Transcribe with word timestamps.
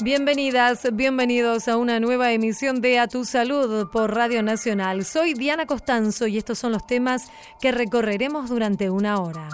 Bienvenidas, 0.00 0.88
bienvenidos 0.92 1.66
a 1.66 1.76
una 1.76 1.98
nueva 1.98 2.30
emisión 2.30 2.80
de 2.80 3.00
A 3.00 3.08
Tu 3.08 3.24
Salud 3.24 3.88
por 3.90 4.14
Radio 4.14 4.44
Nacional. 4.44 5.04
Soy 5.04 5.34
Diana 5.34 5.66
Costanzo 5.66 6.28
y 6.28 6.38
estos 6.38 6.60
son 6.60 6.70
los 6.70 6.86
temas 6.86 7.32
que 7.60 7.72
recorreremos 7.72 8.48
durante 8.48 8.90
una 8.90 9.20
hora. 9.20 9.48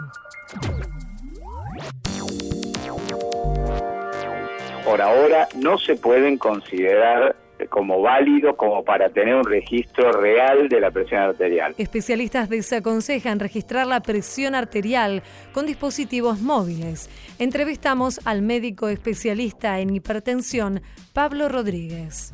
Por 4.84 5.00
ahora 5.00 5.48
no 5.56 5.78
se 5.78 5.96
pueden 5.96 6.36
considerar 6.36 7.36
como 7.70 8.00
válido 8.00 8.56
como 8.56 8.84
para 8.84 9.10
tener 9.10 9.34
un 9.34 9.44
registro 9.44 10.12
real 10.12 10.68
de 10.68 10.80
la 10.80 10.90
presión 10.90 11.20
arterial. 11.22 11.74
Especialistas 11.78 12.48
desaconsejan 12.48 13.40
registrar 13.40 13.86
la 13.86 14.00
presión 14.00 14.54
arterial 14.54 15.22
con 15.52 15.66
dispositivos 15.66 16.40
móviles. 16.40 17.08
Entrevistamos 17.38 18.20
al 18.24 18.42
médico 18.42 18.88
especialista 18.88 19.80
en 19.80 19.94
hipertensión, 19.94 20.82
Pablo 21.12 21.48
Rodríguez. 21.48 22.32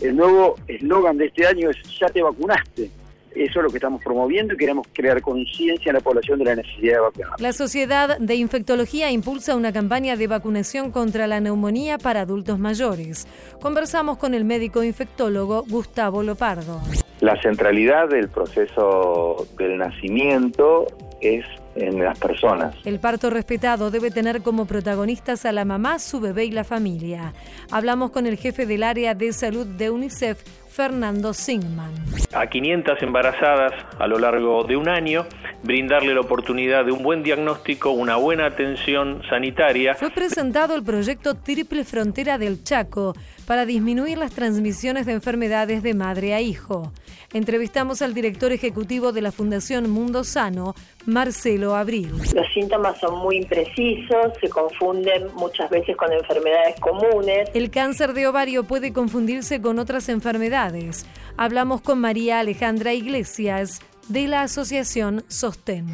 El 0.00 0.16
nuevo 0.16 0.56
eslogan 0.66 1.16
de 1.16 1.26
este 1.26 1.46
año 1.46 1.70
es 1.70 1.76
ya 1.98 2.06
te 2.08 2.22
vacunaste. 2.22 2.90
Eso 3.34 3.58
es 3.58 3.64
lo 3.64 3.70
que 3.70 3.76
estamos 3.76 4.02
promoviendo 4.02 4.54
y 4.54 4.56
queremos 4.56 4.86
crear 4.92 5.20
conciencia 5.20 5.90
en 5.90 5.94
la 5.94 6.00
población 6.00 6.38
de 6.38 6.44
la 6.44 6.56
necesidad 6.56 6.94
de 6.94 7.00
vacunar. 7.00 7.40
La 7.40 7.52
Sociedad 7.52 8.18
de 8.18 8.34
Infectología 8.34 9.10
impulsa 9.10 9.56
una 9.56 9.72
campaña 9.72 10.16
de 10.16 10.26
vacunación 10.26 10.90
contra 10.90 11.26
la 11.26 11.40
neumonía 11.40 11.98
para 11.98 12.20
adultos 12.20 12.58
mayores. 12.58 13.26
Conversamos 13.60 14.18
con 14.18 14.34
el 14.34 14.44
médico 14.44 14.82
infectólogo 14.82 15.64
Gustavo 15.68 16.22
Lopardo. 16.22 16.80
La 17.20 17.40
centralidad 17.40 18.08
del 18.08 18.28
proceso 18.28 19.46
del 19.56 19.78
nacimiento 19.78 20.86
es 21.20 21.44
en 21.74 22.02
las 22.02 22.18
personas. 22.18 22.74
El 22.84 22.98
parto 22.98 23.30
respetado 23.30 23.90
debe 23.90 24.10
tener 24.10 24.42
como 24.42 24.66
protagonistas 24.66 25.46
a 25.46 25.52
la 25.52 25.64
mamá, 25.64 25.98
su 25.98 26.20
bebé 26.20 26.44
y 26.44 26.50
la 26.50 26.64
familia. 26.64 27.32
Hablamos 27.70 28.10
con 28.10 28.26
el 28.26 28.36
jefe 28.36 28.66
del 28.66 28.82
área 28.82 29.14
de 29.14 29.32
salud 29.32 29.66
de 29.66 29.90
UNICEF, 29.90 30.42
Fernando 30.72 31.34
Singman. 31.34 31.92
A 32.32 32.46
500 32.46 33.02
embarazadas 33.02 33.72
a 33.98 34.06
lo 34.06 34.18
largo 34.18 34.64
de 34.64 34.76
un 34.76 34.88
año, 34.88 35.26
brindarle 35.62 36.14
la 36.14 36.20
oportunidad 36.20 36.86
de 36.86 36.92
un 36.92 37.02
buen 37.02 37.22
diagnóstico, 37.22 37.90
una 37.90 38.16
buena 38.16 38.46
atención 38.46 39.22
sanitaria. 39.28 39.94
Fue 39.94 40.10
presentado 40.10 40.74
el 40.74 40.82
proyecto 40.82 41.34
Triple 41.34 41.84
Frontera 41.84 42.38
del 42.38 42.64
Chaco 42.64 43.14
para 43.46 43.66
disminuir 43.66 44.18
las 44.18 44.32
transmisiones 44.32 45.06
de 45.06 45.12
enfermedades 45.12 45.82
de 45.82 45.94
madre 45.94 46.34
a 46.34 46.40
hijo. 46.40 46.92
Entrevistamos 47.32 48.02
al 48.02 48.14
director 48.14 48.52
ejecutivo 48.52 49.12
de 49.12 49.22
la 49.22 49.32
Fundación 49.32 49.88
Mundo 49.90 50.24
Sano, 50.24 50.74
Marcelo 51.06 51.74
Abril. 51.74 52.12
Los 52.34 52.52
síntomas 52.52 52.98
son 53.00 53.18
muy 53.18 53.36
imprecisos, 53.38 54.32
se 54.40 54.48
confunden 54.48 55.28
muchas 55.34 55.70
veces 55.70 55.96
con 55.96 56.12
enfermedades 56.12 56.78
comunes. 56.80 57.50
El 57.54 57.70
cáncer 57.70 58.12
de 58.12 58.26
ovario 58.26 58.64
puede 58.64 58.92
confundirse 58.92 59.60
con 59.60 59.78
otras 59.78 60.08
enfermedades. 60.08 61.06
Hablamos 61.36 61.80
con 61.80 62.00
María 62.00 62.40
Alejandra 62.40 62.92
Iglesias 62.92 63.80
de 64.08 64.28
la 64.28 64.42
Asociación 64.42 65.24
Sostén. 65.28 65.86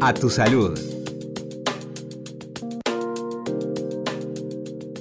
A 0.00 0.14
tu 0.14 0.30
salud. 0.30 1.01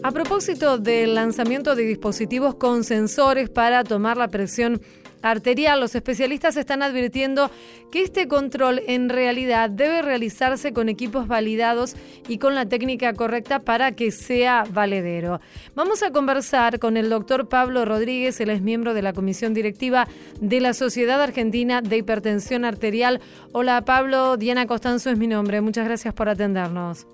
A 0.04 0.12
propósito 0.12 0.80
del 0.80 1.14
lanzamiento 1.14 1.76
de 1.76 1.84
dispositivos 1.84 2.56
con 2.56 2.84
sensores 2.84 3.52
para 3.52 3.84
tomar 3.84 4.18
la 4.18 4.30
presión 4.30 4.82
arterial, 5.22 5.80
los 5.80 5.94
especialistas 5.94 6.58
están 6.58 6.82
advirtiendo 6.82 7.52
que 7.92 8.02
este 8.02 8.28
control 8.28 8.82
en 8.88 9.10
realidad 9.10 9.70
debe 9.70 10.02
realizarse 10.02 10.74
con 10.74 10.90
equipos 10.90 11.28
validados 11.28 11.96
y 12.28 12.40
con 12.40 12.56
la 12.56 12.66
técnica 12.66 13.14
correcta 13.14 13.60
para 13.60 13.92
que 13.92 14.10
sea 14.10 14.64
valedero. 14.74 15.40
Vamos 15.76 16.02
a 16.02 16.10
conversar 16.10 16.80
con 16.80 16.98
el 16.98 17.08
doctor 17.12 17.48
Pablo 17.48 17.86
Rodríguez, 17.86 18.42
él 18.42 18.50
es 18.50 18.64
miembro 18.64 18.96
de 18.96 19.04
la 19.04 19.14
comisión 19.14 19.54
directiva 19.54 20.08
de 20.40 20.62
la 20.62 20.74
Sociedad 20.74 21.22
Argentina 21.22 21.84
de 21.84 21.98
Hipertensión 21.98 22.66
Arterial. 22.66 23.22
Hola 23.52 23.86
Pablo, 23.86 24.36
Diana 24.38 24.66
Costanzo 24.66 25.12
es 25.12 25.20
mi 25.20 25.28
nombre, 25.28 25.62
muchas 25.62 25.86
gracias 25.86 26.16
por 26.16 26.28
atendernos. 26.28 27.06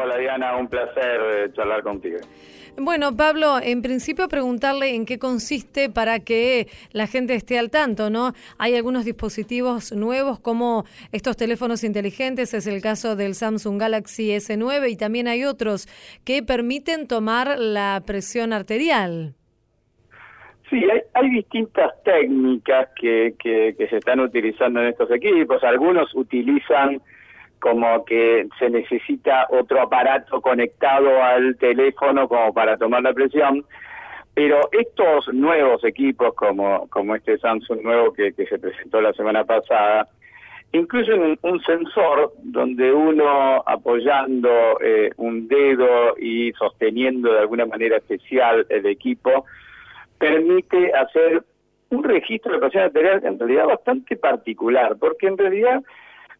Hola 0.00 0.16
Diana, 0.16 0.56
un 0.56 0.68
placer 0.68 1.20
eh, 1.20 1.52
charlar 1.54 1.82
contigo. 1.82 2.18
Bueno, 2.76 3.16
Pablo, 3.16 3.58
en 3.60 3.82
principio 3.82 4.28
preguntarle 4.28 4.94
en 4.94 5.04
qué 5.04 5.18
consiste 5.18 5.90
para 5.90 6.20
que 6.20 6.68
la 6.92 7.08
gente 7.08 7.34
esté 7.34 7.58
al 7.58 7.70
tanto, 7.70 8.08
¿no? 8.08 8.32
Hay 8.58 8.76
algunos 8.76 9.04
dispositivos 9.04 9.90
nuevos 9.90 10.38
como 10.38 10.84
estos 11.10 11.36
teléfonos 11.36 11.82
inteligentes, 11.82 12.54
es 12.54 12.68
el 12.68 12.80
caso 12.80 13.16
del 13.16 13.34
Samsung 13.34 13.80
Galaxy 13.80 14.30
S9 14.30 14.88
y 14.88 14.96
también 14.96 15.26
hay 15.26 15.44
otros 15.44 15.88
que 16.24 16.44
permiten 16.44 17.08
tomar 17.08 17.58
la 17.58 18.00
presión 18.06 18.52
arterial. 18.52 19.34
Sí, 20.70 20.80
hay, 21.14 21.30
distintas 21.30 21.90
técnicas 22.04 22.90
que, 23.00 23.34
que 23.40 23.86
se 23.88 23.96
están 23.96 24.20
utilizando 24.20 24.80
en 24.80 24.88
estos 24.90 25.10
equipos. 25.10 25.64
Algunos 25.64 26.14
utilizan 26.14 27.00
como 27.60 28.04
que 28.04 28.48
se 28.58 28.70
necesita 28.70 29.46
otro 29.50 29.80
aparato 29.80 30.40
conectado 30.40 31.22
al 31.22 31.56
teléfono 31.56 32.28
como 32.28 32.52
para 32.52 32.76
tomar 32.76 33.02
la 33.02 33.12
presión. 33.12 33.64
Pero 34.34 34.68
estos 34.70 35.32
nuevos 35.34 35.84
equipos, 35.84 36.34
como, 36.34 36.88
como 36.90 37.16
este 37.16 37.38
Samsung 37.38 37.82
nuevo 37.82 38.12
que, 38.12 38.32
se 38.32 38.58
presentó 38.58 39.00
la 39.00 39.12
semana 39.12 39.44
pasada, 39.44 40.06
incluyen 40.72 41.38
un, 41.42 41.60
sensor 41.62 42.32
donde 42.44 42.92
uno 42.92 43.64
apoyando 43.66 44.78
eh, 44.80 45.10
un 45.16 45.48
dedo 45.48 46.16
y 46.18 46.52
sosteniendo 46.52 47.32
de 47.32 47.40
alguna 47.40 47.66
manera 47.66 47.96
especial 47.96 48.64
el 48.68 48.86
equipo, 48.86 49.44
permite 50.18 50.92
hacer 50.92 51.42
un 51.90 52.04
registro 52.04 52.52
de 52.52 52.58
presión 52.58 52.84
arterial 52.84 53.20
en 53.24 53.38
realidad 53.38 53.66
bastante 53.66 54.16
particular, 54.16 54.96
porque 55.00 55.26
en 55.26 55.38
realidad 55.38 55.82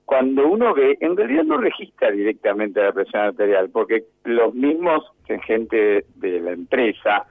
cuando 0.09 0.49
uno 0.49 0.73
ve, 0.73 0.97
en 1.03 1.19
realidad 1.19 1.45
no 1.45 1.59
registra 1.59 2.11
directamente 2.11 2.83
la 2.83 2.93
presión 2.93 3.25
arterial, 3.25 3.69
porque 3.71 4.05
los 4.25 4.55
mismos 4.55 5.05
gente 5.43 6.07
de 6.15 6.41
la 6.41 6.53
empresa 6.53 7.27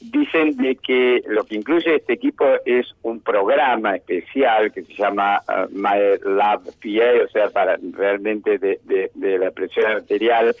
dicen 0.00 0.56
de 0.56 0.74
que 0.74 1.22
lo 1.28 1.44
que 1.44 1.54
incluye 1.54 1.94
este 1.94 2.14
equipo 2.14 2.44
es 2.64 2.92
un 3.02 3.20
programa 3.20 3.94
especial 3.94 4.72
que 4.72 4.82
se 4.82 4.94
llama 4.94 5.42
uh, 5.46 5.70
My 5.70 6.18
Lab 6.24 6.62
o 6.66 7.28
sea, 7.28 7.50
para 7.50 7.78
realmente 7.92 8.58
de, 8.58 8.80
de 9.14 9.38
la 9.38 9.52
presión 9.52 9.86
arterial, 9.92 10.56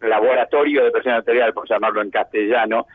laboratorio 0.00 0.82
de 0.82 0.90
presión 0.90 1.14
arterial, 1.14 1.52
por 1.52 1.68
llamarlo 1.68 2.02
en 2.02 2.10
castellano, 2.10 2.88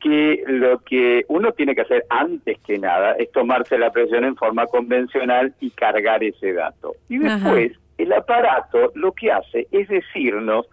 que 0.00 0.42
lo 0.46 0.78
que 0.80 1.24
uno 1.28 1.52
tiene 1.52 1.74
que 1.74 1.82
hacer 1.82 2.04
antes 2.10 2.58
que 2.60 2.78
nada 2.78 3.12
es 3.12 3.30
tomarse 3.32 3.78
la 3.78 3.90
presión 3.90 4.24
en 4.24 4.36
forma 4.36 4.66
convencional 4.66 5.54
y 5.60 5.70
cargar 5.70 6.22
ese 6.22 6.52
dato. 6.52 6.94
Y 7.08 7.18
después 7.18 7.72
el 7.98 8.12
aparato 8.12 8.92
lo 8.94 9.12
que 9.12 9.30
hace 9.30 9.66
es 9.70 9.88
decirnos 9.88 10.66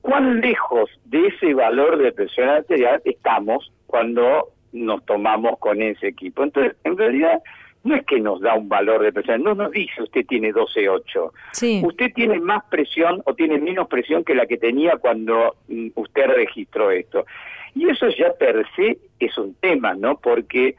cuán 0.00 0.40
lejos 0.40 0.90
de 1.04 1.26
ese 1.26 1.54
valor 1.54 1.98
de 1.98 2.12
presión 2.12 2.48
arterial 2.48 3.02
estamos 3.04 3.72
cuando 3.86 4.50
nos 4.72 5.04
tomamos 5.04 5.58
con 5.58 5.82
ese 5.82 6.08
equipo. 6.08 6.42
Entonces, 6.42 6.76
en 6.84 6.96
realidad, 6.96 7.42
no 7.84 7.94
es 7.94 8.04
que 8.06 8.20
nos 8.20 8.40
da 8.40 8.54
un 8.54 8.68
valor 8.68 9.02
de 9.02 9.12
presión, 9.12 9.42
no 9.42 9.54
nos 9.54 9.70
dice 9.70 10.02
usted 10.02 10.26
tiene 10.26 10.52
12,8. 10.52 11.30
Sí. 11.52 11.82
Usted 11.84 12.12
tiene 12.14 12.38
más 12.40 12.64
presión 12.70 13.22
o 13.24 13.34
tiene 13.34 13.58
menos 13.58 13.88
presión 13.88 14.24
que 14.24 14.34
la 14.34 14.46
que 14.46 14.56
tenía 14.56 14.96
cuando 14.96 15.56
mm, 15.68 15.88
usted 15.94 16.26
registró 16.26 16.90
esto. 16.90 17.24
Y 17.78 17.88
eso 17.88 18.08
ya 18.08 18.32
per 18.32 18.66
se 18.74 18.98
es 19.20 19.38
un 19.38 19.54
tema, 19.54 19.94
¿no? 19.94 20.18
Porque 20.18 20.74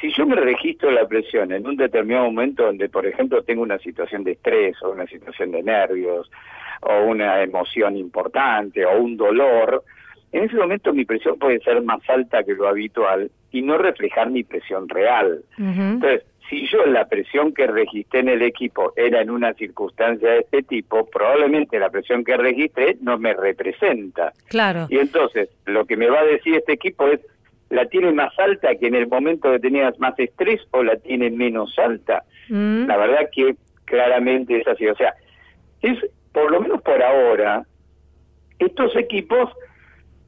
si 0.00 0.12
yo 0.12 0.26
me 0.26 0.36
registro 0.36 0.90
la 0.90 1.08
presión 1.08 1.50
en 1.50 1.66
un 1.66 1.76
determinado 1.76 2.26
momento 2.26 2.64
donde, 2.64 2.90
por 2.90 3.06
ejemplo, 3.06 3.42
tengo 3.42 3.62
una 3.62 3.78
situación 3.78 4.22
de 4.22 4.32
estrés 4.32 4.76
o 4.82 4.90
una 4.90 5.06
situación 5.06 5.50
de 5.52 5.62
nervios 5.62 6.30
o 6.82 7.04
una 7.04 7.42
emoción 7.42 7.96
importante 7.96 8.84
o 8.84 9.00
un 9.00 9.16
dolor, 9.16 9.82
en 10.32 10.44
ese 10.44 10.56
momento 10.56 10.92
mi 10.92 11.06
presión 11.06 11.38
puede 11.38 11.58
ser 11.60 11.80
más 11.80 12.06
alta 12.10 12.44
que 12.44 12.52
lo 12.52 12.68
habitual 12.68 13.30
y 13.50 13.62
no 13.62 13.78
reflejar 13.78 14.28
mi 14.28 14.44
presión 14.44 14.90
real. 14.90 15.42
Entonces, 15.56 16.22
si 16.48 16.66
yo 16.68 16.84
la 16.86 17.06
presión 17.08 17.52
que 17.52 17.66
registré 17.66 18.20
en 18.20 18.28
el 18.28 18.42
equipo 18.42 18.92
era 18.96 19.20
en 19.20 19.30
una 19.30 19.54
circunstancia 19.54 20.30
de 20.30 20.38
este 20.40 20.62
tipo, 20.62 21.06
probablemente 21.06 21.78
la 21.78 21.90
presión 21.90 22.24
que 22.24 22.36
registré 22.36 22.96
no 23.00 23.18
me 23.18 23.34
representa. 23.34 24.32
Claro. 24.48 24.86
Y 24.88 24.98
entonces, 24.98 25.48
lo 25.64 25.84
que 25.86 25.96
me 25.96 26.08
va 26.08 26.20
a 26.20 26.24
decir 26.24 26.54
este 26.54 26.74
equipo 26.74 27.08
es, 27.08 27.20
¿la 27.70 27.86
tiene 27.86 28.12
más 28.12 28.38
alta 28.38 28.74
que 28.76 28.86
en 28.86 28.94
el 28.94 29.08
momento 29.08 29.50
que 29.50 29.58
tenías 29.58 29.98
más 29.98 30.18
estrés 30.18 30.60
o 30.70 30.82
la 30.82 30.96
tiene 30.96 31.30
menos 31.30 31.76
alta? 31.78 32.22
Mm. 32.48 32.86
La 32.86 32.96
verdad 32.96 33.28
que 33.32 33.56
claramente 33.84 34.58
es 34.58 34.68
así. 34.68 34.86
O 34.86 34.94
sea, 34.94 35.14
es, 35.82 35.98
por 36.32 36.50
lo 36.50 36.60
menos 36.60 36.82
por 36.82 37.02
ahora, 37.02 37.64
estos 38.58 38.94
equipos 38.96 39.50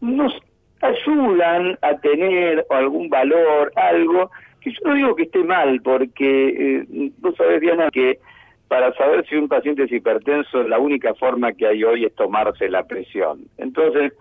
nos 0.00 0.32
ayudan 0.80 1.78
a 1.82 1.96
tener 1.98 2.64
algún 2.70 3.08
valor, 3.08 3.72
algo, 3.76 4.30
que 4.60 4.70
yo 4.70 4.78
no 4.84 4.94
digo 4.94 5.16
que 5.16 5.24
esté 5.24 5.44
mal, 5.44 5.80
porque 5.82 6.80
eh, 6.80 7.10
vos 7.18 7.34
sabés, 7.36 7.60
Diana, 7.60 7.90
que 7.90 8.18
para 8.68 8.92
saber 8.94 9.26
si 9.26 9.36
un 9.36 9.48
paciente 9.48 9.84
es 9.84 9.92
hipertenso, 9.92 10.62
la 10.62 10.78
única 10.78 11.14
forma 11.14 11.52
que 11.52 11.66
hay 11.66 11.82
hoy 11.84 12.04
es 12.04 12.14
tomarse 12.14 12.68
la 12.68 12.84
presión. 12.84 13.44
Entonces, 13.56 14.12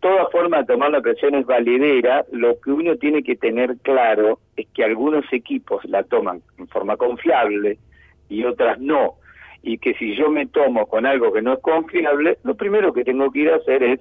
toda 0.00 0.28
forma 0.28 0.58
de 0.58 0.66
tomar 0.66 0.92
la 0.92 1.00
presión 1.00 1.34
es 1.34 1.46
validera, 1.46 2.24
lo 2.30 2.60
que 2.60 2.70
uno 2.70 2.96
tiene 2.96 3.22
que 3.22 3.36
tener 3.36 3.76
claro 3.82 4.38
es 4.56 4.66
que 4.68 4.84
algunos 4.84 5.24
equipos 5.32 5.84
la 5.86 6.04
toman 6.04 6.42
en 6.58 6.68
forma 6.68 6.96
confiable 6.96 7.78
y 8.28 8.44
otras 8.44 8.78
no, 8.78 9.14
y 9.62 9.78
que 9.78 9.94
si 9.94 10.14
yo 10.14 10.30
me 10.30 10.46
tomo 10.46 10.86
con 10.86 11.06
algo 11.06 11.32
que 11.32 11.42
no 11.42 11.54
es 11.54 11.60
confiable, 11.60 12.38
lo 12.44 12.54
primero 12.54 12.92
que 12.92 13.04
tengo 13.04 13.32
que 13.32 13.40
ir 13.40 13.50
a 13.50 13.56
hacer 13.56 13.82
es 13.82 14.00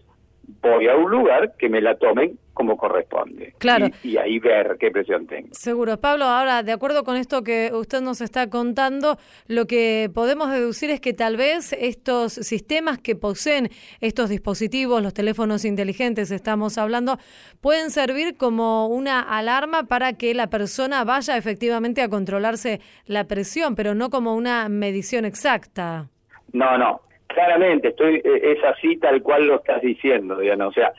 voy 0.61 0.87
a 0.87 0.95
un 0.95 1.09
lugar 1.09 1.53
que 1.57 1.69
me 1.69 1.81
la 1.81 1.95
tomen 1.95 2.37
como 2.65 2.77
corresponde. 2.77 3.53
Claro. 3.59 3.89
Y, 4.03 4.17
ahí 4.17 4.39
ver 4.39 4.77
qué 4.79 4.89
presión 4.89 5.27
tengo. 5.27 5.49
Seguro. 5.51 5.97
Pablo, 5.97 6.25
ahora, 6.25 6.63
de 6.63 6.71
acuerdo 6.71 7.03
con 7.03 7.15
esto 7.15 7.43
que 7.43 7.71
usted 7.73 8.01
nos 8.01 8.21
está 8.21 8.49
contando, 8.49 9.17
lo 9.47 9.67
que 9.67 10.09
podemos 10.13 10.51
deducir 10.51 10.89
es 10.89 10.99
que 10.99 11.13
tal 11.13 11.37
vez 11.37 11.73
estos 11.73 12.33
sistemas 12.33 12.97
que 12.97 13.15
poseen 13.15 13.69
estos 14.01 14.29
dispositivos, 14.29 15.03
los 15.03 15.13
teléfonos 15.13 15.63
inteligentes, 15.63 16.31
estamos 16.31 16.77
hablando, 16.77 17.17
pueden 17.61 17.91
servir 17.91 18.35
como 18.35 18.87
una 18.87 19.21
alarma 19.21 19.83
para 19.83 20.13
que 20.13 20.33
la 20.33 20.47
persona 20.47 21.03
vaya 21.03 21.37
efectivamente 21.37 22.01
a 22.01 22.09
controlarse 22.09 22.81
la 23.05 23.25
presión, 23.25 23.75
pero 23.75 23.93
no 23.93 24.09
como 24.09 24.35
una 24.35 24.67
medición 24.69 25.25
exacta. 25.25 26.09
No, 26.51 26.77
no. 26.77 27.01
Claramente, 27.27 27.89
estoy 27.89 28.15
eh, 28.23 28.53
es 28.55 28.63
así 28.63 28.97
tal 28.97 29.21
cual 29.21 29.47
lo 29.47 29.55
estás 29.55 29.81
diciendo, 29.81 30.37
Diana. 30.37 30.67
O 30.67 30.71
sea, 30.71 30.93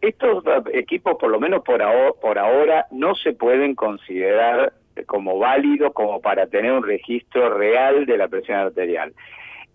estos 0.00 0.44
equipos, 0.72 1.16
por 1.18 1.30
lo 1.30 1.40
menos 1.40 1.62
por 1.62 1.80
ahora, 1.82 2.12
por 2.20 2.38
ahora, 2.38 2.86
no 2.90 3.14
se 3.14 3.32
pueden 3.32 3.74
considerar 3.74 4.72
como 5.06 5.38
válidos 5.38 5.92
como 5.92 6.20
para 6.20 6.46
tener 6.48 6.72
un 6.72 6.82
registro 6.82 7.56
real 7.56 8.04
de 8.04 8.18
la 8.18 8.28
presión 8.28 8.58
arterial. 8.58 9.12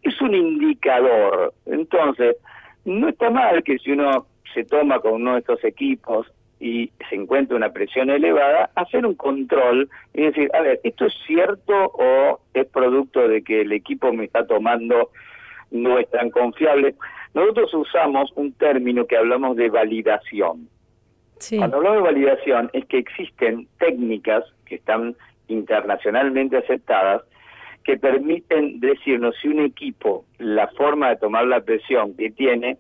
Es 0.02 0.20
un 0.22 0.36
indicador. 0.36 1.54
Entonces, 1.66 2.36
no 2.86 3.08
está 3.08 3.30
mal 3.30 3.64
que 3.64 3.80
si 3.80 3.92
uno 3.92 4.28
se 4.54 4.66
toma 4.66 5.00
con 5.00 5.14
uno 5.14 5.34
de 5.34 5.40
estos 5.40 5.64
equipos 5.64 6.28
y 6.60 6.92
se 7.10 7.16
encuentra 7.16 7.56
una 7.56 7.72
presión 7.72 8.10
elevada, 8.10 8.70
hacer 8.76 9.06
un 9.06 9.16
control 9.16 9.90
y 10.14 10.24
decir, 10.24 10.50
a 10.54 10.62
ver, 10.62 10.80
¿esto 10.84 11.06
es 11.06 11.14
cierto 11.26 11.74
o 11.74 12.40
es 12.54 12.68
producto 12.68 13.28
de 13.28 13.44
que 13.44 13.62
el 13.62 13.72
equipo 13.72 14.12
me 14.14 14.26
está 14.26 14.46
tomando 14.46 15.10
no 15.74 16.00
es 16.00 16.10
tan 16.10 16.30
confiable. 16.30 16.96
Nosotros 17.34 17.74
usamos 17.74 18.32
un 18.36 18.54
término 18.54 19.06
que 19.06 19.18
hablamos 19.18 19.56
de 19.58 19.70
validación. 19.70 20.70
Cuando 21.58 21.78
hablamos 21.78 21.98
de 21.98 22.04
validación 22.04 22.70
es 22.74 22.86
que 22.86 23.00
existen 23.00 23.68
técnicas 23.80 24.46
que 24.66 24.76
están 24.76 25.16
internacionalmente 25.48 26.58
aceptadas 26.58 27.24
que 27.84 27.98
permiten 27.98 28.80
decirnos 28.80 29.36
si 29.42 29.50
un 29.50 29.60
equipo, 29.60 30.26
la 30.38 30.68
forma 30.70 31.10
de 31.10 31.18
tomar 31.18 31.46
la 31.46 31.62
presión 31.62 32.16
que 32.16 32.32
tiene, 32.32 32.78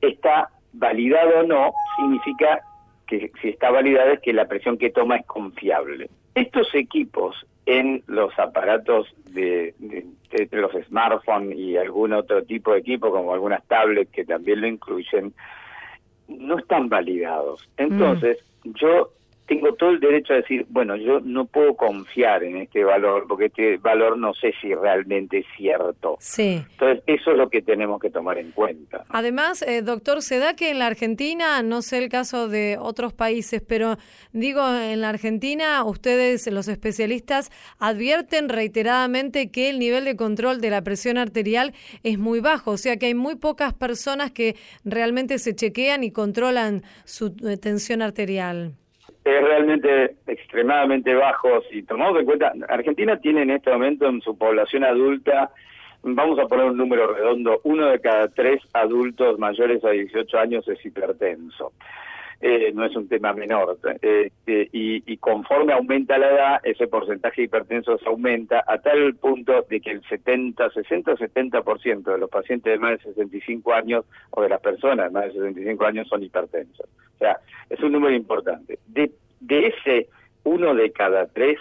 está 0.00 0.48
validado 0.72 1.40
o 1.40 1.42
no, 1.42 1.72
significa 1.96 2.60
que 3.06 3.30
si 3.42 3.48
está 3.48 3.70
validada 3.70 4.12
es 4.12 4.20
que 4.20 4.32
la 4.32 4.46
presión 4.46 4.78
que 4.78 4.90
toma 4.90 5.16
es 5.16 5.26
confiable. 5.26 6.08
Estos 6.34 6.74
equipos 6.74 7.46
en 7.68 8.02
los 8.06 8.36
aparatos 8.38 9.14
de, 9.26 9.74
los 10.52 10.72
smartphones 10.86 11.54
y 11.54 11.76
algún 11.76 12.14
otro 12.14 12.42
tipo 12.42 12.72
de 12.72 12.78
equipo, 12.78 13.10
como 13.10 13.34
algunas 13.34 13.62
tablets 13.66 14.10
que 14.10 14.24
también 14.24 14.62
lo 14.62 14.66
incluyen, 14.66 15.34
no 16.28 16.58
están 16.58 16.88
validados. 16.88 17.68
Mm. 17.76 17.82
Entonces, 17.82 18.38
yo 18.64 19.10
tengo 19.48 19.74
todo 19.74 19.90
el 19.90 19.98
derecho 19.98 20.34
a 20.34 20.36
decir, 20.36 20.66
bueno, 20.68 20.94
yo 20.94 21.20
no 21.20 21.46
puedo 21.46 21.74
confiar 21.74 22.44
en 22.44 22.58
este 22.58 22.84
valor, 22.84 23.24
porque 23.26 23.46
este 23.46 23.78
valor 23.78 24.18
no 24.18 24.34
sé 24.34 24.52
si 24.60 24.74
realmente 24.74 25.38
es 25.38 25.46
cierto. 25.56 26.16
Sí. 26.20 26.62
Entonces, 26.72 27.02
eso 27.06 27.30
es 27.30 27.38
lo 27.38 27.48
que 27.48 27.62
tenemos 27.62 27.98
que 27.98 28.10
tomar 28.10 28.38
en 28.38 28.52
cuenta. 28.52 29.06
Además, 29.08 29.62
eh, 29.62 29.80
doctor, 29.80 30.20
se 30.20 30.38
da 30.38 30.54
que 30.54 30.70
en 30.70 30.78
la 30.78 30.86
Argentina, 30.86 31.62
no 31.62 31.80
sé 31.80 31.96
el 31.98 32.10
caso 32.10 32.48
de 32.48 32.76
otros 32.78 33.14
países, 33.14 33.62
pero 33.66 33.96
digo, 34.32 34.60
en 34.68 35.00
la 35.00 35.08
Argentina, 35.08 35.82
ustedes, 35.82 36.46
los 36.52 36.68
especialistas, 36.68 37.50
advierten 37.78 38.50
reiteradamente 38.50 39.50
que 39.50 39.70
el 39.70 39.78
nivel 39.78 40.04
de 40.04 40.16
control 40.16 40.60
de 40.60 40.70
la 40.70 40.82
presión 40.82 41.16
arterial 41.16 41.72
es 42.02 42.18
muy 42.18 42.40
bajo, 42.40 42.72
o 42.72 42.76
sea 42.76 42.98
que 42.98 43.06
hay 43.06 43.14
muy 43.14 43.36
pocas 43.36 43.72
personas 43.72 44.30
que 44.30 44.56
realmente 44.84 45.38
se 45.38 45.54
chequean 45.54 46.04
y 46.04 46.10
controlan 46.10 46.82
su 47.04 47.34
eh, 47.46 47.56
tensión 47.56 48.02
arterial 48.02 48.74
es 49.36 49.44
realmente 49.44 50.16
extremadamente 50.26 51.14
bajo. 51.14 51.62
Si 51.70 51.82
tomamos 51.82 52.18
en 52.20 52.26
cuenta, 52.26 52.52
Argentina 52.68 53.18
tiene 53.18 53.42
en 53.42 53.50
este 53.50 53.70
momento 53.70 54.08
en 54.08 54.20
su 54.20 54.36
población 54.36 54.84
adulta, 54.84 55.50
vamos 56.02 56.38
a 56.38 56.46
poner 56.46 56.66
un 56.66 56.76
número 56.76 57.12
redondo, 57.12 57.60
uno 57.64 57.86
de 57.86 58.00
cada 58.00 58.28
tres 58.28 58.62
adultos 58.72 59.38
mayores 59.38 59.84
a 59.84 59.90
18 59.90 60.38
años 60.38 60.68
es 60.68 60.84
hipertenso. 60.84 61.72
Eh, 62.40 62.70
no 62.72 62.84
es 62.84 62.94
un 62.94 63.08
tema 63.08 63.32
menor. 63.32 63.78
Este, 64.00 64.68
y, 64.72 65.16
conforme 65.16 65.72
aumenta 65.72 66.18
la 66.18 66.30
edad, 66.30 66.60
ese 66.62 66.86
porcentaje 66.86 67.42
de 67.42 67.46
hipertensos 67.46 68.00
aumenta 68.06 68.62
a 68.66 68.78
tal 68.78 69.16
punto 69.16 69.66
de 69.68 69.80
que 69.80 69.90
el 69.90 70.04
70, 70.04 70.70
60 70.70 71.16
70% 71.16 72.02
de 72.02 72.18
los 72.18 72.30
pacientes 72.30 72.72
de 72.72 72.78
más 72.78 72.92
de 72.92 73.12
65 73.12 73.72
años 73.74 74.04
o 74.30 74.42
de 74.42 74.48
las 74.48 74.60
personas 74.60 75.06
de 75.06 75.10
más 75.10 75.24
de 75.24 75.32
65 75.32 75.84
años 75.84 76.08
son 76.08 76.22
hipertensos. 76.22 76.86
O 77.16 77.18
sea, 77.18 77.38
es 77.68 77.80
un 77.80 77.90
número 77.90 78.14
importante. 78.14 78.78
De, 78.86 79.10
de 79.40 79.66
ese 79.66 80.08
uno 80.44 80.74
de 80.74 80.92
cada 80.92 81.26
tres, 81.26 81.58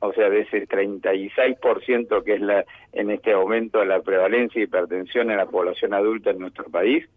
o 0.00 0.12
sea, 0.12 0.28
de 0.28 0.40
ese 0.40 0.68
36% 0.68 2.22
que 2.22 2.34
es 2.34 2.40
la 2.42 2.64
en 2.92 3.10
este 3.10 3.34
momento 3.34 3.82
la 3.84 4.00
prevalencia 4.02 4.60
de 4.60 4.64
hipertensión 4.64 5.30
en 5.30 5.38
la 5.38 5.46
población 5.46 5.94
adulta 5.94 6.30
en 6.30 6.40
nuestro 6.40 6.64
país, 6.64 7.08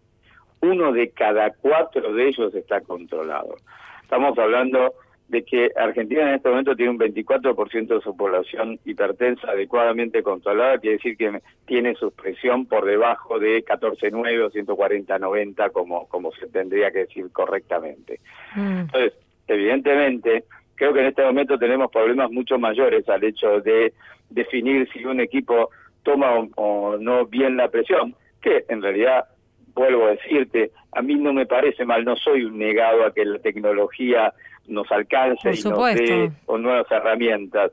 uno 0.64 0.92
de 0.92 1.10
cada 1.10 1.50
cuatro 1.50 2.12
de 2.12 2.28
ellos 2.28 2.54
está 2.54 2.80
controlado. 2.80 3.56
Estamos 4.02 4.38
hablando 4.38 4.94
de 5.28 5.42
que 5.42 5.70
Argentina 5.76 6.22
en 6.22 6.34
este 6.36 6.48
momento 6.48 6.76
tiene 6.76 6.92
un 6.92 6.98
24% 6.98 7.86
de 7.86 8.00
su 8.00 8.16
población 8.16 8.78
hipertensa 8.84 9.50
adecuadamente 9.50 10.22
controlada, 10.22 10.78
quiere 10.78 10.96
decir 10.96 11.16
que 11.16 11.40
tiene 11.66 11.94
su 11.94 12.12
presión 12.12 12.66
por 12.66 12.84
debajo 12.84 13.38
de 13.38 13.64
14.9 13.64 14.42
o 14.42 14.50
140.90 14.50 15.72
como, 15.72 16.06
como 16.08 16.30
se 16.32 16.46
tendría 16.48 16.90
que 16.90 17.00
decir 17.00 17.30
correctamente. 17.32 18.20
Mm. 18.54 18.80
Entonces, 18.80 19.14
evidentemente, 19.48 20.44
creo 20.74 20.92
que 20.92 21.00
en 21.00 21.06
este 21.06 21.24
momento 21.24 21.58
tenemos 21.58 21.90
problemas 21.90 22.30
mucho 22.30 22.58
mayores 22.58 23.08
al 23.08 23.24
hecho 23.24 23.60
de 23.60 23.94
definir 24.28 24.88
si 24.92 25.04
un 25.04 25.20
equipo 25.20 25.70
toma 26.02 26.46
o 26.56 26.96
no 26.98 27.24
bien 27.26 27.56
la 27.56 27.68
presión, 27.68 28.14
que 28.42 28.66
en 28.68 28.82
realidad 28.82 29.24
vuelvo 29.74 30.06
a 30.06 30.10
decirte, 30.10 30.70
a 30.92 31.02
mí 31.02 31.14
no 31.16 31.32
me 31.32 31.46
parece 31.46 31.84
mal, 31.84 32.04
no 32.04 32.16
soy 32.16 32.44
un 32.44 32.58
negado 32.58 33.04
a 33.04 33.12
que 33.12 33.24
la 33.24 33.38
tecnología 33.38 34.32
nos 34.66 34.90
alcance 34.90 35.50
y 35.52 35.62
nos 35.62 35.94
dé 35.94 36.30
con 36.46 36.62
nuevas 36.62 36.90
herramientas. 36.90 37.72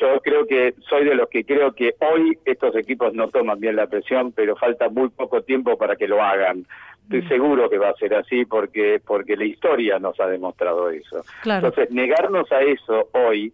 Yo 0.00 0.20
creo 0.22 0.46
que 0.46 0.74
soy 0.88 1.04
de 1.04 1.14
los 1.14 1.28
que 1.28 1.44
creo 1.44 1.72
que 1.72 1.94
hoy 2.00 2.38
estos 2.44 2.74
equipos 2.76 3.12
no 3.12 3.28
toman 3.28 3.60
bien 3.60 3.76
la 3.76 3.86
presión, 3.86 4.32
pero 4.32 4.56
falta 4.56 4.88
muy 4.88 5.10
poco 5.10 5.42
tiempo 5.42 5.76
para 5.76 5.96
que 5.96 6.08
lo 6.08 6.22
hagan. 6.22 6.64
Estoy 7.04 7.22
mm. 7.22 7.28
seguro 7.28 7.70
que 7.70 7.78
va 7.78 7.90
a 7.90 7.94
ser 7.94 8.14
así 8.14 8.44
porque 8.46 9.00
porque 9.04 9.36
la 9.36 9.44
historia 9.44 9.98
nos 9.98 10.18
ha 10.18 10.26
demostrado 10.26 10.88
eso. 10.88 11.22
Entonces, 11.44 11.90
negarnos 11.90 12.50
a 12.52 12.62
eso 12.62 13.10
hoy 13.12 13.52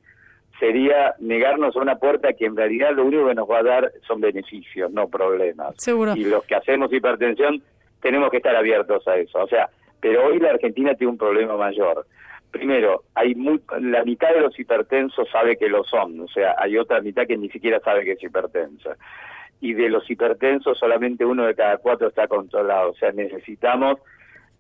sería 0.61 1.15
negarnos 1.19 1.77
a 1.77 1.81
una 1.81 1.97
puerta 1.97 2.33
que 2.33 2.47
en 2.47 2.57
realidad 2.57 2.93
lo 2.95 3.05
único 3.05 3.29
que 3.29 3.35
nos 3.35 3.49
va 3.49 3.59
a 3.59 3.63
dar 3.63 3.93
son 4.07 4.21
beneficios, 4.21 4.91
no 4.93 5.09
problemas. 5.09 5.75
Seguro. 5.77 6.15
Y 6.17 6.25
los 6.25 6.45
que 6.45 6.55
hacemos 6.55 6.93
hipertensión 6.93 7.63
tenemos 8.01 8.31
que 8.31 8.39
estar 8.39 8.55
abiertos 8.55 9.07
a 9.09 9.17
eso. 9.17 9.39
O 9.39 9.49
sea, 9.49 9.69
pero 10.01 10.27
hoy 10.27 10.39
la 10.39 10.51
Argentina 10.51 10.95
tiene 10.95 11.13
un 11.13 11.19
problema 11.19 11.57
mayor. 11.57 12.07
Primero, 12.51 13.05
hay 13.15 13.35
la 13.81 14.05
mitad 14.05 14.33
de 14.33 14.41
los 14.41 14.59
hipertensos 14.59 15.29
sabe 15.31 15.57
que 15.57 15.69
lo 15.69 15.85
son, 15.85 16.21
o 16.21 16.29
sea, 16.29 16.55
hay 16.59 16.79
otra 16.79 17.01
mitad 17.03 17.27
que 17.27 17.37
ni 17.37 17.51
siquiera 17.51 17.79
sabe 17.81 18.05
que 18.05 18.13
es 18.13 18.23
hipertensa. 18.23 18.97
Y 19.61 19.75
de 19.75 19.91
los 19.91 20.09
hipertensos 20.09 20.79
solamente 20.79 21.25
uno 21.25 21.45
de 21.45 21.55
cada 21.55 21.77
cuatro 21.79 22.09
está 22.09 22.27
controlado, 22.27 22.91
o 22.91 22.95
sea, 22.95 23.13
necesitamos 23.13 23.99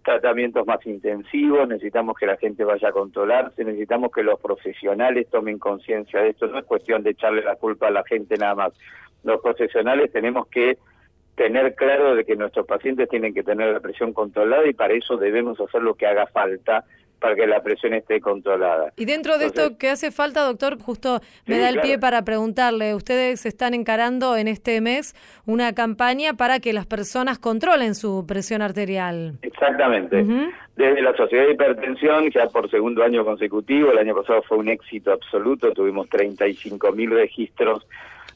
tratamientos 0.04 0.66
más 0.66 0.84
intensivos, 0.86 1.68
necesitamos 1.68 2.16
que 2.16 2.26
la 2.26 2.36
gente 2.36 2.64
vaya 2.64 2.88
a 2.88 2.92
controlarse, 2.92 3.64
necesitamos 3.64 4.10
que 4.12 4.22
los 4.22 4.40
profesionales 4.40 5.28
tomen 5.30 5.58
conciencia 5.58 6.20
de 6.20 6.30
esto, 6.30 6.46
no 6.46 6.58
es 6.58 6.64
cuestión 6.64 7.02
de 7.02 7.10
echarle 7.10 7.42
la 7.42 7.56
culpa 7.56 7.88
a 7.88 7.90
la 7.90 8.04
gente 8.04 8.36
nada 8.36 8.54
más. 8.54 8.72
Los 9.22 9.40
profesionales 9.40 10.12
tenemos 10.12 10.46
que 10.48 10.78
tener 11.38 11.74
claro 11.76 12.16
de 12.16 12.24
que 12.24 12.34
nuestros 12.34 12.66
pacientes 12.66 13.08
tienen 13.08 13.32
que 13.32 13.44
tener 13.44 13.72
la 13.72 13.80
presión 13.80 14.12
controlada 14.12 14.66
y 14.66 14.74
para 14.74 14.92
eso 14.92 15.16
debemos 15.16 15.58
hacer 15.60 15.80
lo 15.80 15.94
que 15.94 16.06
haga 16.06 16.26
falta 16.26 16.84
para 17.20 17.34
que 17.34 17.46
la 17.46 17.62
presión 17.62 17.94
esté 17.94 18.20
controlada. 18.20 18.92
Y 18.96 19.04
dentro 19.04 19.38
de 19.38 19.46
esto 19.46 19.78
que 19.78 19.88
hace 19.88 20.10
falta, 20.10 20.44
doctor, 20.44 20.78
justo 20.80 21.20
me 21.46 21.58
da 21.58 21.68
el 21.68 21.80
pie 21.80 21.98
para 21.98 22.22
preguntarle, 22.22 22.94
ustedes 22.94 23.46
están 23.46 23.74
encarando 23.74 24.36
en 24.36 24.48
este 24.48 24.80
mes 24.80 25.14
una 25.46 25.72
campaña 25.74 26.34
para 26.34 26.58
que 26.60 26.72
las 26.72 26.86
personas 26.86 27.38
controlen 27.38 27.94
su 27.94 28.24
presión 28.26 28.60
arterial. 28.60 29.38
Exactamente. 29.42 30.24
Desde 30.76 31.02
la 31.02 31.16
Sociedad 31.16 31.46
de 31.46 31.52
Hipertensión, 31.52 32.30
ya 32.30 32.46
por 32.48 32.70
segundo 32.70 33.02
año 33.02 33.24
consecutivo, 33.24 33.92
el 33.92 33.98
año 33.98 34.14
pasado 34.14 34.42
fue 34.42 34.58
un 34.58 34.68
éxito 34.68 35.12
absoluto, 35.12 35.72
tuvimos 35.72 36.08
35 36.08 36.92
mil 36.92 37.10
registros 37.10 37.86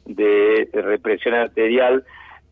de 0.07 0.69
represión 0.73 1.35
arterial 1.35 2.05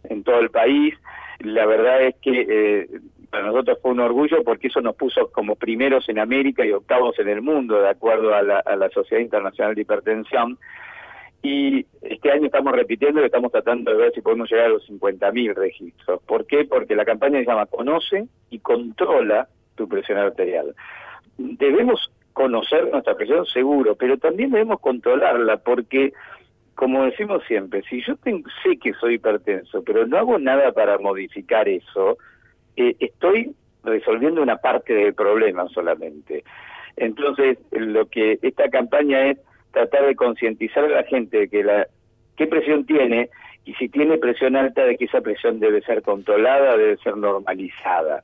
en 0.04 0.22
todo 0.22 0.40
el 0.40 0.50
país. 0.50 0.94
La 1.40 1.66
verdad 1.66 2.02
es 2.02 2.16
que 2.16 2.46
eh, 2.48 2.88
para 3.30 3.46
nosotros 3.46 3.78
fue 3.80 3.92
un 3.92 4.00
orgullo 4.00 4.42
porque 4.44 4.68
eso 4.68 4.80
nos 4.80 4.96
puso 4.96 5.30
como 5.30 5.56
primeros 5.56 6.08
en 6.08 6.18
América 6.18 6.64
y 6.64 6.72
octavos 6.72 7.18
en 7.18 7.28
el 7.28 7.42
mundo, 7.42 7.80
de 7.80 7.88
acuerdo 7.88 8.34
a 8.34 8.42
la, 8.42 8.58
a 8.58 8.76
la 8.76 8.90
Sociedad 8.90 9.22
Internacional 9.22 9.74
de 9.74 9.82
Hipertensión. 9.82 10.58
Y 11.42 11.86
este 12.02 12.30
año 12.30 12.46
estamos 12.46 12.72
repitiendo 12.72 13.22
y 13.22 13.24
estamos 13.24 13.50
tratando 13.50 13.90
de 13.92 13.96
ver 13.96 14.12
si 14.12 14.20
podemos 14.20 14.50
llegar 14.50 14.66
a 14.66 14.70
los 14.70 14.88
50.000 14.90 15.54
registros. 15.54 16.20
¿Por 16.26 16.46
qué? 16.46 16.66
Porque 16.66 16.94
la 16.94 17.06
campaña 17.06 17.38
se 17.38 17.46
llama 17.46 17.66
Conoce 17.66 18.26
y 18.50 18.58
controla 18.58 19.48
tu 19.74 19.88
presión 19.88 20.18
arterial. 20.18 20.74
Debemos 21.38 22.12
conocer 22.34 22.90
nuestra 22.90 23.14
presión, 23.14 23.46
seguro, 23.46 23.94
pero 23.94 24.18
también 24.18 24.50
debemos 24.50 24.80
controlarla 24.80 25.58
porque, 25.58 26.12
como 26.80 27.04
decimos 27.04 27.42
siempre, 27.46 27.82
si 27.90 28.00
yo 28.00 28.14
sé 28.24 28.78
que 28.78 28.94
soy 28.94 29.16
hipertenso, 29.16 29.84
pero 29.84 30.06
no 30.06 30.16
hago 30.16 30.38
nada 30.38 30.72
para 30.72 30.96
modificar 30.96 31.68
eso, 31.68 32.16
eh, 32.74 32.96
estoy 33.00 33.54
resolviendo 33.84 34.40
una 34.40 34.56
parte 34.56 34.94
del 34.94 35.12
problema 35.12 35.68
solamente. 35.68 36.42
Entonces, 36.96 37.58
lo 37.70 38.06
que 38.06 38.38
esta 38.40 38.70
campaña 38.70 39.26
es 39.26 39.38
tratar 39.72 40.06
de 40.06 40.16
concientizar 40.16 40.84
a 40.84 40.88
la 40.88 41.02
gente 41.02 41.40
de 41.40 41.48
que 41.50 41.64
la 41.64 41.86
qué 42.38 42.46
presión 42.46 42.86
tiene 42.86 43.28
y 43.66 43.74
si 43.74 43.90
tiene 43.90 44.16
presión 44.16 44.56
alta 44.56 44.82
de 44.82 44.96
que 44.96 45.04
esa 45.04 45.20
presión 45.20 45.60
debe 45.60 45.82
ser 45.82 46.00
controlada, 46.00 46.78
debe 46.78 46.96
ser 46.96 47.14
normalizada. 47.18 48.22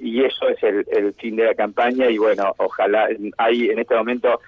Y 0.00 0.24
eso 0.24 0.48
es 0.48 0.60
el, 0.64 1.14
fin 1.14 1.36
de 1.36 1.44
la 1.44 1.54
campaña 1.54 2.10
y 2.10 2.18
bueno, 2.18 2.54
ojalá 2.56 3.06
hay 3.38 3.70
en 3.70 3.78
este 3.78 3.94
momento 3.94 4.40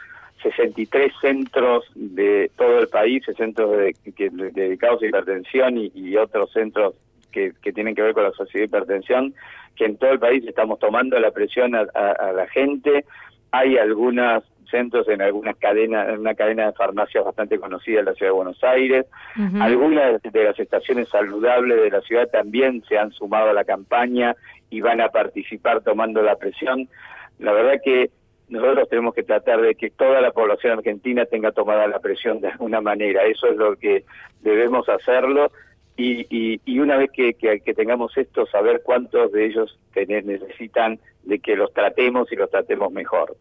63 0.43 1.13
centros 1.21 1.85
de 1.95 2.51
todo 2.57 2.81
el 2.81 2.89
país, 2.89 3.25
centros 3.37 3.71
dedicados 4.05 5.03
a 5.03 5.07
hipertensión 5.07 5.77
y, 5.79 6.17
otros 6.17 6.53
centros 6.53 6.95
que, 7.33 7.53
tienen 7.75 7.95
que 7.95 8.03
ver 8.03 8.15
con 8.15 8.25
la 8.25 8.33
sociedad 8.33 8.63
de 8.63 8.67
hipertensión, 8.67 9.35
que 9.75 9.85
en 9.85 9.97
todo 9.97 10.11
el 10.11 10.19
país 10.19 10.45
estamos 10.47 10.79
tomando 10.79 11.19
la 11.19 11.31
presión 11.31 11.75
a 11.75 11.85
la 12.33 12.47
gente. 12.49 13.05
Hay 13.51 13.77
algunas 13.77 14.45
centros 14.71 15.09
en 15.09 15.23
algunas 15.23 15.57
cadenas, 15.57 16.09
en 16.09 16.21
una 16.21 16.35
cadena 16.35 16.67
de 16.67 16.73
farmacias 16.73 17.25
bastante 17.25 17.59
conocida 17.59 18.01
en 18.01 18.07
la 18.07 18.15
ciudad 18.15 18.31
de 18.31 18.37
Buenos 18.37 18.63
Aires. 18.65 19.07
Algunas 19.61 20.23
de 20.23 20.45
las 20.45 20.59
estaciones 20.59 21.09
saludables 21.09 21.83
de 21.83 21.91
la 21.91 22.01
ciudad 22.03 22.29
también 22.29 22.83
se 22.89 22.99
han 22.99 23.13
sumado 23.13 23.51
a 23.51 23.53
la 23.53 23.65
campaña 23.65 24.35
y 24.71 24.81
van 24.81 25.01
a 25.01 25.09
participar 25.09 25.83
tomando 25.83 26.23
la 26.23 26.37
presión. 26.37 26.89
La 27.39 27.53
verdad 27.53 27.81
que 27.85 28.11
nosotros 28.49 28.89
tenemos 28.89 29.15
que 29.15 29.23
tratar 29.23 29.61
de 29.61 29.75
que 29.75 29.91
toda 29.91 30.21
la 30.21 30.31
población 30.31 30.79
argentina 30.79 31.25
tenga 31.27 31.53
tomada 31.53 31.87
la 31.87 31.99
presión 31.99 32.41
de 32.41 32.49
alguna 32.49 32.81
manera. 32.81 33.25
Eso 33.25 33.49
es 33.49 33.57
lo 33.57 33.77
que 33.77 34.05
debemos 34.43 34.89
hacerlo 34.89 35.51
y, 35.97 36.61
y, 36.65 36.79
una 36.79 36.97
vez 36.97 37.11
que, 37.11 37.35
que, 37.35 37.75
tengamos 37.75 38.17
esto, 38.19 38.47
saber 38.47 38.83
cuántos 38.85 39.33
de 39.33 39.47
ellos 39.47 39.79
necesitan 39.95 40.99
de 41.23 41.39
que 41.39 41.57
los 41.57 41.73
tratemos 41.73 42.31
y 42.31 42.37
los 42.37 42.51
tratemos 42.51 42.93
mejor 42.93 43.37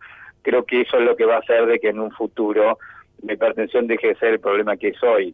creo 0.45 0.63
que 0.63 0.81
eso 0.81 0.97
es 0.97 1.03
lo 1.03 1.15
que 1.15 1.25
va 1.25 1.37
a 1.37 1.39
hacer 1.39 1.65
de 1.65 1.79
que 1.79 1.89
en 1.89 1.99
un 1.99 2.11
futuro 2.11 2.77
la 3.23 3.33
hipertensión 3.33 3.87
deje 3.87 4.09
de 4.09 4.15
ser 4.15 4.33
el 4.33 4.39
problema 4.39 4.77
que 4.77 4.89
es 4.89 5.03
hoy. 5.03 5.33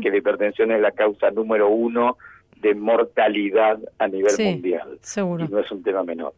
que 0.00 0.10
la 0.10 0.16
hipertensión 0.16 0.70
es 0.70 0.80
la 0.80 0.92
causa 0.92 1.32
número 1.32 1.68
uno 1.68 2.16
de 2.60 2.74
mortalidad 2.74 3.78
a 3.98 4.06
nivel 4.06 4.32
mundial. 4.38 4.98
Seguro. 5.02 5.44
Y 5.44 5.48
no 5.48 5.58
es 5.58 5.70
un 5.72 5.82
tema 5.82 6.04
menor. 6.04 6.32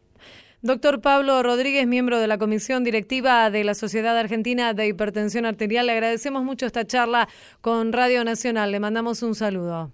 Doctor 0.61 0.99
Pablo 0.99 1.41
Rodríguez, 1.41 1.87
miembro 1.87 2.19
de 2.19 2.27
la 2.27 2.37
Comisión 2.37 2.83
Directiva 2.83 3.49
de 3.49 3.63
la 3.63 3.73
Sociedad 3.73 4.17
Argentina 4.17 4.73
de 4.73 4.87
Hipertensión 4.87 5.45
Arterial, 5.45 5.85
le 5.85 5.93
agradecemos 5.93 6.43
mucho 6.43 6.65
esta 6.65 6.85
charla 6.85 7.29
con 7.61 7.93
Radio 7.93 8.25
Nacional. 8.25 8.69
Le 8.69 8.81
mandamos 8.81 9.23
un 9.23 9.35
saludo. 9.35 9.91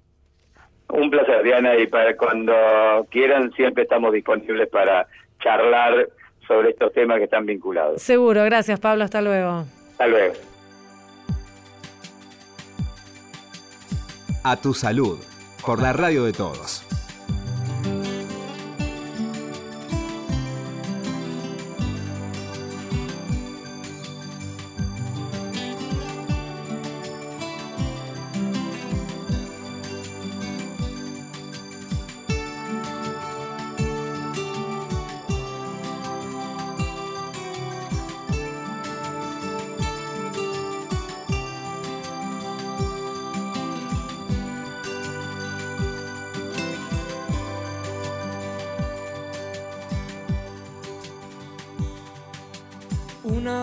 Un 0.90 1.12
placer, 1.12 1.44
Diana, 1.44 1.78
y 1.78 1.86
para 1.86 2.18
cuando 2.18 2.54
quieran 3.12 3.52
siempre 3.54 3.84
estamos 3.84 4.12
disponibles 4.12 4.68
para 4.70 5.08
charlar 5.40 6.10
sobre 6.48 6.72
estos 6.72 6.92
temas 6.94 7.20
que 7.20 7.26
están 7.26 7.46
vinculados. 7.46 8.02
Seguro, 8.02 8.44
gracias 8.44 8.80
Pablo, 8.80 9.04
hasta 9.04 9.22
luego. 9.22 9.66
Hasta 9.92 10.08
luego. 10.08 10.34
A 14.44 14.56
tu 14.58 14.74
salud, 14.74 15.20
por 15.64 15.80
la 15.80 15.94
radio 15.94 16.24
de 16.24 16.34
todos. 16.34 16.86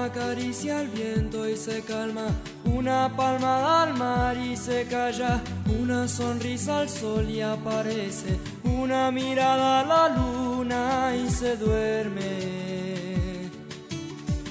Acaricia 0.04 0.80
el 0.80 0.88
viento 0.88 1.48
y 1.48 1.56
se 1.56 1.82
calma, 1.82 2.26
una 2.64 3.14
palmada 3.16 3.82
al 3.82 3.94
mar 3.94 4.36
y 4.36 4.56
se 4.56 4.86
calla, 4.86 5.42
una 5.80 6.08
sonrisa 6.08 6.80
al 6.80 6.88
sol 6.88 7.28
y 7.30 7.40
aparece, 7.40 8.38
una 8.64 9.10
mirada 9.10 9.80
a 9.80 9.84
la 9.84 10.08
luna 10.16 11.14
y 11.16 11.30
se 11.30 11.56
duerme. 11.56 12.62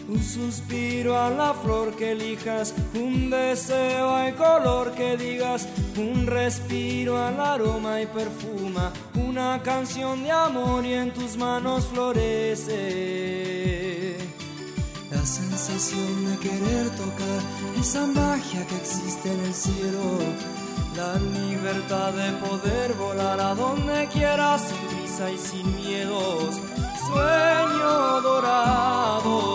Un 0.07 0.21
suspiro 0.21 1.17
a 1.17 1.29
la 1.29 1.53
flor 1.53 1.95
que 1.95 2.11
elijas, 2.11 2.73
un 2.93 3.29
deseo 3.29 4.09
al 4.09 4.35
color 4.35 4.91
que 4.91 5.15
digas, 5.15 5.67
un 5.97 6.27
respiro 6.27 7.17
al 7.17 7.39
aroma 7.39 8.01
y 8.01 8.05
perfuma, 8.07 8.91
una 9.15 9.61
canción 9.63 10.23
de 10.23 10.31
amor 10.31 10.85
y 10.85 10.93
en 10.93 11.13
tus 11.13 11.37
manos 11.37 11.85
florece 11.87 13.80
de 15.89 16.37
querer 16.37 16.91
tocar 16.91 17.41
esa 17.75 18.05
magia 18.05 18.67
que 18.67 18.75
existe 18.75 19.33
en 19.33 19.39
el 19.39 19.53
cielo, 19.53 20.19
la 20.95 21.15
libertad 21.15 22.13
de 22.13 22.31
poder 22.33 22.93
volar 22.93 23.39
a 23.39 23.55
donde 23.55 24.07
quieras 24.09 24.61
sin 24.61 24.87
prisa 24.89 25.31
y 25.31 25.37
sin 25.39 25.75
miedos, 25.75 26.59
sueño 27.07 28.21
dorado 28.21 29.50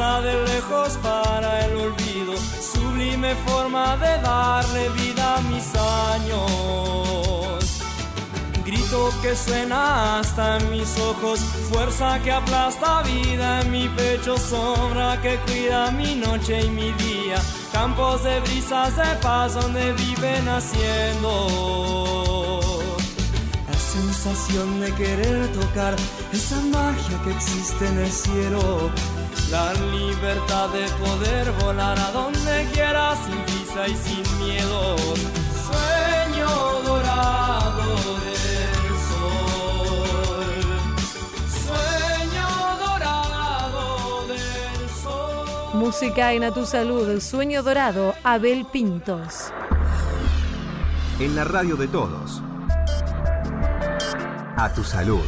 de 0.00 0.32
lejos 0.46 0.96
para 1.02 1.66
el 1.66 1.76
olvido, 1.76 2.32
sublime 2.72 3.34
forma 3.46 3.98
de 3.98 4.18
darle 4.22 4.88
vida 4.90 5.36
a 5.36 5.40
mis 5.42 5.74
años. 6.08 7.58
Grito 8.64 9.10
que 9.20 9.36
suena 9.36 10.18
hasta 10.20 10.56
en 10.56 10.70
mis 10.70 10.98
ojos, 10.98 11.40
fuerza 11.70 12.18
que 12.24 12.32
aplasta 12.32 13.02
vida 13.02 13.60
en 13.60 13.70
mi 13.70 13.90
pecho, 13.90 14.38
sombra 14.38 15.20
que 15.20 15.36
cuida 15.40 15.90
mi 15.90 16.14
noche 16.14 16.62
y 16.62 16.70
mi 16.70 16.90
día, 16.92 17.36
campos 17.70 18.24
de 18.24 18.40
brisas 18.40 18.96
de 18.96 19.16
paz 19.20 19.52
donde 19.52 19.92
viven 19.92 20.48
haciendo 20.48 22.00
sensación 23.90 24.80
de 24.80 24.92
querer 24.94 25.48
tocar 25.52 25.94
esa 26.32 26.60
magia 26.60 27.20
que 27.24 27.32
existe 27.32 27.86
en 27.86 27.98
el 27.98 28.10
cielo. 28.10 28.90
La 29.50 29.72
libertad 29.74 30.68
de 30.70 30.86
poder 31.04 31.50
volar 31.62 31.98
a 31.98 32.12
donde 32.12 32.68
quiera 32.72 33.16
sin 33.16 33.36
prisa 33.42 33.88
y 33.88 33.96
sin 33.96 34.38
miedo. 34.38 34.96
Sueño 35.66 36.48
dorado 36.84 37.86
del 38.24 38.86
sol. 39.10 40.54
Sueño 41.66 42.48
dorado 42.78 44.26
del 44.28 44.88
sol. 45.02 45.74
Música 45.74 46.32
en 46.32 46.44
A 46.44 46.54
Tu 46.54 46.64
Salud, 46.64 47.20
Sueño 47.20 47.64
Dorado, 47.64 48.14
Abel 48.22 48.66
Pintos. 48.66 49.52
En 51.18 51.34
la 51.34 51.42
radio 51.42 51.74
de 51.76 51.88
todos 51.88 52.40
a 54.60 54.72
tu 54.74 54.84
salud. 54.84 55.24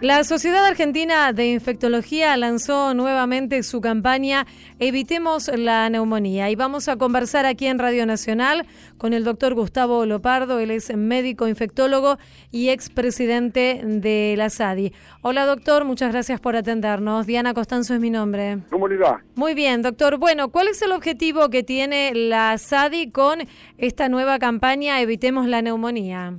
La 0.00 0.22
Sociedad 0.22 0.64
Argentina 0.64 1.32
de 1.32 1.50
Infectología 1.50 2.36
lanzó 2.36 2.94
nuevamente 2.94 3.64
su 3.64 3.80
campaña 3.80 4.46
Evitemos 4.78 5.50
la 5.52 5.90
neumonía 5.90 6.50
y 6.50 6.54
vamos 6.54 6.86
a 6.86 6.96
conversar 6.96 7.46
aquí 7.46 7.66
en 7.66 7.80
Radio 7.80 8.06
Nacional 8.06 8.64
con 8.96 9.12
el 9.12 9.24
doctor 9.24 9.54
Gustavo 9.54 10.06
Lopardo, 10.06 10.60
él 10.60 10.70
es 10.70 10.96
médico 10.96 11.48
infectólogo 11.48 12.16
y 12.52 12.68
expresidente 12.68 13.80
de 13.84 14.36
la 14.38 14.50
SADI. 14.50 14.92
Hola 15.20 15.46
doctor, 15.46 15.84
muchas 15.84 16.12
gracias 16.12 16.38
por 16.38 16.54
atendernos. 16.54 17.26
Diana 17.26 17.52
Costanzo 17.52 17.94
es 17.94 18.00
mi 18.00 18.10
nombre. 18.10 18.58
¿Cómo 18.70 18.86
le 18.86 18.98
va? 18.98 19.24
Muy 19.34 19.54
bien, 19.54 19.82
doctor. 19.82 20.18
Bueno, 20.18 20.50
¿cuál 20.50 20.68
es 20.68 20.80
el 20.80 20.92
objetivo 20.92 21.50
que 21.50 21.64
tiene 21.64 22.14
la 22.14 22.56
SADI 22.56 23.10
con 23.10 23.40
esta 23.78 24.08
nueva 24.08 24.38
campaña 24.38 25.00
Evitemos 25.00 25.48
la 25.48 25.60
neumonía? 25.60 26.36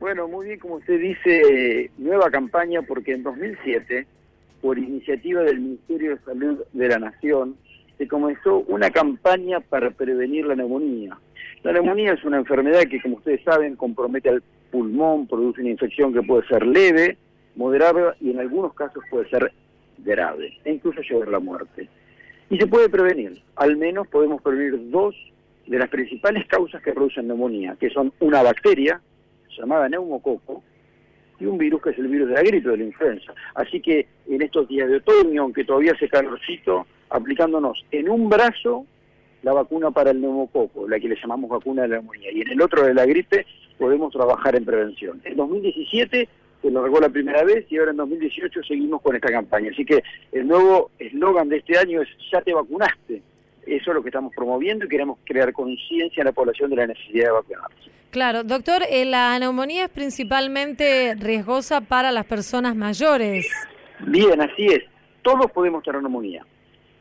Bueno, 0.00 0.28
muy 0.28 0.46
bien, 0.46 0.58
como 0.58 0.76
usted 0.76 1.00
dice, 1.00 1.90
nueva 1.98 2.30
campaña 2.30 2.82
porque 2.82 3.12
en 3.12 3.22
2007, 3.22 4.06
por 4.60 4.78
iniciativa 4.78 5.42
del 5.42 5.60
Ministerio 5.60 6.16
de 6.16 6.22
Salud 6.22 6.64
de 6.72 6.88
la 6.88 6.98
Nación, 6.98 7.56
se 7.96 8.08
comenzó 8.08 8.58
una 8.66 8.90
campaña 8.90 9.60
para 9.60 9.90
prevenir 9.90 10.46
la 10.46 10.56
neumonía. 10.56 11.16
La 11.62 11.72
neumonía 11.72 12.12
es 12.12 12.24
una 12.24 12.38
enfermedad 12.38 12.82
que, 12.90 13.00
como 13.00 13.16
ustedes 13.16 13.42
saben, 13.44 13.76
compromete 13.76 14.28
al 14.28 14.42
pulmón, 14.70 15.26
produce 15.26 15.60
una 15.60 15.70
infección 15.70 16.12
que 16.12 16.22
puede 16.22 16.46
ser 16.48 16.66
leve, 16.66 17.16
moderada 17.54 18.16
y 18.20 18.30
en 18.30 18.40
algunos 18.40 18.74
casos 18.74 19.02
puede 19.10 19.28
ser 19.30 19.52
grave, 19.98 20.58
e 20.64 20.72
incluso 20.72 21.00
llevar 21.00 21.28
a 21.28 21.32
la 21.32 21.38
muerte. 21.38 21.88
Y 22.50 22.58
se 22.58 22.66
puede 22.66 22.88
prevenir, 22.88 23.40
al 23.56 23.76
menos 23.76 24.08
podemos 24.08 24.42
prevenir 24.42 24.90
dos 24.90 25.14
de 25.66 25.78
las 25.78 25.88
principales 25.88 26.46
causas 26.46 26.82
que 26.82 26.92
producen 26.92 27.28
neumonía, 27.28 27.76
que 27.78 27.90
son 27.90 28.12
una 28.20 28.42
bacteria, 28.42 29.00
llamada 29.56 29.88
neumococo 29.88 30.62
y 31.40 31.46
un 31.46 31.58
virus 31.58 31.82
que 31.82 31.90
es 31.90 31.98
el 31.98 32.08
virus 32.08 32.28
de 32.28 32.34
la 32.34 32.42
gripe 32.42 32.68
de 32.68 32.76
la 32.76 32.84
influenza. 32.84 33.34
Así 33.54 33.80
que 33.80 34.06
en 34.28 34.42
estos 34.42 34.68
días 34.68 34.88
de 34.88 34.96
otoño, 34.96 35.42
aunque 35.42 35.64
todavía 35.64 35.92
hace 35.92 36.08
calorcito, 36.08 36.86
aplicándonos 37.10 37.84
en 37.90 38.08
un 38.08 38.28
brazo 38.28 38.86
la 39.42 39.52
vacuna 39.52 39.90
para 39.90 40.10
el 40.10 40.20
neumococo, 40.20 40.88
la 40.88 40.98
que 40.98 41.08
le 41.08 41.16
llamamos 41.16 41.50
vacuna 41.50 41.82
de 41.82 41.88
la 41.88 41.96
neumonía, 41.96 42.32
y 42.32 42.40
en 42.40 42.48
el 42.48 42.62
otro 42.62 42.82
de 42.84 42.94
la 42.94 43.04
gripe 43.04 43.44
podemos 43.78 44.12
trabajar 44.12 44.56
en 44.56 44.64
prevención. 44.64 45.20
En 45.24 45.36
2017 45.36 46.28
se 46.62 46.70
lo 46.70 46.82
regó 46.82 46.98
la 46.98 47.10
primera 47.10 47.44
vez 47.44 47.66
y 47.70 47.76
ahora 47.76 47.90
en 47.90 47.98
2018 47.98 48.62
seguimos 48.62 49.02
con 49.02 49.14
esta 49.14 49.30
campaña. 49.30 49.70
Así 49.70 49.84
que 49.84 50.02
el 50.32 50.48
nuevo 50.48 50.90
eslogan 50.98 51.50
de 51.50 51.58
este 51.58 51.76
año 51.76 52.00
es 52.00 52.08
ya 52.32 52.40
te 52.40 52.54
vacunaste. 52.54 53.20
Eso 53.66 53.90
es 53.90 53.94
lo 53.94 54.02
que 54.02 54.08
estamos 54.08 54.32
promoviendo 54.34 54.84
y 54.84 54.88
queremos 54.88 55.18
crear 55.24 55.52
conciencia 55.52 56.20
en 56.20 56.26
la 56.26 56.32
población 56.32 56.70
de 56.70 56.76
la 56.76 56.86
necesidad 56.86 57.26
de 57.26 57.32
vacunarse. 57.32 57.90
Claro, 58.10 58.44
doctor, 58.44 58.82
eh, 58.88 59.04
la 59.04 59.36
neumonía 59.38 59.86
es 59.86 59.90
principalmente 59.90 61.16
riesgosa 61.16 61.80
para 61.80 62.12
las 62.12 62.26
personas 62.26 62.76
mayores. 62.76 63.50
Bien, 64.06 64.40
así 64.40 64.66
es. 64.66 64.84
Todos 65.22 65.50
podemos 65.50 65.82
tener 65.82 66.00
neumonía, 66.00 66.46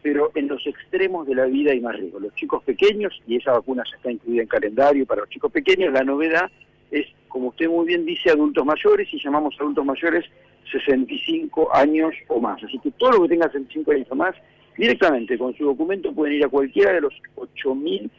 pero 0.02 0.32
en 0.34 0.48
los 0.48 0.66
extremos 0.66 1.28
de 1.28 1.36
la 1.36 1.46
vida 1.46 1.72
hay 1.72 1.82
más 1.82 1.98
riesgo. 1.98 2.20
Los 2.20 2.34
chicos 2.36 2.64
pequeños, 2.64 3.14
y 3.28 3.38
esa 3.38 3.52
vacuna 3.52 3.84
ya 3.90 3.98
está 3.98 4.12
incluida 4.12 4.42
en 4.42 4.48
calendario 4.48 5.06
para 5.06 5.22
los 5.22 5.30
chicos 5.30 5.52
pequeños, 5.52 5.94
la 5.94 6.04
novedad 6.04 6.50
es, 6.90 7.06
como 7.28 7.50
usted 7.50 7.68
muy 7.68 7.86
bien 7.86 8.06
dice, 8.06 8.30
adultos 8.30 8.66
mayores, 8.66 9.08
y 9.14 9.22
llamamos 9.22 9.56
adultos 9.60 9.86
mayores 9.86 10.26
65 10.72 11.76
años 11.76 12.14
o 12.28 12.40
más. 12.40 12.64
Así 12.64 12.80
que 12.80 12.92
todo 12.92 13.12
lo 13.12 13.22
que 13.24 13.30
tenga 13.30 13.48
65 13.48 13.92
años 13.92 14.08
o 14.10 14.16
más, 14.16 14.36
directamente 14.78 15.38
con 15.38 15.56
su 15.56 15.66
documento 15.66 16.14
pueden 16.14 16.36
ir 16.36 16.46
a 16.46 16.50
cualquiera 16.50 16.94
de 16.94 17.02
los 17.02 17.14
8.000 17.36 18.10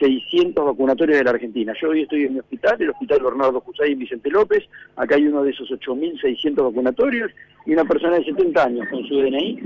600 0.00 0.64
vacunatorios 0.64 1.18
de 1.18 1.24
la 1.24 1.30
Argentina. 1.30 1.74
Yo 1.80 1.90
hoy 1.90 2.02
estoy 2.02 2.24
en 2.24 2.34
mi 2.34 2.40
hospital, 2.40 2.76
el 2.80 2.90
Hospital 2.90 3.22
Bernardo 3.22 3.60
Jusay 3.60 3.92
en 3.92 3.98
Vicente 3.98 4.30
López, 4.30 4.64
acá 4.96 5.16
hay 5.16 5.26
uno 5.26 5.42
de 5.44 5.50
esos 5.50 5.70
8.600 5.70 6.64
vacunatorios 6.64 7.30
y 7.66 7.74
una 7.74 7.84
persona 7.84 8.18
de 8.18 8.24
70 8.24 8.64
años 8.64 8.88
con 8.88 9.04
su 9.04 9.16
DNI 9.16 9.58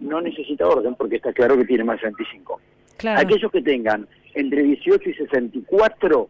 no 0.00 0.20
necesita 0.20 0.68
orden 0.68 0.94
porque 0.94 1.16
está 1.16 1.32
claro 1.32 1.56
que 1.56 1.64
tiene 1.64 1.84
más 1.84 1.96
de 1.96 2.08
65. 2.10 2.60
Aquellos 3.16 3.50
que 3.50 3.62
tengan 3.62 4.06
entre 4.34 4.62
18 4.62 5.08
y 5.08 5.14
64 5.14 6.28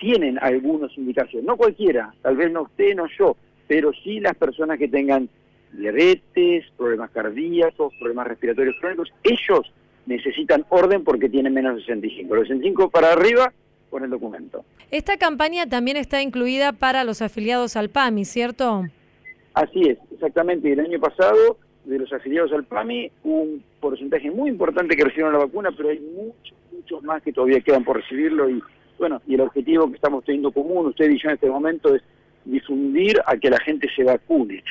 tienen 0.00 0.38
algunas 0.40 0.96
indicaciones, 0.96 1.46
no 1.46 1.56
cualquiera, 1.56 2.14
tal 2.22 2.36
vez 2.36 2.50
no 2.50 2.62
usted, 2.62 2.94
no 2.94 3.06
yo, 3.18 3.36
pero 3.68 3.92
sí 4.02 4.20
las 4.20 4.34
personas 4.34 4.78
que 4.78 4.88
tengan 4.88 5.28
diabetes, 5.72 6.64
problemas 6.76 7.10
cardíacos, 7.10 7.92
problemas 7.98 8.28
respiratorios 8.28 8.76
crónicos, 8.80 9.12
ellos 9.22 9.72
necesitan 10.06 10.64
orden 10.68 11.04
porque 11.04 11.28
tienen 11.28 11.52
menos 11.52 11.76
de 11.76 11.80
65. 11.82 12.34
Los 12.34 12.48
65 12.48 12.90
para 12.90 13.12
arriba 13.12 13.52
con 13.90 14.04
el 14.04 14.10
documento. 14.10 14.64
Esta 14.90 15.16
campaña 15.16 15.66
también 15.68 15.96
está 15.96 16.22
incluida 16.22 16.72
para 16.72 17.04
los 17.04 17.22
afiliados 17.22 17.76
al 17.76 17.90
PAMI, 17.90 18.24
¿cierto? 18.24 18.84
Así 19.54 19.80
es, 19.82 19.98
exactamente. 20.12 20.72
El 20.72 20.80
año 20.80 21.00
pasado, 21.00 21.58
de 21.84 21.98
los 21.98 22.12
afiliados 22.12 22.52
al 22.52 22.64
PAMI, 22.64 23.10
un 23.24 23.62
porcentaje 23.80 24.30
muy 24.30 24.50
importante 24.50 24.96
que 24.96 25.04
recibieron 25.04 25.32
la 25.32 25.40
vacuna, 25.40 25.70
pero 25.76 25.88
hay 25.88 25.98
muchos, 25.98 26.56
muchos 26.72 27.02
más 27.02 27.22
que 27.22 27.32
todavía 27.32 27.60
quedan 27.60 27.84
por 27.84 27.96
recibirlo. 27.96 28.48
Y 28.48 28.62
bueno, 28.98 29.20
y 29.26 29.34
el 29.34 29.40
objetivo 29.40 29.88
que 29.88 29.96
estamos 29.96 30.24
teniendo 30.24 30.52
común, 30.52 30.86
usted 30.86 31.10
y 31.10 31.18
yo 31.18 31.28
en 31.28 31.34
este 31.34 31.50
momento, 31.50 31.94
es 31.94 32.02
difundir 32.44 33.20
a 33.26 33.36
que 33.36 33.50
la 33.50 33.58
gente 33.58 33.88
se 33.94 34.04
vacune. 34.04 34.62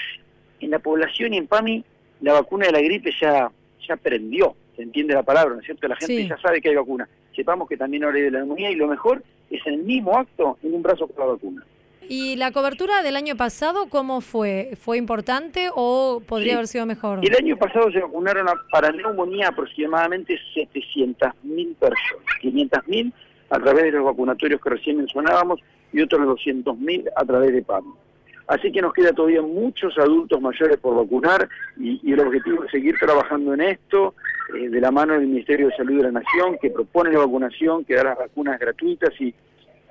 En 0.59 0.71
la 0.71 0.79
población 0.79 1.33
y 1.33 1.37
en 1.37 1.47
PAMI, 1.47 1.83
la 2.21 2.33
vacuna 2.33 2.67
de 2.67 2.71
la 2.71 2.81
gripe 2.81 3.11
ya, 3.19 3.51
ya 3.87 3.95
prendió 3.97 4.55
se 4.75 4.83
entiende 4.83 5.13
la 5.13 5.23
palabra, 5.23 5.55
¿no 5.55 5.61
es 5.61 5.65
cierto? 5.65 5.87
La 5.87 5.95
gente 5.95 6.27
ya 6.27 6.37
sabe 6.37 6.61
que 6.61 6.69
hay 6.69 6.75
vacuna. 6.75 7.07
Sepamos 7.35 7.67
que 7.67 7.77
también 7.77 8.03
ahora 8.03 8.17
hay 8.17 8.23
de 8.23 8.31
la 8.31 8.39
neumonía 8.39 8.71
y 8.71 8.75
lo 8.75 8.87
mejor 8.87 9.23
es 9.49 9.65
en 9.65 9.75
el 9.75 9.83
mismo 9.83 10.17
acto 10.17 10.57
en 10.63 10.73
un 10.73 10.83
brazo 10.83 11.07
con 11.07 11.25
la 11.25 11.33
vacuna. 11.33 11.63
¿Y 12.07 12.35
la 12.35 12.51
cobertura 12.51 13.01
del 13.01 13.15
año 13.15 13.35
pasado 13.35 13.87
cómo 13.89 14.21
fue? 14.21 14.77
¿Fue 14.79 14.97
importante 14.97 15.69
o 15.73 16.21
podría 16.25 16.53
haber 16.53 16.67
sido 16.67 16.85
mejor? 16.85 17.19
El 17.23 17.35
año 17.35 17.57
pasado 17.57 17.91
se 17.91 17.99
vacunaron 17.99 18.47
para 18.71 18.91
neumonía 18.91 19.47
aproximadamente 19.47 20.37
700.000 20.55 21.75
personas, 21.75 22.25
500.000 22.43 23.11
a 23.49 23.59
través 23.59 23.83
de 23.85 23.91
los 23.91 24.05
vacunatorios 24.05 24.61
que 24.61 24.69
recién 24.69 24.97
mencionábamos 24.97 25.59
y 25.91 26.01
otros 26.01 26.21
200.000 26.21 27.09
a 27.15 27.25
través 27.25 27.53
de 27.53 27.63
PAM. 27.63 27.95
Así 28.47 28.71
que 28.71 28.81
nos 28.81 28.93
queda 28.93 29.12
todavía 29.12 29.41
muchos 29.41 29.97
adultos 29.97 30.39
mayores 30.39 30.77
por 30.77 30.95
vacunar 30.95 31.49
y, 31.77 32.12
el 32.12 32.19
objetivo 32.19 32.63
es 32.63 32.71
seguir 32.71 32.95
trabajando 32.99 33.53
en 33.53 33.62
esto 33.62 34.13
eh, 34.55 34.69
de 34.69 34.81
la 34.81 34.91
mano 34.91 35.13
del 35.13 35.27
Ministerio 35.27 35.67
de 35.67 35.75
Salud 35.75 35.97
de 35.97 36.03
la 36.03 36.12
Nación 36.12 36.58
que 36.62 36.69
propone 36.69 37.12
la 37.12 37.19
vacunación, 37.19 37.84
que 37.84 37.95
da 37.95 38.03
las 38.03 38.17
vacunas 38.17 38.60
gratuitas 38.60 39.10
y, 39.19 39.34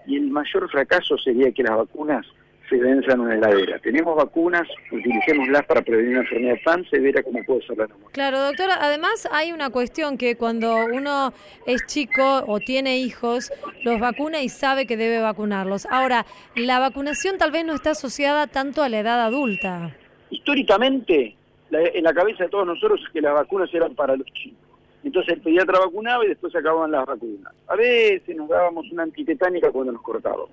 y 0.07 0.17
el 0.17 0.31
mayor 0.31 0.71
fracaso 0.71 1.19
sería 1.19 1.51
que 1.51 1.65
las 1.65 1.77
vacunas 1.77 2.27
se 2.69 2.77
venzan 2.77 3.15
en 3.15 3.21
una 3.21 3.35
heladera. 3.35 3.79
Tenemos 3.79 4.17
vacunas, 4.17 4.67
utilicémoslas 4.91 5.65
para 5.67 5.83
prevenir 5.83 6.13
una 6.13 6.21
enfermedad 6.21 6.57
tan 6.65 6.85
severa 6.91 7.23
como 7.23 7.45
puede 7.45 7.67
ser 7.67 7.77
la 7.77 7.87
neumonía. 7.87 8.11
Claro, 8.13 8.41
doctora, 8.41 8.79
además 8.81 9.29
hay 9.33 9.53
una 9.53 9.71
cuestión 9.71 10.17
que 10.17 10.37
cuando 10.37 10.87
uno 10.87 11.33
es 11.67 11.85
chico 11.87 12.45
o 12.47 12.59
tiene 12.61 12.99
hijos, 12.99 13.53
los 13.85 14.01
vacuna 14.01 14.43
y 14.43 14.49
sabe 14.49 14.87
que 14.87 14.97
debe 14.97 15.21
vacunarlos. 15.21 15.87
Ahora, 15.91 16.25
la 16.57 16.79
vacunación 16.79 17.39
tal 17.39 17.51
vez 17.51 17.65
no 17.65 17.75
está 17.75 17.91
asociada 17.91 18.47
tanto 18.47 18.83
a 18.83 18.89
la 18.89 19.01
edad 19.01 19.21
adulta. 19.21 19.95
Históricamente, 20.31 21.37
en 21.71 22.05
la 22.05 22.15
cabeza 22.15 22.45
de 22.45 22.51
todos 22.51 22.67
nosotros 22.67 23.01
es 23.05 23.13
que 23.13 23.21
las 23.21 23.35
vacunas 23.35 23.73
eran 23.75 23.95
para 23.95 24.17
los 24.17 24.27
chicos. 24.29 24.59
Entonces 25.03 25.35
el 25.35 25.43
pediatra 25.43 25.81
vacunaba 25.81 26.25
y 26.25 26.29
después 26.29 26.51
se 26.53 26.59
acababan 26.59 26.91
las 26.91 27.05
vacunas. 27.05 27.53
A 27.69 27.77
veces 27.77 28.35
nos 28.37 28.49
dábamos 28.49 28.91
una 28.91 29.03
antitetánica 29.03 29.71
cuando 29.71 29.93
nos 29.93 30.03
cortábamos. 30.03 30.49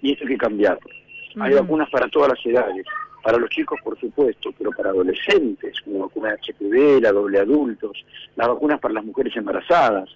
Y 0.00 0.14
eso 0.14 0.24
hay 0.24 0.30
que 0.30 0.38
cambiarlo. 0.38 0.90
Hay 1.40 1.54
vacunas 1.54 1.88
para 1.90 2.08
todas 2.08 2.30
las 2.30 2.46
edades, 2.46 2.86
para 3.22 3.38
los 3.38 3.50
chicos 3.50 3.78
por 3.82 3.98
supuesto, 3.98 4.52
pero 4.56 4.70
para 4.72 4.90
adolescentes, 4.90 5.80
como 5.80 6.00
vacuna 6.00 6.30
de 6.30 6.52
HPV, 6.52 7.00
la 7.00 7.12
doble 7.12 7.38
adultos, 7.38 8.04
las 8.36 8.48
vacunas 8.48 8.80
para 8.80 8.94
las 8.94 9.04
mujeres 9.04 9.34
embarazadas. 9.36 10.10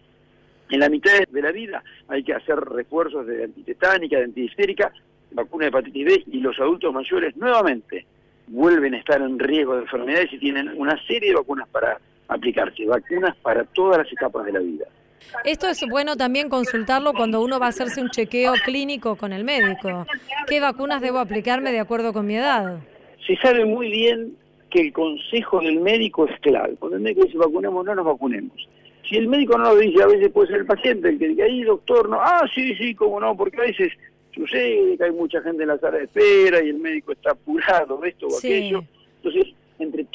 En 0.69 0.81
la 0.81 0.89
mitad 0.89 1.13
de 1.29 1.43
la 1.43 1.53
vida 1.53 1.83
hay 2.09 2.25
que 2.25 2.35
hacer 2.35 2.59
refuerzos 2.59 3.27
de 3.27 3.45
antitetánica, 3.45 4.19
de 4.19 4.25
antihistérica, 4.25 4.93
vacuna 5.31 5.65
de 5.65 5.69
hepatitis 5.69 6.05
B 6.05 6.25
y 6.33 6.41
los 6.41 6.59
adultos 6.59 6.93
mayores 6.93 7.37
nuevamente 7.37 8.07
vuelven 8.49 8.95
a 8.95 8.99
estar 8.99 9.21
en 9.21 9.39
riesgo 9.39 9.75
de 9.75 9.83
enfermedades 9.83 10.33
y 10.33 10.39
tienen 10.39 10.71
una 10.77 11.01
serie 11.07 11.31
de 11.31 11.37
vacunas 11.37 11.69
para 11.69 11.99
aplicarse, 12.29 12.87
vacunas 12.87 13.37
para 13.37 13.65
todas 13.65 13.99
las 13.99 14.13
etapas 14.13 14.45
de 14.47 14.53
la 14.53 14.61
vida. 14.61 14.87
Esto 15.45 15.69
es 15.69 15.81
bueno 15.89 16.17
también 16.17 16.49
consultarlo 16.49 17.13
cuando 17.13 17.41
uno 17.43 17.59
va 17.59 17.67
a 17.67 17.69
hacerse 17.71 18.01
un 18.01 18.11
chequeo 18.11 18.55
clínico 18.65 19.17
con 19.17 19.33
el 19.33 19.45
médico. 19.45 20.07
¿Qué 20.49 20.61
vacunas 20.61 21.01
debo 21.01 21.19
aplicarme 21.19 21.73
de 21.73 21.81
acuerdo 21.81 22.13
con 22.13 22.27
mi 22.27 22.37
edad? 22.37 22.79
Se 23.27 23.37
sabe 23.37 23.65
muy 23.65 23.91
bien 23.91 24.37
que 24.71 24.81
el 24.81 24.93
consejo 24.93 25.61
del 25.61 25.81
médico 25.81 26.27
es 26.27 26.39
clave. 26.41 26.75
Cuando 26.79 26.97
el 26.97 27.03
médico 27.03 27.25
dice 27.25 27.39
vacunemos, 27.39 27.85
no 27.85 27.95
nos 27.95 28.05
vacunemos. 28.05 28.69
Si 29.09 29.17
el 29.17 29.29
médico 29.29 29.57
no 29.57 29.75
lo 29.75 29.77
dice, 29.77 30.03
a 30.03 30.07
veces 30.07 30.31
puede 30.33 30.49
ser 30.49 30.59
el 30.59 30.67
paciente 30.67 31.09
el 31.09 31.19
que 31.19 31.29
diga, 31.29 31.45
ahí 31.45 31.63
doctor, 31.63 32.09
no, 32.09 32.21
ah, 32.21 32.45
sí, 32.53 32.75
sí, 32.75 32.95
cómo 32.95 33.21
no, 33.21 33.37
porque 33.37 33.57
a 33.59 33.65
veces 33.65 33.93
sucede 34.35 34.97
que 34.99 35.05
hay 35.05 35.13
mucha 35.13 35.41
gente 35.43 35.63
en 35.63 35.69
la 35.69 35.79
sala 35.79 35.99
de 35.99 36.05
espera 36.05 36.63
y 36.63 36.71
el 36.71 36.79
médico 36.79 37.13
está 37.13 37.31
apurado, 37.31 38.03
esto 38.05 38.27
o 38.27 38.39
aquello. 38.39 38.85
Entonces, 39.23 39.55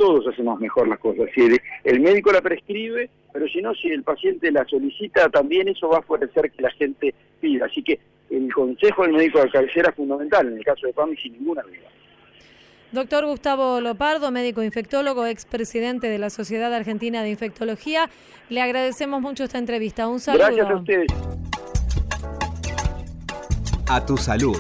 todos 0.02 0.28
hacemos 0.28 0.60
mejor 0.60 0.88
las 0.88 0.98
cosas. 0.98 1.30
Si 1.36 1.42
el, 1.84 2.00
médico 2.00 2.32
la 2.32 2.42
prescribe, 2.42 3.08
pero 3.32 3.48
si 3.48 3.62
no, 3.62 3.76
si 3.76 3.90
el 3.90 4.02
paciente 4.02 4.52
la 4.52 4.66
solicita, 4.66 5.30
también 5.30 5.68
eso 5.68 5.88
va 5.90 6.00
a 6.00 6.02
favorecer 6.02 6.50
que 6.50 6.64
la 6.64 6.72
gente 6.72 7.14
pida. 7.40 7.68
Así 7.68 7.84
que 7.84 8.00
el 8.32 8.52
consejo 8.52 9.04
del 9.04 9.14
médico 9.14 9.40
de 9.40 9.52
cabecera 9.52 9.90
es 9.90 9.96
fundamental, 9.96 10.48
en 10.48 10.58
el 10.58 10.64
caso 10.66 10.88
de 10.88 10.94
PAMI, 10.94 11.16
sin 11.18 11.34
ninguna 11.34 11.62
duda. 11.62 11.76
Doctor 12.92 13.28
Gustavo 13.28 13.80
Lopardo, 13.80 14.32
médico 14.32 14.64
infectólogo, 14.64 15.28
expresidente 15.28 16.08
de 16.08 16.18
la 16.18 16.32
Sociedad 16.32 16.74
Argentina 16.74 17.22
de 17.22 17.30
Infectología, 17.30 18.10
le 18.50 18.60
agradecemos 18.60 19.22
mucho 19.22 19.44
esta 19.44 19.60
entrevista. 19.60 20.08
Un 20.08 20.20
saludo. 20.20 20.46
Gracias 20.46 20.68
a 20.68 20.76
ustedes. 20.78 21.08
A 23.88 24.04
tu 24.04 24.18
salud, 24.18 24.58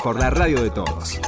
por 0.00 0.20
la 0.20 0.30
radio 0.30 0.62
de 0.62 0.70
todos. 0.70 1.20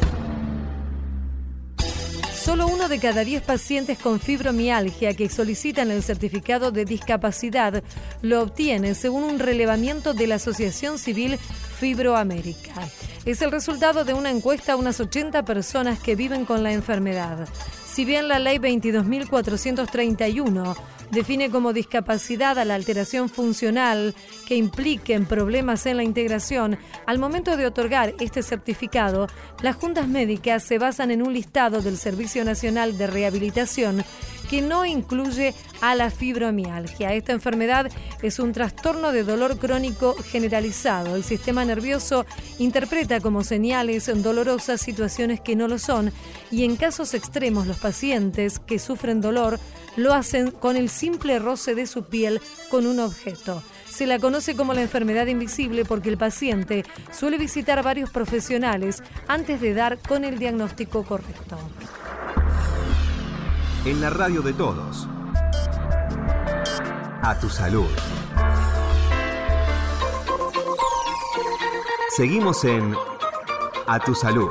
Solo 2.47 2.67
uno 2.69 2.89
de 2.89 3.01
cada 3.01 3.25
diez 3.25 3.43
pacientes 3.43 3.99
con 3.99 4.21
fibromialgia 4.21 5.15
que 5.15 5.29
solicitan 5.29 5.91
el 5.91 6.05
certificado 6.05 6.71
de 6.71 6.85
discapacidad 6.85 7.83
lo 8.23 8.41
obtiene 8.41 8.95
según 8.95 9.25
un 9.25 9.41
relevamiento 9.41 10.15
de 10.15 10.29
la 10.29 10.37
Asociación 10.37 11.01
Civil 11.01 11.39
Fibroamérica. 11.39 12.89
Es 13.25 13.43
el 13.43 13.51
resultado 13.51 14.05
de 14.05 14.15
una 14.15 14.31
encuesta 14.31 14.75
a 14.75 14.77
unas 14.77 15.01
80 15.01 15.45
personas 15.45 15.99
que 15.99 16.15
viven 16.15 16.45
con 16.45 16.63
la 16.63 16.73
enfermedad. 16.73 17.49
Si 17.85 18.05
bien 18.05 18.29
la 18.29 18.39
ley 18.39 18.59
22.431 18.59 20.77
define 21.11 21.51
como 21.51 21.73
discapacidad 21.73 22.59
a 22.59 22.65
la 22.65 22.75
alteración 22.75 23.29
funcional 23.29 24.15
que 24.47 24.57
impliquen 24.57 25.27
problemas 25.27 25.87
en 25.87 25.97
la 25.97 26.03
integración, 26.03 26.79
al 27.07 27.19
momento 27.19 27.57
de 27.57 27.67
otorgar 27.67 28.15
este 28.21 28.43
certificado, 28.43 29.27
las 29.63 29.77
juntas 29.77 30.09
médicas 30.09 30.63
se 30.63 30.79
basan 30.79 31.11
en 31.11 31.23
un 31.23 31.33
listado 31.33 31.81
del 31.83 31.97
Servicio 31.97 32.45
Nacional 32.45 32.99
de 32.99 33.07
Rehabilitación 33.07 34.05
que 34.49 34.63
no 34.63 34.87
incluye 34.87 35.55
a 35.81 35.95
la 35.95 36.11
fibromialgia. 36.11 37.13
Esta 37.15 37.33
enfermedad 37.33 37.91
es 38.23 38.39
un 38.39 38.53
trastorno 38.53 39.13
de 39.13 39.25
dolor 39.25 39.59
crónico 39.59 40.15
generalizado. 40.15 41.17
El 41.17 41.25
sistema 41.25 41.65
nervioso 41.65 42.27
interpreta 42.59 43.21
como 43.21 43.45
señales 43.45 44.11
dolorosas 44.23 44.81
situaciones 44.81 45.41
que 45.41 45.57
no 45.57 45.69
lo 45.69 45.79
son 45.79 46.13
y 46.51 46.65
en 46.65 46.77
casos 46.77 47.15
extremos 47.15 47.67
los 47.67 47.79
pacientes 47.79 48.59
que 48.59 48.79
sufren 48.79 49.21
dolor 49.21 49.59
lo 49.97 50.13
hacen 50.13 50.51
con 50.51 50.77
el 50.77 50.89
simple 50.89 51.39
roce 51.39 51.75
de 51.75 51.87
su 51.87 52.05
piel 52.05 52.41
con 52.71 52.87
un 52.87 53.01
objeto. 53.01 53.63
Se 53.89 54.07
la 54.07 54.19
conoce 54.19 54.55
como 54.55 54.75
la 54.75 54.83
enfermedad 54.83 55.27
invisible 55.27 55.85
porque 55.85 56.11
el 56.11 56.19
paciente 56.19 56.85
suele 57.13 57.39
visitar 57.39 57.83
varios 57.83 58.11
profesionales 58.11 59.03
antes 59.27 59.61
de 59.61 59.75
dar 59.75 59.99
con 59.99 60.25
el 60.25 60.39
diagnóstico 60.39 61.03
correcto 61.05 61.57
en 63.87 64.01
la 64.01 64.11
radio 64.11 64.43
de 64.43 64.53
todos. 64.53 65.09
A 67.23 67.39
tu 67.41 67.49
salud. 67.49 67.87
Seguimos 72.17 72.65
en 72.65 72.97
A 73.87 74.01
tu 74.01 74.13
salud. 74.15 74.51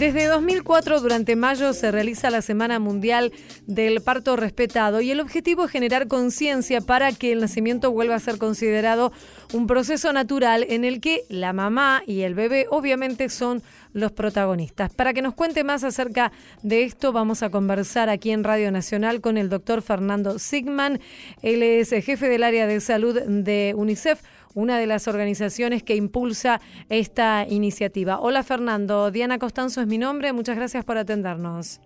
Desde 0.00 0.28
2004, 0.28 0.98
durante 1.02 1.36
mayo, 1.36 1.74
se 1.74 1.90
realiza 1.90 2.30
la 2.30 2.40
Semana 2.40 2.78
Mundial 2.78 3.34
del 3.66 4.00
Parto 4.00 4.34
Respetado 4.34 5.02
y 5.02 5.10
el 5.10 5.20
objetivo 5.20 5.66
es 5.66 5.70
generar 5.70 6.08
conciencia 6.08 6.80
para 6.80 7.12
que 7.12 7.32
el 7.32 7.40
nacimiento 7.40 7.92
vuelva 7.92 8.14
a 8.14 8.18
ser 8.18 8.38
considerado 8.38 9.12
un 9.52 9.66
proceso 9.66 10.10
natural 10.14 10.64
en 10.70 10.86
el 10.86 11.02
que 11.02 11.24
la 11.28 11.52
mamá 11.52 12.02
y 12.06 12.22
el 12.22 12.34
bebé 12.34 12.66
obviamente 12.70 13.28
son 13.28 13.62
los 13.92 14.10
protagonistas. 14.12 14.90
Para 14.90 15.12
que 15.12 15.20
nos 15.20 15.34
cuente 15.34 15.64
más 15.64 15.84
acerca 15.84 16.32
de 16.62 16.84
esto, 16.84 17.12
vamos 17.12 17.42
a 17.42 17.50
conversar 17.50 18.08
aquí 18.08 18.30
en 18.30 18.42
Radio 18.42 18.72
Nacional 18.72 19.20
con 19.20 19.36
el 19.36 19.50
doctor 19.50 19.82
Fernando 19.82 20.38
Sigman. 20.38 20.98
Él 21.42 21.62
es 21.62 21.90
jefe 21.90 22.26
del 22.30 22.44
área 22.44 22.66
de 22.66 22.80
salud 22.80 23.20
de 23.20 23.74
UNICEF 23.76 24.22
una 24.54 24.78
de 24.78 24.86
las 24.86 25.08
organizaciones 25.08 25.82
que 25.82 25.94
impulsa 25.96 26.60
esta 26.88 27.46
iniciativa. 27.48 28.20
Hola 28.20 28.42
Fernando, 28.42 29.10
Diana 29.10 29.38
Costanzo 29.38 29.80
es 29.80 29.86
mi 29.86 29.98
nombre, 29.98 30.32
muchas 30.32 30.56
gracias 30.56 30.84
por 30.84 30.98
atendernos. 30.98 31.80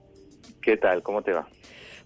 ¿Qué 0.62 0.77
tal? 0.77 1.03
¿Cómo 1.03 1.22
te 1.22 1.33
va? 1.33 1.46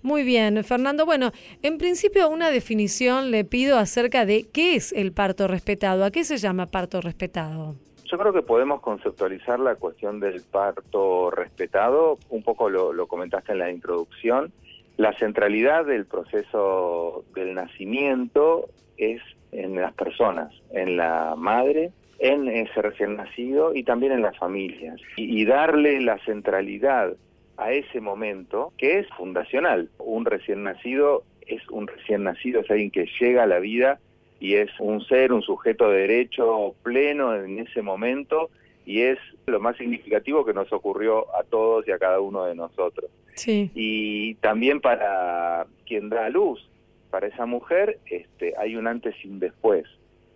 Muy 0.03 0.23
bien, 0.23 0.63
Fernando. 0.63 1.07
Bueno, 1.07 1.33
en 1.63 1.79
principio 1.79 2.29
una 2.29 2.51
definición 2.51 3.31
le 3.31 3.45
pido 3.45 3.79
acerca 3.79 4.25
de 4.27 4.49
qué 4.53 4.77
es 4.77 4.93
el 4.93 5.13
parto 5.13 5.49
respetado. 5.49 6.05
¿A 6.05 6.11
qué 6.11 6.25
se 6.25 6.37
llama 6.37 6.67
parto 6.67 7.01
respetado? 7.01 7.75
Yo 8.05 8.17
creo 8.17 8.33
que 8.33 8.43
podemos 8.43 8.81
conceptualizar 8.81 9.59
la 9.59 9.75
cuestión 9.75 10.19
del 10.21 10.43
parto 10.43 11.31
respetado, 11.31 12.19
un 12.31 12.43
poco 12.43 12.71
lo, 12.71 12.93
lo 12.93 13.07
comentaste 13.07 13.53
en 13.53 13.59
la 13.59 13.71
introducción. 13.71 14.53
La 14.97 15.13
centralidad 15.19 15.85
del 15.85 16.07
proceso 16.07 17.25
del 17.35 17.55
nacimiento 17.55 18.69
es 18.97 19.21
en 19.53 19.77
las 19.77 19.93
personas, 19.95 20.53
en 20.71 20.97
la 20.97 21.35
madre, 21.37 21.93
en 22.19 22.49
ese 22.49 22.83
recién 22.83 23.17
nacido 23.17 23.75
y 23.75 23.85
también 23.85 24.13
en 24.13 24.23
las 24.23 24.37
familias. 24.39 25.01
Y, 25.17 25.45
darle 25.45 26.01
la 26.01 26.19
centralidad 26.25 27.15
a 27.57 27.73
ese 27.73 28.01
momento 28.01 28.73
que 28.77 28.99
es 28.99 29.09
fundacional. 29.17 29.89
Un 29.99 30.25
recién 30.25 30.65
nacido 30.65 31.23
es 31.47 31.67
un 31.71 31.87
recién 31.87 32.25
nacido, 32.25 32.61
es 32.61 32.71
alguien 32.71 32.91
que 32.91 33.09
llega 33.21 33.45
a 33.45 33.47
la 33.47 33.59
vida 33.59 34.01
y 34.41 34.55
es 34.55 34.71
un 34.79 35.05
ser, 35.05 35.33
un 35.33 35.43
sujeto 35.43 35.91
de 35.91 36.01
derecho 36.01 36.75
pleno 36.83 37.35
en 37.35 37.59
ese 37.59 37.83
momento 37.83 38.51
y 38.85 39.03
es 39.03 39.19
lo 39.47 39.61
más 39.61 39.77
significativo 39.77 40.45
que 40.45 40.55
nos 40.55 40.73
ocurrió 40.73 41.35
a 41.37 41.45
todos 41.45 41.87
y 41.87 41.91
a 41.91 41.99
cada 41.99 42.21
uno 42.21 42.45
de 42.45 42.55
nosotros. 42.55 43.11
Sí. 43.35 43.71
Y 43.75 44.35
también 44.37 44.81
para 44.81 45.67
quien 45.87 46.09
da 46.09 46.27
a 46.27 46.31
luz, 46.31 46.68
para 47.11 47.27
esa 47.27 47.47
mujer 47.47 47.99
este, 48.07 48.55
hay 48.59 48.77
un 48.77 48.87
antes 48.87 49.15
y 49.25 49.29
un 49.29 49.39
después. 49.39 49.87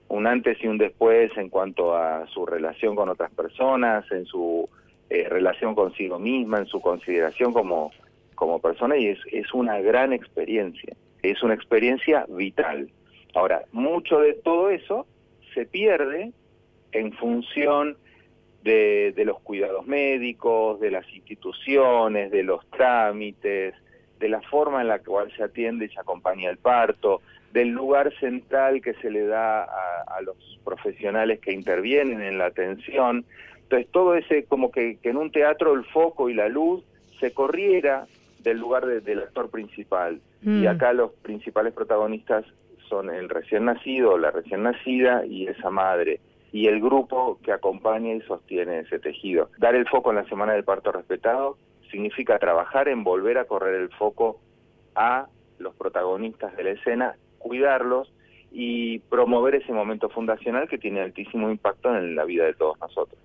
Un 0.09 0.27
antes 0.27 0.63
y 0.63 0.67
un 0.67 0.79
después 0.79 1.31
en 1.37 1.49
cuanto 1.49 1.97
a 1.97 2.27
su 2.29 2.45
relación 2.45 2.95
con 2.95 3.09
otras 3.09 3.33
personas, 3.33 4.05
en 4.11 4.27
su 4.27 4.69
eh, 5.09 5.27
relación 5.29 5.75
consigo 5.75 6.19
misma, 6.19 6.59
en 6.59 6.67
su 6.67 6.81
consideración 6.81 7.53
como, 7.53 7.93
como 8.35 8.61
persona 8.61 8.97
y 8.97 9.09
es, 9.09 9.19
es 9.31 9.53
una 9.55 9.81
gran 9.81 10.13
experiencia. 10.13 10.95
Es 11.23 11.43
una 11.43 11.55
experiencia 11.55 12.27
vital. 12.29 12.91
Ahora, 13.35 13.65
mucho 13.73 14.19
de 14.19 14.35
todo 14.35 14.71
eso 14.71 15.07
se 15.55 15.67
pierde 15.67 16.33
en 16.93 17.13
función 17.13 17.97
de, 18.63 19.13
de 19.17 19.25
los 19.25 19.41
cuidados 19.41 19.87
médicos, 19.87 20.81
de 20.81 20.91
las 20.91 21.09
instituciones, 21.13 22.31
de 22.31 22.43
los 22.43 22.65
trámites, 22.71 23.75
de 24.23 24.29
la 24.29 24.41
forma 24.41 24.81
en 24.81 24.87
la 24.87 25.01
cual 25.01 25.33
se 25.37 25.43
atiende 25.43 25.87
y 25.87 25.89
se 25.89 25.99
acompaña 25.99 26.49
el 26.49 26.57
parto, 26.57 27.23
del 27.53 27.71
lugar 27.71 28.15
central 28.21 28.81
que 28.81 28.95
se 28.95 29.11
le 29.11 29.27
da 29.27 29.65
a, 29.65 30.21
los 30.23 30.37
profesionales 30.65 31.41
que 31.41 31.53
intervienen 31.53 32.23
en 32.23 32.39
la 32.39 32.47
atención. 32.47 33.25
Entonces, 33.65 33.89
todo 33.91 34.15
ese, 34.15 34.45
como 34.45 34.71
que, 34.71 34.97
en 35.03 35.17
un 35.17 35.33
teatro 35.33 35.75
el 35.75 35.85
foco 35.87 36.31
y 36.31 36.35
la 36.35 36.49
luz 36.49 36.85
se 37.19 37.33
corriera 37.33 38.07
del 38.39 38.59
lugar 38.59 38.87
del 38.87 39.19
actor 39.19 39.51
principal. 39.51 40.21
Y 40.41 40.49
mm. 40.49 40.69
acá 40.69 40.93
los 40.93 41.11
principales 41.15 41.73
protagonistas 41.73 42.45
son 42.89 43.11
el 43.11 43.29
recién 43.29 43.65
nacido, 43.65 44.19
la 44.19 44.31
recién 44.31 44.63
nacida 44.63 45.27
y 45.27 45.49
esa 45.49 45.71
madre 45.71 46.21
y 46.53 46.69
el 46.69 46.81
grupo 46.81 47.41
que 47.43 47.51
acompaña 47.51 48.15
y 48.15 48.21
sostiene 48.21 48.81
ese 48.81 49.01
tejido. 49.01 49.51
Dar 49.59 49.75
el 49.75 49.89
foco 49.89 50.11
en 50.11 50.17
la 50.17 50.29
semana 50.29 50.53
del 50.53 50.63
parto 50.63 50.93
respetado 50.93 51.57
significa 51.93 52.41
trabajar 52.41 52.89
en 52.89 53.05
volver 53.05 53.39
a 53.39 53.45
correr 53.45 53.77
el 53.77 53.91
foco 53.91 54.41
a 54.97 55.29
los 55.59 55.75
protagonistas 55.77 56.57
de 56.57 56.65
la 56.65 56.71
escena, 56.71 57.15
cuidarlos 57.39 58.13
y 58.51 58.99
promover 58.99 59.55
ese 59.55 59.73
momento 59.73 60.09
fundacional 60.09 60.69
que 60.69 60.79
tiene 60.79 61.01
altísimo 61.01 61.51
impacto 61.51 61.95
en 61.95 62.17
la 62.17 62.25
vida 62.25 62.45
de 62.45 62.55
todos 62.55 62.79
nosotros. 62.81 63.21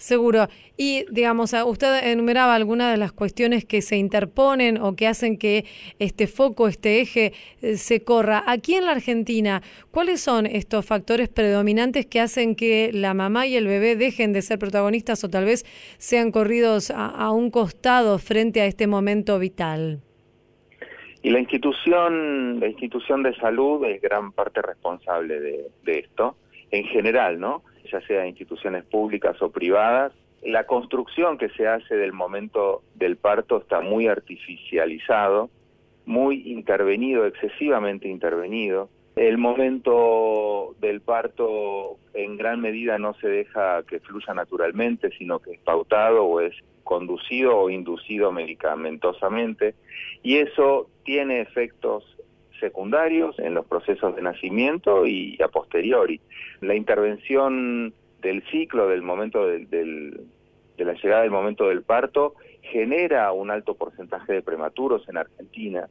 Seguro. 0.00 0.48
Y, 0.78 1.04
digamos, 1.10 1.52
usted 1.52 2.10
enumeraba 2.10 2.54
algunas 2.54 2.90
de 2.90 2.96
las 2.96 3.12
cuestiones 3.12 3.66
que 3.66 3.82
se 3.82 3.98
interponen 3.98 4.78
o 4.78 4.96
que 4.96 5.06
hacen 5.06 5.36
que 5.36 5.66
este 5.98 6.26
foco, 6.26 6.68
este 6.68 7.02
eje, 7.02 7.34
eh, 7.60 7.76
se 7.76 8.02
corra. 8.02 8.42
Aquí 8.46 8.76
en 8.76 8.86
la 8.86 8.92
Argentina, 8.92 9.60
¿cuáles 9.90 10.22
son 10.22 10.46
estos 10.46 10.86
factores 10.86 11.28
predominantes 11.28 12.06
que 12.06 12.18
hacen 12.18 12.56
que 12.56 12.92
la 12.94 13.12
mamá 13.12 13.46
y 13.46 13.56
el 13.56 13.66
bebé 13.66 13.94
dejen 13.94 14.32
de 14.32 14.40
ser 14.40 14.58
protagonistas 14.58 15.22
o 15.22 15.28
tal 15.28 15.44
vez 15.44 15.66
sean 15.98 16.32
corridos 16.32 16.90
a, 16.90 17.30
un 17.30 17.50
costado 17.50 18.18
frente 18.18 18.62
a 18.62 18.64
este 18.64 18.86
momento 18.86 19.38
vital? 19.38 20.00
Y 21.22 21.28
la 21.28 21.40
institución, 21.40 22.58
la 22.58 22.68
institución 22.68 23.22
de 23.22 23.34
salud 23.34 23.84
es 23.84 24.00
gran 24.00 24.32
parte 24.32 24.62
responsable 24.62 25.40
de, 25.40 25.66
de 25.84 25.98
esto, 25.98 26.36
en 26.70 26.84
general, 26.84 27.38
¿no? 27.38 27.62
Ya 27.90 28.00
sea 28.02 28.26
instituciones 28.26 28.84
públicas 28.84 29.40
o 29.42 29.50
privadas. 29.50 30.12
La 30.42 30.64
construcción 30.64 31.38
que 31.38 31.50
se 31.50 31.66
hace 31.66 31.96
del 31.96 32.12
momento 32.12 32.82
del 32.94 33.16
parto 33.16 33.58
está 33.58 33.80
muy 33.80 34.06
artificializado, 34.06 35.50
muy 36.06 36.50
intervenido, 36.50 37.26
excesivamente 37.26 38.08
intervenido. 38.08 38.88
El 39.16 39.38
momento 39.38 40.74
del 40.80 41.00
parto 41.00 41.98
en 42.14 42.36
gran 42.36 42.60
medida 42.60 42.98
no 42.98 43.12
se 43.14 43.28
deja 43.28 43.82
que 43.82 44.00
fluya 44.00 44.32
naturalmente, 44.32 45.10
sino 45.18 45.40
que 45.40 45.52
es 45.52 45.60
pautado 45.60 46.24
o 46.24 46.40
es 46.40 46.54
conducido 46.84 47.56
o 47.56 47.70
inducido 47.70 48.32
medicamentosamente 48.32 49.74
y 50.22 50.38
eso 50.38 50.88
tiene 51.04 51.40
efectos 51.40 52.04
secundarios 52.60 53.38
en 53.38 53.54
los 53.54 53.66
procesos 53.66 54.14
de 54.14 54.22
nacimiento 54.22 55.06
y 55.06 55.38
a 55.42 55.48
posteriori. 55.48 56.20
La 56.60 56.74
intervención 56.74 57.92
del 58.20 58.42
ciclo, 58.50 58.88
del 58.88 59.02
momento 59.02 59.46
del, 59.46 59.68
de 59.68 60.84
la 60.84 60.92
llegada 60.94 61.22
del 61.22 61.30
momento 61.30 61.68
del 61.68 61.82
parto, 61.82 62.34
genera 62.62 63.32
un 63.32 63.50
alto 63.50 63.74
porcentaje 63.74 64.34
de 64.34 64.42
prematuros 64.42 65.08
en 65.08 65.16
Argentina, 65.16 65.88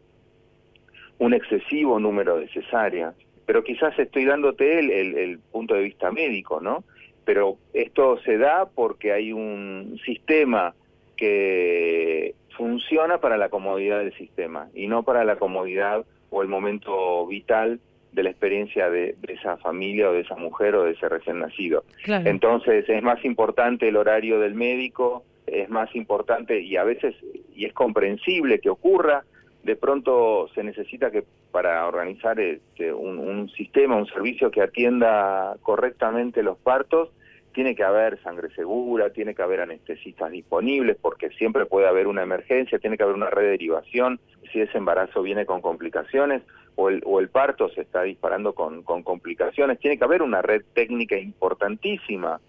un 1.18 1.34
excesivo 1.34 2.00
número 2.00 2.38
de 2.38 2.48
cesáreas, 2.50 3.16
pero 3.46 3.64
quizás 3.64 3.98
estoy 3.98 4.26
dándote 4.26 4.80
el, 4.80 4.92
el, 4.92 5.18
el 5.18 5.40
punto 5.40 5.74
de 5.74 5.82
vista 5.82 6.12
médico, 6.12 6.62
¿no? 6.62 6.84
Pero 7.26 7.58
esto 7.74 8.20
se 8.20 8.38
da 8.38 8.68
porque 8.68 9.12
hay 9.12 9.34
un 9.34 10.00
sistema 10.06 10.74
que 11.18 12.36
funciona 12.56 13.20
para 13.20 13.38
la 13.38 13.50
comodidad 13.50 14.00
del 14.00 14.14
sistema 14.14 14.70
y 14.74 14.88
no 14.88 15.04
para 15.04 15.24
la 15.24 15.38
comodidad 15.38 16.06
o 16.30 16.42
el 16.42 16.48
momento 16.48 17.26
vital 17.28 17.80
de 18.12 18.24
la 18.24 18.30
experiencia 18.32 18.90
de, 18.90 19.16
esa 19.28 19.58
familia 19.58 20.10
o 20.10 20.14
de 20.14 20.22
esa 20.22 20.36
mujer 20.36 20.76
o 20.76 20.84
de 20.84 20.92
ese 20.92 21.08
recién 21.08 21.40
nacido. 21.40 21.84
Entonces 22.06 22.88
es 22.88 23.04
más 23.04 23.24
importante 23.24 23.88
el 23.88 23.98
horario 23.98 24.40
del 24.40 24.56
médico, 24.56 25.24
es 25.46 25.70
más 25.70 25.96
importante 25.96 26.60
y 26.62 26.76
a 26.76 26.84
veces, 26.84 27.16
y 27.56 27.66
es 27.66 27.74
comprensible 27.74 28.60
que 28.60 28.70
ocurra, 28.70 29.24
de 29.64 29.76
pronto 29.76 30.50
se 30.56 30.64
necesita 30.64 31.12
que 31.12 31.24
para 31.52 31.88
organizar 31.88 32.40
este, 32.40 32.94
un, 32.94 33.20
un 33.20 33.50
sistema, 33.50 33.96
un 33.96 34.08
servicio 34.08 34.52
que 34.52 34.62
atienda 34.62 35.58
correctamente 35.62 36.44
los 36.44 36.58
partos, 36.58 37.10
tiene 37.54 37.76
que 37.76 37.84
haber 37.84 38.22
sangre 38.22 38.50
segura, 38.56 39.12
tiene 39.12 39.36
que 39.36 39.42
haber 39.42 39.62
anestesistas 39.62 40.32
disponibles, 40.32 40.98
porque 41.02 41.30
siempre 41.32 41.66
puede 41.66 41.88
haber 41.88 42.08
una 42.08 42.24
emergencia, 42.24 42.80
tiene 42.80 42.98
que 42.98 43.04
haber 43.04 43.16
una 43.16 43.30
red 43.30 43.44
de 43.44 43.50
derivación, 43.52 44.20
si 44.52 44.62
ese 44.62 44.78
embarazo 44.78 45.22
viene 45.22 45.46
con 45.46 45.62
complicaciones 45.62 46.42
o 46.76 46.90
el, 46.90 47.02
o 47.06 47.20
el 47.20 47.30
parto 47.30 47.70
se 47.70 47.82
está 47.82 48.04
disparando 48.04 48.54
con, 48.54 48.84
con 48.84 49.04
complicaciones, 49.04 49.80
tiene 49.80 49.98
que 49.98 50.04
haber 50.04 50.22
una 50.22 50.42
red 50.42 50.64
técnica 50.74 51.18
importantísima 51.18 52.40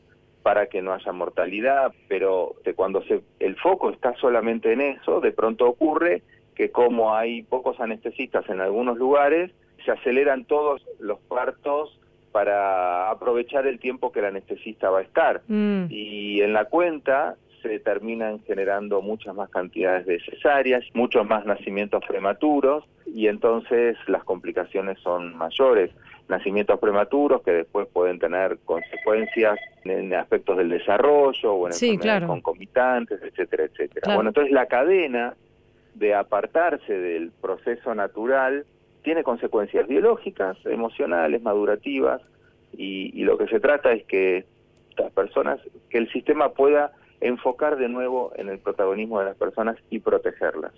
para 0.43 0.67
que 0.67 0.83
no 0.83 0.93
haya 0.93 1.13
mortalidad, 1.13 1.93
pero 2.09 2.55
cuando 2.77 3.03
se, 3.05 3.23
el 3.41 3.57
foco 3.57 3.91
está 3.91 4.15
solamente 4.17 4.73
en 4.73 4.81
eso, 4.81 5.21
de 5.21 5.33
pronto 5.33 5.67
ocurre 5.67 6.23
que 6.55 6.71
como 6.71 7.15
hay 7.15 7.43
pocos 7.43 7.79
anestesistas 7.81 8.49
en 8.49 8.61
algunos 8.61 8.97
lugares, 8.97 9.51
se 9.85 9.91
aceleran 9.91 10.45
todos 10.45 10.87
los 10.99 11.19
partos 11.21 12.00
para 12.33 13.11
aprovechar 13.11 13.67
el 13.67 13.79
tiempo 13.79 14.13
que 14.13 14.21
el 14.21 14.27
anestesista 14.27 14.91
va 14.91 15.01
a 15.01 15.03
estar. 15.03 15.43
Mm. 15.49 15.87
Y 15.91 16.43
en 16.43 16.53
la 16.53 16.67
cuenta 16.67 17.37
se 17.63 17.79
terminan 17.81 18.41
generando 18.47 19.03
muchas 19.03 19.35
más 19.35 19.51
cantidades 19.51 20.07
de 20.07 20.21
cesáreas, 20.21 20.85
muchos 20.95 21.27
más 21.27 21.45
nacimientos 21.45 22.03
prematuros 22.07 22.85
y 23.07 23.27
entonces 23.27 23.97
las 24.07 24.25
complicaciones 24.25 24.99
son 25.01 25.37
mayores. 25.37 25.91
Nacimientos 26.29 26.79
prematuros 26.79 27.43
que 27.43 27.51
después 27.51 27.89
pueden 27.89 28.19
tener 28.21 28.59
consecuencias 28.65 29.59
en 29.85 30.15
aspectos 30.15 30.57
del 30.59 30.69
desarrollo 30.69 31.53
o 31.53 31.67
en 31.67 31.73
enfermedades 31.73 32.29
concomitantes, 32.29 33.21
etcétera, 33.23 33.65
etcétera. 33.65 34.15
Bueno, 34.15 34.31
entonces 34.31 34.53
la 34.53 34.67
cadena 34.67 35.35
de 35.95 36.15
apartarse 36.15 36.93
del 36.93 37.33
proceso 37.33 37.95
natural 37.95 38.65
tiene 39.03 39.23
consecuencias 39.23 39.87
biológicas, 39.89 40.57
emocionales, 40.65 41.43
madurativas, 41.43 42.21
y, 42.77 43.25
lo 43.25 43.37
que 43.37 43.49
se 43.49 43.61
trata 43.61 43.93
es 43.93 44.05
que 44.05 44.45
las 44.97 45.13
personas, 45.13 45.61
que 45.89 45.99
el 45.99 46.11
sistema 46.13 46.51
pueda 46.51 46.93
enfocar 47.21 47.77
de 47.77 47.89
nuevo 47.89 48.33
en 48.37 48.49
el 48.49 48.59
protagonismo 48.59 49.19
de 49.19 49.27
las 49.27 49.37
personas 49.37 49.77
y 49.91 49.99
protegerlas. 49.99 50.73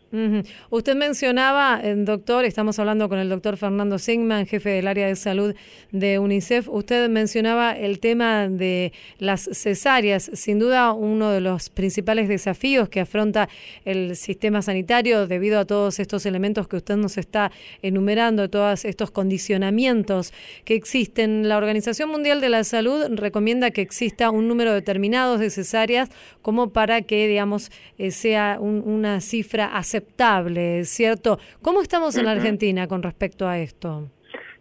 Usted 0.71 0.97
mencionaba, 0.97 1.81
eh, 1.83 1.95
doctor, 1.97 2.45
estamos 2.45 2.79
hablando 2.79 3.09
con 3.09 3.19
el 3.19 3.29
doctor 3.29 3.57
Fernando 3.57 3.99
Sigman, 3.99 4.47
jefe 4.47 4.71
del 4.71 4.89
área 4.89 5.07
de 5.07 5.17
salud 5.17 5.55
de 5.93 6.19
UNICEF, 6.19 6.69
usted 6.69 7.09
mencionaba 7.09 7.73
el 7.73 8.01
tema 8.01 8.49
de 8.49 8.93
las 9.19 9.49
cesáreas, 9.53 10.25
sin 10.35 10.59
duda 10.59 10.93
uno 10.93 11.31
de 11.31 11.41
los 11.41 11.71
principales 11.71 12.29
desafíos 12.29 12.89
que 12.89 13.01
afronta 13.01 13.49
el 13.85 14.17
sistema 14.17 14.63
sanitario 14.63 15.27
debido 15.27 15.59
a 15.61 15.65
todos 15.65 16.01
estos 16.01 16.27
elementos 16.27 16.69
que 16.69 16.77
usted 16.77 16.97
nos 16.97 17.19
está 17.19 17.53
enumerando, 17.83 18.51
todos 18.51 18.85
estos 18.85 19.11
condicionamientos 19.11 20.33
que 20.65 20.75
existen. 20.75 21.49
La 21.49 21.57
Organización 21.57 22.11
Mundial 22.11 22.41
de 22.41 22.49
la 22.49 22.65
Salud 22.65 23.05
recomienda 23.11 23.71
que 23.71 23.81
exista 23.81 24.31
un 24.31 24.49
número 24.49 24.73
determinado 24.73 25.39
de 25.39 25.51
cesáreas 25.51 26.11
como 26.41 26.73
para 26.73 27.03
que, 27.03 27.27
digamos, 27.29 27.71
eh, 27.99 28.11
sea 28.11 28.59
una 28.61 29.21
cifra 29.21 29.77
aceptable, 29.77 30.85
¿cierto? 30.85 31.39
¿Cómo 31.61 31.83
estamos 31.83 32.17
en 32.17 32.27
Argentina 32.27 32.87
con 32.89 33.03
respecto 33.03 33.47
a 33.47 33.59
esto? 33.59 34.09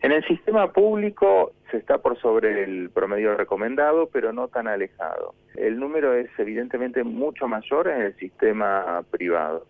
En 0.02 0.12
el 0.12 0.26
sistema 0.26 0.72
público 0.72 1.54
se 1.70 1.78
está 1.78 2.00
por 2.00 2.20
sobre 2.20 2.64
el 2.64 2.90
promedio 2.90 3.36
recomendado, 3.36 4.10
pero 4.12 4.34
no 4.34 4.48
tan 4.48 4.68
alejado. 4.68 5.36
El 5.56 5.80
número 5.80 6.14
es 6.16 6.30
evidentemente 6.38 7.04
mucho 7.04 7.48
mayor 7.48 7.88
en 7.88 8.02
el 8.02 8.16
sistema 8.18 9.04
privado. 9.12 9.66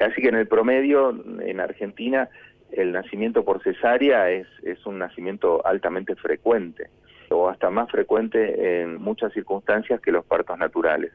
Así 0.00 0.22
que 0.22 0.28
en 0.28 0.36
el 0.36 0.48
promedio, 0.48 1.10
en 1.40 1.60
Argentina, 1.60 2.28
el 2.72 2.92
nacimiento 2.92 3.44
por 3.44 3.62
cesárea 3.62 4.30
es, 4.30 4.46
es 4.62 4.84
un 4.86 4.98
nacimiento 4.98 5.64
altamente 5.66 6.16
frecuente 6.16 6.88
o 7.30 7.48
hasta 7.48 7.70
más 7.70 7.90
frecuente 7.90 8.82
en 8.82 9.00
muchas 9.00 9.32
circunstancias 9.32 10.00
que 10.00 10.12
los 10.12 10.24
partos 10.24 10.58
naturales. 10.58 11.12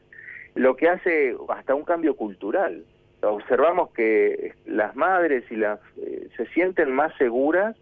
Lo 0.56 0.76
que 0.76 0.89
hace 0.89 1.36
hasta 1.50 1.76
un 1.76 1.84
cambio 1.84 2.15
cultural. 2.15 2.84
Observamos 3.22 3.91
que 3.91 4.54
las 4.65 4.96
madres 4.96 5.43
y 5.52 5.56
las 5.56 5.80
eh, 5.98 6.30
se 6.38 6.46
sienten 6.48 6.91
más 6.91 7.15
seguras 7.17 7.76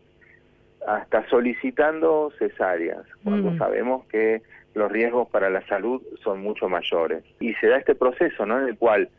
hasta 0.88 1.28
solicitando 1.30 2.32
cesáreas, 2.38 3.04
cuando 3.24 3.52
mm. 3.52 3.58
sabemos 3.58 4.06
que 4.08 4.42
los 4.76 4.92
riesgos 4.92 5.28
para 5.30 5.50
la 5.50 5.66
salud 5.68 6.02
son 6.24 6.42
mucho 6.42 6.70
mayores. 6.70 7.24
Y 7.40 7.54
se 7.56 7.68
da 7.68 7.78
este 7.78 7.96
proceso, 7.96 8.46
¿no? 8.46 8.60
En 8.60 8.68
el 8.68 8.78
cual 8.78 9.10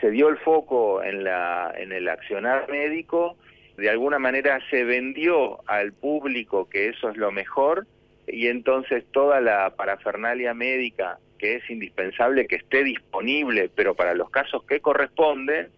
se 0.00 0.10
dio 0.10 0.28
el 0.28 0.38
foco 0.38 1.02
en 1.02 1.24
la 1.24 1.72
en 1.76 1.92
el 1.92 2.08
accionar 2.08 2.70
médico, 2.70 3.36
de 3.76 3.90
alguna 3.90 4.18
manera 4.18 4.60
se 4.70 4.84
vendió 4.84 5.58
al 5.68 5.92
público 5.92 6.68
que 6.68 6.88
eso 6.88 7.10
es 7.10 7.16
lo 7.16 7.32
mejor 7.32 7.86
y 8.26 8.48
entonces 8.48 9.04
toda 9.12 9.40
la 9.40 9.74
parafernalia 9.76 10.54
médica 10.54 11.18
que 11.38 11.56
es 11.56 11.70
indispensable 11.70 12.46
que 12.46 12.56
esté 12.56 12.84
disponible, 12.84 13.70
pero 13.74 13.94
para 13.94 14.14
los 14.14 14.30
casos 14.30 14.64
que 14.64 14.80
corresponden, 14.80 15.68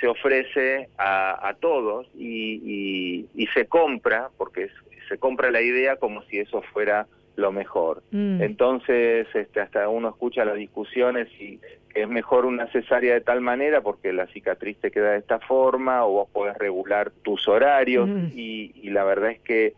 se 0.00 0.08
ofrece 0.08 0.88
a, 0.98 1.54
todos 1.60 2.08
y, 2.18 3.28
se 3.54 3.66
compra, 3.66 4.30
porque 4.36 4.68
se 5.08 5.18
compra 5.18 5.50
la 5.50 5.60
idea 5.60 5.96
como 5.96 6.22
si 6.24 6.38
eso 6.38 6.62
fuera 6.72 7.06
lo 7.36 7.52
mejor. 7.52 8.02
Mm. 8.10 8.42
Entonces, 8.42 9.28
este, 9.34 9.60
hasta 9.60 9.88
uno 9.88 10.08
escucha 10.08 10.44
las 10.44 10.56
discusiones 10.56 11.28
y 11.40 11.60
es 11.94 12.08
mejor 12.08 12.46
una 12.46 12.66
cesárea 12.72 13.14
de 13.14 13.20
tal 13.20 13.42
manera 13.42 13.80
porque 13.82 14.12
la 14.12 14.26
cicatriz 14.28 14.78
te 14.78 14.90
queda 14.90 15.12
de 15.12 15.18
esta 15.18 15.38
forma 15.38 16.04
o 16.04 16.12
vos 16.12 16.28
podés 16.32 16.56
regular 16.56 17.10
tus 17.22 17.46
horarios 17.46 18.08
mm. 18.08 18.30
y 18.34 18.90
la 18.90 19.04
verdad 19.04 19.30
es 19.32 19.40
que 19.40 19.74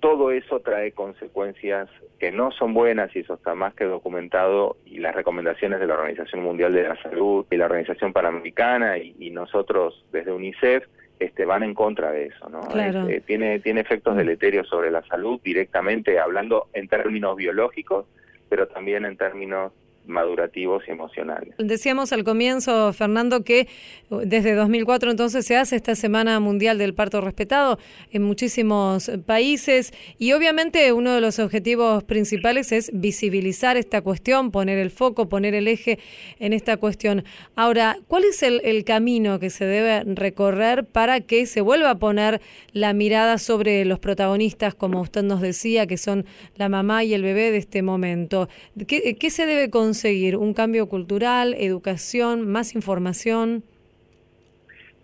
todo 0.00 0.30
eso 0.30 0.60
trae 0.60 0.92
consecuencias 0.92 1.88
que 2.18 2.30
no 2.30 2.50
son 2.52 2.74
buenas 2.74 3.14
y 3.14 3.20
eso 3.20 3.34
está 3.34 3.54
más 3.54 3.74
que 3.74 3.84
documentado 3.84 4.76
y 4.84 4.98
las 4.98 5.14
recomendaciones 5.14 5.80
de 5.80 5.86
la 5.86 5.94
Organización 5.94 6.42
Mundial 6.42 6.72
de 6.72 6.84
la 6.84 7.02
Salud 7.02 7.46
y 7.50 7.56
la 7.56 7.66
Organización 7.66 8.12
Panamericana 8.12 8.98
y, 8.98 9.30
nosotros 9.30 10.04
desde 10.10 10.32
UNICEF 10.32 10.84
este, 11.20 11.44
van 11.44 11.62
en 11.62 11.74
contra 11.74 12.10
de 12.10 12.26
eso, 12.26 12.48
¿no? 12.48 12.60
Este, 12.74 13.20
tiene, 13.20 13.60
tiene 13.60 13.80
efectos 13.80 14.16
deleterios 14.16 14.68
sobre 14.68 14.90
la 14.90 15.02
salud 15.06 15.40
directamente 15.42 16.18
hablando 16.18 16.68
en 16.72 16.88
términos 16.88 17.36
biológicos, 17.36 18.06
pero 18.48 18.66
también 18.68 19.04
en 19.04 19.16
términos 19.16 19.72
madurativos 20.08 20.82
y 20.88 20.90
emocionales. 20.90 21.54
Decíamos 21.58 22.12
al 22.12 22.24
comienzo, 22.24 22.92
Fernando, 22.92 23.44
que 23.44 23.68
uh, 24.08 24.20
desde 24.24 24.54
2004 24.54 25.10
entonces 25.10 25.46
se 25.46 25.56
hace 25.56 25.76
esta 25.76 25.94
Semana 25.94 26.40
Mundial 26.40 26.78
del 26.78 26.94
Parto 26.94 27.20
Respetado 27.20 27.78
en 28.10 28.22
muchísimos 28.22 29.10
países 29.26 29.92
y 30.18 30.32
obviamente 30.32 30.92
uno 30.92 31.12
de 31.12 31.20
los 31.20 31.38
objetivos 31.38 32.04
principales 32.04 32.72
es 32.72 32.90
visibilizar 32.94 33.76
esta 33.76 34.00
cuestión, 34.00 34.50
poner 34.50 34.78
el 34.78 34.90
foco, 34.90 35.28
poner 35.28 35.54
el 35.54 35.68
eje 35.68 35.98
en 36.38 36.52
esta 36.54 36.78
cuestión. 36.78 37.24
Ahora, 37.54 37.98
¿cuál 38.08 38.24
es 38.24 38.42
el, 38.42 38.84
camino 38.84 39.38
que 39.38 39.50
se 39.50 39.66
debe 39.66 40.04
recorrer 40.14 40.84
para 40.84 41.20
que 41.20 41.44
se 41.44 41.60
vuelva 41.60 41.90
a 41.90 41.98
poner 41.98 42.40
la 42.72 42.92
mirada 42.92 43.36
sobre 43.36 43.84
los 43.84 43.98
protagonistas, 43.98 44.74
como 44.74 45.00
usted 45.00 45.22
nos 45.22 45.40
decía, 45.42 45.86
que 45.86 45.98
son 45.98 46.24
la 46.56 46.68
mamá 46.68 47.04
y 47.04 47.12
el 47.12 47.22
bebé 47.22 47.50
de 47.50 47.58
este 47.58 47.82
momento? 47.82 48.48
¿Qué, 48.86 49.16
qué 49.18 49.30
se 49.30 49.44
debe 49.44 49.68
conseguir? 49.68 49.97
Conseguir? 49.98 50.36
¿Un 50.36 50.54
cambio 50.54 50.88
cultural, 50.88 51.54
educación, 51.58 52.46
más 52.46 52.76
información? 52.76 53.64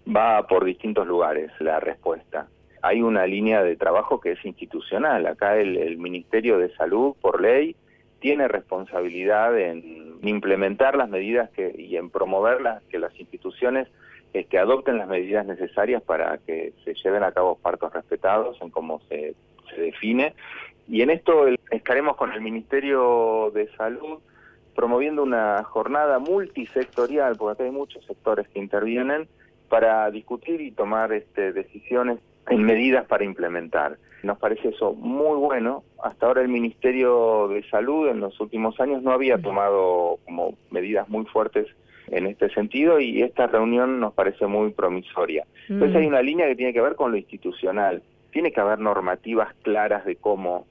Va 0.06 0.46
por 0.46 0.64
distintos 0.64 1.04
lugares 1.04 1.50
la 1.58 1.80
respuesta. 1.80 2.46
Hay 2.80 3.02
una 3.02 3.26
línea 3.26 3.64
de 3.64 3.74
trabajo 3.74 4.20
que 4.20 4.32
es 4.32 4.44
institucional. 4.44 5.26
Acá 5.26 5.56
el, 5.56 5.96
Ministerio 5.98 6.58
de 6.58 6.72
Salud, 6.76 7.16
por 7.20 7.40
ley, 7.40 7.74
tiene 8.20 8.46
responsabilidad 8.46 9.58
en 9.58 10.18
implementar 10.22 10.96
las 10.96 11.08
medidas 11.08 11.50
que, 11.50 11.74
y 11.76 11.96
en 11.96 12.08
promoverlas, 12.08 12.80
que 12.84 13.00
las 13.00 13.18
instituciones 13.18 13.88
este, 14.32 14.58
adopten 14.58 14.98
las 14.98 15.08
medidas 15.08 15.44
necesarias 15.44 16.02
para 16.02 16.38
que 16.46 16.72
se 16.84 16.94
lleven 16.94 17.24
a 17.24 17.32
cabo 17.32 17.56
partos 17.56 17.92
respetados 17.92 18.56
en 18.62 18.70
cómo 18.70 19.00
se, 19.08 19.34
se 19.74 19.80
define. 19.80 20.34
Y 20.86 21.02
en 21.02 21.10
esto 21.10 21.48
el, 21.48 21.58
estaremos 21.72 22.16
con 22.16 22.30
el 22.30 22.40
Ministerio 22.40 23.50
de 23.52 23.66
Salud 23.76 24.20
promoviendo 24.74 25.22
una 25.22 25.62
jornada 25.64 26.18
multisectorial, 26.18 27.36
porque 27.36 27.52
acá 27.52 27.64
hay 27.64 27.70
muchos 27.70 28.04
sectores 28.04 28.48
que 28.48 28.58
intervienen, 28.58 29.28
para 29.68 30.10
discutir 30.10 30.60
y 30.60 30.70
tomar 30.70 31.12
este, 31.12 31.52
decisiones 31.52 32.18
en 32.48 32.62
medidas 32.62 33.06
para 33.06 33.24
implementar. 33.24 33.96
Nos 34.22 34.38
parece 34.38 34.68
eso 34.68 34.94
muy 34.94 35.36
bueno. 35.38 35.82
Hasta 36.02 36.26
ahora 36.26 36.42
el 36.42 36.48
Ministerio 36.48 37.48
de 37.48 37.62
Salud 37.68 38.08
en 38.08 38.20
los 38.20 38.38
últimos 38.40 38.78
años 38.80 39.02
no 39.02 39.12
había 39.12 39.38
tomado 39.38 40.18
como 40.24 40.54
medidas 40.70 41.08
muy 41.08 41.24
fuertes 41.26 41.66
en 42.08 42.26
este 42.26 42.50
sentido 42.50 43.00
y 43.00 43.22
esta 43.22 43.46
reunión 43.46 44.00
nos 44.00 44.12
parece 44.14 44.46
muy 44.46 44.70
promisoria. 44.70 45.46
Entonces 45.68 45.96
hay 45.96 46.06
una 46.06 46.22
línea 46.22 46.46
que 46.46 46.56
tiene 46.56 46.72
que 46.72 46.80
ver 46.80 46.94
con 46.94 47.10
lo 47.10 47.16
institucional. 47.16 48.02
Tiene 48.30 48.52
que 48.52 48.60
haber 48.60 48.78
normativas 48.78 49.54
claras 49.62 50.04
de 50.04 50.16
cómo, 50.16 50.66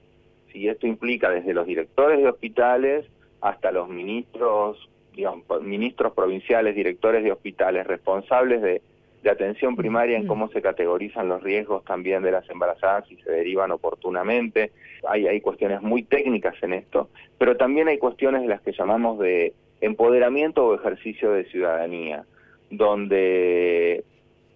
si 0.51 0.67
esto 0.67 0.87
implica 0.87 1.29
desde 1.29 1.53
los 1.53 1.65
directores 1.65 2.19
de 2.19 2.29
hospitales 2.29 3.05
hasta 3.43 3.73
los 3.73 3.89
ministros, 3.89 4.89
digamos, 5.13 5.43
ministros 5.61 6.13
provinciales, 6.13 6.75
directores 6.75 7.25
de 7.25 7.33
hospitales, 7.33 7.85
responsables 7.85 8.61
de, 8.61 8.81
atención 9.29 9.77
primaria 9.77 10.17
en 10.17 10.27
cómo 10.27 10.49
se 10.49 10.61
categorizan 10.61 11.29
los 11.29 11.41
riesgos 11.41 11.85
también 11.85 12.23
de 12.23 12.31
las 12.31 12.49
embarazadas 12.49 13.09
y 13.09 13.15
se 13.17 13.31
derivan 13.31 13.71
oportunamente. 13.71 14.71
Hay, 15.07 15.27
hay 15.27 15.39
cuestiones 15.39 15.81
muy 15.81 16.03
técnicas 16.03 16.55
en 16.61 16.73
esto, 16.73 17.09
pero 17.37 17.55
también 17.55 17.87
hay 17.87 17.97
cuestiones 17.97 18.41
de 18.41 18.49
las 18.49 18.61
que 18.61 18.73
llamamos 18.73 19.19
de 19.19 19.53
empoderamiento 19.79 20.65
o 20.65 20.75
ejercicio 20.75 21.31
de 21.31 21.45
ciudadanía, 21.45 22.25
donde 22.69 24.03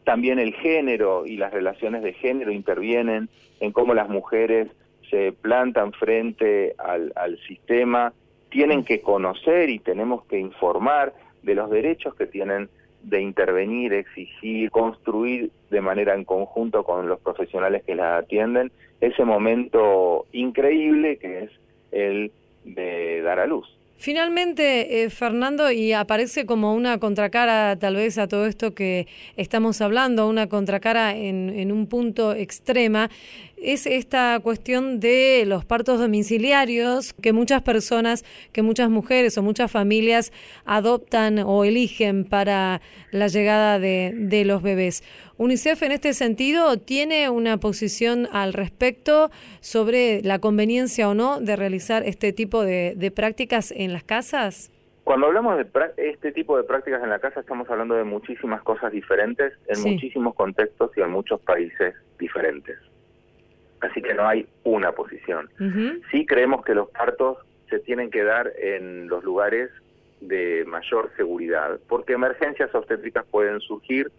también 0.03 0.37
el 0.37 0.53
género 0.53 1.25
y 1.25 1.37
las 1.37 1.53
relaciones 1.53 2.03
de 2.03 2.13
género 2.13 2.51
intervienen 2.51 3.29
en 3.61 3.71
cómo 3.71 3.93
las 3.93 4.09
mujeres 4.09 4.67
se 5.09 5.31
plantan 5.31 5.93
frente 5.93 6.75
al, 6.77 7.13
al 7.15 7.39
sistema 7.47 8.13
tienen 8.49 8.83
que 8.83 9.01
conocer 9.01 9.69
y 9.69 9.79
tenemos 9.79 10.25
que 10.25 10.39
informar 10.39 11.13
de 11.43 11.55
los 11.55 11.69
derechos 11.69 12.15
que 12.15 12.25
tienen 12.25 12.69
de 13.03 13.21
intervenir, 13.21 13.93
exigir, 13.93 14.71
construir 14.71 15.51
de 15.69 15.81
manera 15.81 16.13
en 16.13 16.25
conjunto 16.25 16.83
con 16.83 17.07
los 17.07 17.19
profesionales 17.19 17.83
que 17.83 17.95
las 17.95 18.23
atienden 18.23 18.71
ese 18.99 19.23
momento 19.23 20.25
increíble 20.31 21.17
que 21.17 21.43
es 21.43 21.51
el 21.91 22.31
de 22.65 23.21
dar 23.21 23.39
a 23.39 23.45
luz. 23.45 23.67
Finalmente, 23.99 25.03
eh, 25.03 25.09
Fernando, 25.09 25.71
y 25.71 25.91
aparece 25.91 26.45
como 26.45 26.75
una 26.75 26.99
contracara 26.99 27.79
tal 27.79 27.95
vez 27.95 28.19
a 28.19 28.27
todo 28.27 28.45
esto 28.45 28.75
que 28.75 29.07
estamos 29.37 29.81
hablando, 29.81 30.29
una 30.29 30.47
contracara 30.47 31.15
en, 31.15 31.49
en 31.49 31.71
un 31.71 31.87
punto 31.87 32.33
extrema, 32.33 33.09
es 33.67 33.85
esta 33.85 34.39
cuestión 34.41 35.01
de 35.01 35.43
los 35.45 35.65
partos 35.65 35.99
domiciliarios 35.99 37.11
que 37.11 37.33
muchas 37.33 37.61
personas, 37.63 38.23
que 38.53 38.61
muchas 38.61 38.89
mujeres 38.89 39.37
o 39.37 39.43
muchas 39.43 39.69
familias 39.69 40.31
adoptan 40.63 41.39
o 41.39 41.65
eligen 41.65 42.23
para 42.23 42.79
la 43.11 43.27
llegada 43.27 43.77
de, 43.77 44.13
de 44.15 44.45
los 44.45 44.61
bebés. 44.61 45.03
UNICEF 45.35 45.83
en 45.83 45.91
este 45.91 46.13
sentido 46.13 46.77
tiene 46.77 47.29
una 47.29 47.57
posición 47.57 48.29
al 48.31 48.53
respecto 48.53 49.31
sobre 49.59 50.21
la 50.21 50.39
conveniencia 50.39 51.09
o 51.09 51.13
no 51.13 51.41
de 51.41 51.57
realizar 51.57 52.03
este 52.05 52.31
tipo 52.31 52.63
de, 52.63 52.93
de 52.95 53.11
prácticas 53.11 53.73
en 53.75 53.91
las 53.91 54.05
casas. 54.05 54.71
Cuando 55.03 55.27
hablamos 55.27 55.57
de 55.57 55.67
este 55.97 56.31
tipo 56.31 56.55
de 56.55 56.63
prácticas 56.63 57.03
en 57.03 57.09
la 57.09 57.19
casa 57.19 57.41
estamos 57.41 57.69
hablando 57.69 57.95
de 57.95 58.05
muchísimas 58.05 58.61
cosas 58.61 58.93
diferentes 58.93 59.51
en 59.67 59.91
muchísimos 59.91 60.35
contextos 60.35 60.91
y 60.95 61.01
en 61.01 61.11
muchos 61.11 61.41
países 61.41 61.95
diferentes. 62.17 62.77
Así 63.81 64.01
que 64.01 64.13
no 64.13 64.27
hay 64.27 64.47
una 64.63 64.91
posición. 64.91 65.49
Sí 66.11 66.25
creemos 66.25 66.65
que 66.65 66.73
los 66.73 66.89
partos 66.89 67.37
se 67.69 67.79
tienen 67.79 68.09
que 68.09 68.23
dar 68.23 68.51
en 68.57 69.07
los 69.07 69.23
lugares 69.23 69.69
de 70.21 70.65
mayor 70.65 71.11
seguridad, 71.15 71.79
porque 71.87 72.13
emergencias 72.13 72.73
obstétricas 72.73 73.25
pueden 73.25 73.59
surgir 73.59 74.11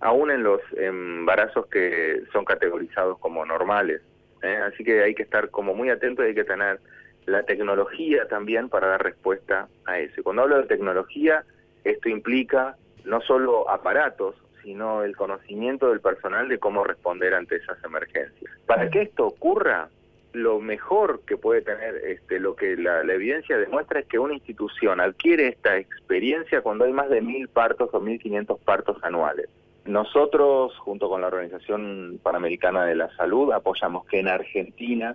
aún 0.00 0.30
en 0.30 0.42
los 0.42 0.60
embarazos 0.76 1.66
que 1.66 2.22
son 2.32 2.44
categorizados 2.44 3.18
como 3.18 3.44
normales. 3.46 4.02
¿eh? 4.42 4.56
Así 4.56 4.84
que 4.84 5.02
hay 5.02 5.14
que 5.14 5.22
estar 5.22 5.50
como 5.50 5.74
muy 5.74 5.90
atentos 5.90 6.24
y 6.24 6.28
hay 6.28 6.34
que 6.34 6.44
tener 6.44 6.80
la 7.26 7.42
tecnología 7.42 8.26
también 8.28 8.68
para 8.68 8.88
dar 8.88 9.02
respuesta 9.02 9.68
a 9.84 9.98
eso. 9.98 10.22
Cuando 10.22 10.42
hablo 10.42 10.58
de 10.58 10.68
tecnología, 10.68 11.44
esto 11.84 12.08
implica 12.08 12.76
no 13.04 13.20
solo 13.20 13.68
aparatos, 13.70 14.34
sino 14.66 15.04
el 15.04 15.14
conocimiento 15.14 15.90
del 15.90 16.00
personal 16.00 16.48
de 16.48 16.58
cómo 16.58 16.82
responder 16.82 17.34
ante 17.34 17.54
esas 17.54 17.78
emergencias. 17.84 18.50
Para 18.66 18.90
que 18.90 19.02
esto 19.02 19.24
ocurra, 19.24 19.90
lo 20.32 20.58
mejor 20.58 21.20
que 21.20 21.36
puede 21.36 21.62
tener, 21.62 21.94
este, 22.04 22.40
lo 22.40 22.56
que 22.56 22.76
la, 22.76 23.02
evidencia 23.02 23.56
demuestra 23.58 24.00
es 24.00 24.06
que 24.06 24.18
una 24.18 24.34
institución 24.34 25.00
adquiere 25.00 25.46
esta 25.46 25.76
experiencia 25.76 26.62
cuando 26.62 26.84
hay 26.84 26.92
más 26.92 27.08
de 27.10 27.20
mil 27.20 27.46
partos 27.46 27.90
o 27.92 28.00
mil 28.00 28.18
quinientos 28.18 28.58
partos 28.58 28.96
anuales. 29.04 29.48
Nosotros, 29.84 30.76
junto 30.78 31.08
con 31.08 31.20
la 31.20 31.28
Organización 31.28 32.18
Panamericana 32.20 32.86
de 32.86 32.96
la 32.96 33.14
Salud, 33.14 33.52
apoyamos 33.52 34.04
que 34.06 34.18
en 34.18 34.26
Argentina 34.26 35.14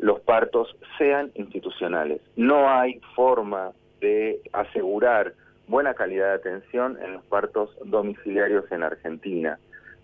los 0.00 0.18
partos 0.18 0.76
sean 0.98 1.30
institucionales. 1.36 2.20
No 2.34 2.68
hay 2.68 3.00
forma 3.14 3.70
de 4.00 4.40
asegurar 4.52 5.34
buena 5.70 5.94
calidad 5.94 6.26
de 6.26 6.34
atención 6.34 6.98
en 7.02 7.14
los 7.14 7.24
partos 7.24 7.70
domiciliarios 7.84 8.70
en 8.72 8.82
Argentina, 8.82 9.58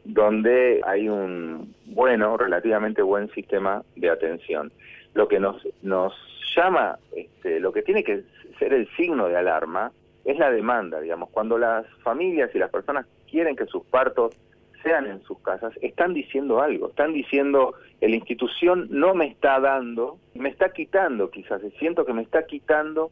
donde 0.04 0.80
hay 0.84 1.08
un 1.08 1.74
bueno, 1.86 2.36
relativamente 2.36 3.02
buen 3.02 3.28
sistema 3.32 3.82
de 3.96 4.08
atención. 4.08 4.72
Lo 5.14 5.26
que 5.26 5.40
nos, 5.40 5.66
nos 5.82 6.14
llama, 6.54 6.98
este, 7.14 7.58
lo 7.58 7.72
que 7.72 7.82
tiene 7.82 8.04
que 8.04 8.22
ser 8.60 8.72
el 8.72 8.88
signo 8.96 9.26
de 9.28 9.36
alarma 9.36 9.90
es 10.24 10.38
la 10.38 10.50
demanda, 10.50 11.00
digamos, 11.00 11.30
cuando 11.30 11.58
las 11.58 11.84
familias 12.04 12.50
y 12.54 12.58
las 12.58 12.70
personas 12.70 13.06
quieren 13.28 13.56
que 13.56 13.66
sus 13.66 13.84
partos 13.86 14.36
sean 14.84 15.06
en 15.06 15.20
sus 15.24 15.40
casas, 15.40 15.72
están 15.82 16.14
diciendo 16.14 16.62
algo, 16.62 16.90
están 16.90 17.12
diciendo, 17.12 17.74
la 18.00 18.14
institución 18.14 18.86
no 18.90 19.14
me 19.14 19.26
está 19.26 19.58
dando, 19.58 20.18
me 20.34 20.48
está 20.48 20.72
quitando 20.72 21.30
quizás, 21.30 21.60
siento 21.80 22.06
que 22.06 22.12
me 22.12 22.22
está 22.22 22.46
quitando 22.46 23.10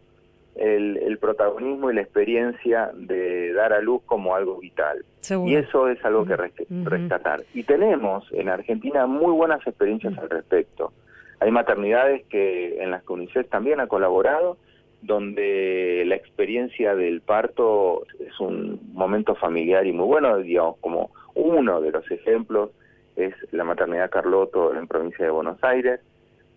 el, 0.57 1.19
protagonismo 1.19 1.90
y 1.90 1.95
la 1.95 2.03
experiencia 2.03 2.90
de 2.95 3.53
dar 3.53 3.73
a 3.73 3.81
luz 3.81 4.03
como 4.05 4.35
algo 4.35 4.59
vital. 4.59 5.05
Y 5.47 5.55
eso 5.55 5.88
es 5.88 6.05
algo 6.05 6.27
que 6.27 6.37
rescatar. 6.37 7.43
Y 7.55 7.62
tenemos 7.64 8.27
en 8.33 8.49
Argentina 8.49 9.07
muy 9.07 9.33
buenas 9.33 9.67
experiencias 9.67 10.17
al 10.19 10.29
respecto. 10.29 10.93
Hay 11.40 11.51
maternidades 11.51 12.25
que 12.27 12.83
en 12.83 12.90
las 12.90 13.03
que 13.05 13.12
UNICEF 13.12 13.49
también 13.49 13.81
ha 13.81 13.87
colaborado, 13.87 14.59
donde 15.03 16.05
la 16.07 16.14
experiencia 16.14 16.95
del 16.95 17.21
parto 17.21 18.05
es 18.19 18.38
un 18.40 18.81
momento 18.93 19.35
familiar 19.35 19.87
y 19.87 19.93
muy 19.93 20.07
bueno, 20.07 20.38
digamos, 20.38 20.77
como 20.79 21.11
uno 21.35 21.81
de 21.81 21.90
los 21.90 22.11
ejemplos 22.11 22.71
es 23.17 23.35
la 23.53 23.64
maternidad 23.64 24.11
Carloto 24.11 24.75
en 24.75 24.88
provincia 24.88 25.25
de 25.25 25.31
Buenos 25.31 25.62
Aires, 25.62 26.01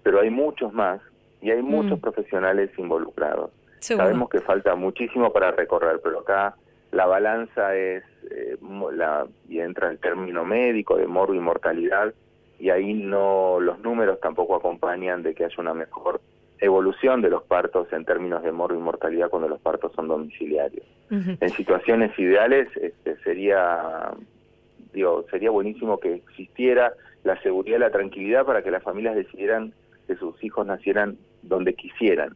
pero 0.04 0.22
hay 0.22 0.30
muchos 0.30 0.74
más 0.74 1.02
y 1.42 1.52
hay 1.52 1.62
muchos 1.62 2.00
profesionales 2.00 2.72
involucrados. 2.78 3.52
Sabemos 3.80 4.30
que 4.30 4.42
falta 4.42 4.76
muchísimo 4.76 5.32
para 5.32 5.52
recorrer, 5.52 6.00
pero 6.04 6.20
acá 6.20 6.56
la 6.92 7.06
balanza 7.06 7.76
es, 7.76 8.04
eh, 8.32 8.58
la, 8.94 9.28
y 9.48 9.60
entra 9.60 9.90
el 9.90 10.00
término 10.00 10.46
médico 10.46 10.98
de 10.98 11.08
morbo 11.08 11.34
y 11.34 11.40
mortalidad, 11.40 12.14
y 12.60 12.70
ahí 12.70 12.94
no 12.94 13.60
los 13.60 13.80
números 13.80 14.20
tampoco 14.20 14.56
acompañan 14.56 15.22
de 15.22 15.36
que 15.36 15.46
haya 15.46 15.56
una 15.60 15.74
mejor 15.74 16.22
evolución 16.60 17.22
de 17.22 17.30
los 17.30 17.44
partos 17.44 17.92
en 17.94 18.04
términos 18.04 18.42
de 18.42 18.52
morbo 18.52 18.80
y 18.80 18.82
mortalidad 18.82 19.30
cuando 19.30 19.48
los 19.48 19.62
partos 19.62 19.92
son 19.94 20.08
domiciliarios. 20.08 20.86
En 21.10 21.50
situaciones 21.52 22.18
ideales 22.20 22.68
este, 22.76 23.16
sería 23.24 24.12
digo, 24.92 25.26
sería 25.30 25.52
buenísimo 25.52 26.00
que 26.00 26.16
existiera 26.16 26.92
la 27.24 27.40
seguridad 27.42 27.78
y 27.78 27.82
la 27.82 27.92
tranquilidad 27.92 28.46
para 28.46 28.62
que 28.64 28.72
las 28.72 28.84
familias 28.84 29.16
decidieran 29.16 29.74
que 30.08 30.16
sus 30.16 30.44
hijos 30.44 30.66
nacieran 30.66 31.18
donde 31.44 31.76
quisieran 31.76 32.36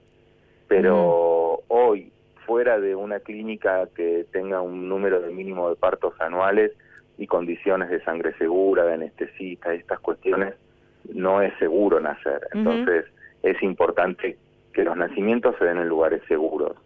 pero 0.71 1.63
hoy 1.67 2.13
fuera 2.45 2.79
de 2.79 2.95
una 2.95 3.19
clínica 3.19 3.89
que 3.93 4.25
tenga 4.31 4.61
un 4.61 4.87
número 4.87 5.19
de 5.19 5.29
mínimo 5.29 5.69
de 5.69 5.75
partos 5.75 6.13
anuales 6.21 6.71
y 7.17 7.27
condiciones 7.27 7.89
de 7.89 8.01
sangre 8.05 8.33
segura, 8.37 8.85
de 8.85 8.93
anestesista, 8.93 9.73
estas 9.73 9.99
cuestiones, 9.99 10.53
no 11.13 11.41
es 11.41 11.53
seguro 11.59 11.99
nacer. 11.99 12.47
Entonces 12.53 13.03
es 13.43 13.61
importante 13.61 14.37
que 14.71 14.85
los 14.85 14.95
nacimientos 14.95 15.57
se 15.59 15.65
den 15.65 15.77
en 15.77 15.89
lugares 15.89 16.21
seguros. 16.29 16.77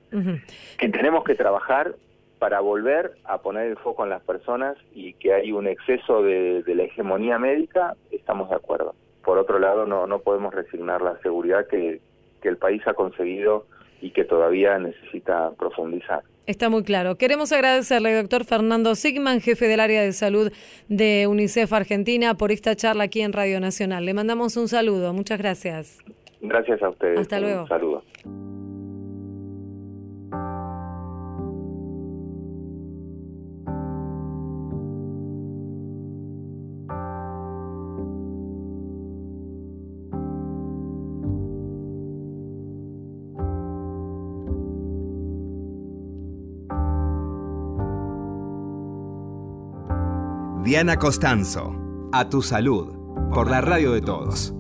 Que 0.80 0.90
tenemos 0.90 1.24
que 1.24 1.36
trabajar 1.36 1.94
para 2.40 2.62
volver 2.62 3.12
a 3.26 3.38
poner 3.38 3.68
el 3.68 3.78
foco 3.78 4.04
en 4.04 4.10
las 4.10 4.24
personas 4.24 4.78
y 4.96 5.14
que 5.14 5.32
hay 5.32 5.52
un 5.52 5.68
exceso 5.68 6.24
de, 6.24 6.64
de 6.64 6.74
la 6.74 6.84
hegemonía 6.84 7.38
médica, 7.38 7.94
estamos 8.10 8.50
de 8.50 8.56
acuerdo. 8.56 8.96
Por 9.24 9.38
otro 9.38 9.60
lado, 9.60 9.86
no, 9.86 10.08
no 10.08 10.20
podemos 10.20 10.56
resignar 10.56 11.04
la 11.04 11.20
seguridad 11.20 11.68
que, 11.68 12.02
que 12.46 12.50
el 12.50 12.58
país 12.58 12.86
ha 12.86 12.94
conseguido 12.94 13.66
y 14.06 14.12
que 14.12 14.24
todavía 14.24 14.78
necesita 14.78 15.52
profundizar. 15.58 16.22
Está 16.46 16.70
muy 16.70 16.84
claro. 16.84 17.16
Queremos 17.16 17.52
agradecerle, 17.52 18.14
doctor 18.14 18.46
Fernando 18.46 18.94
Sigman, 18.94 19.42
jefe 19.42 19.68
del 19.68 19.80
área 19.80 20.04
de 20.04 20.14
salud 20.14 20.52
de 20.90 21.26
UNICEF 21.28 21.74
Argentina, 21.74 22.36
por 22.36 22.52
esta 22.52 22.76
charla 22.76 23.06
aquí 23.06 23.22
en 23.22 23.34
Radio 23.34 23.60
Nacional. 23.60 24.06
Le 24.06 24.14
mandamos 24.14 24.58
un 24.58 24.68
saludo. 24.68 25.12
Muchas 25.12 25.40
gracias. 25.40 25.98
Gracias 26.42 26.84
a 26.84 26.90
ustedes. 26.90 27.18
Hasta 27.18 27.40
luego. 27.40 27.64
Un 27.64 27.68
saludo. 27.68 28.04
Diana 50.66 50.98
Costanzo, 50.98 52.10
a 52.12 52.28
tu 52.28 52.42
salud, 52.42 52.88
por 53.32 53.52
la 53.52 53.62
radio 53.62 53.92
de 53.92 54.02
todos. 54.02 54.52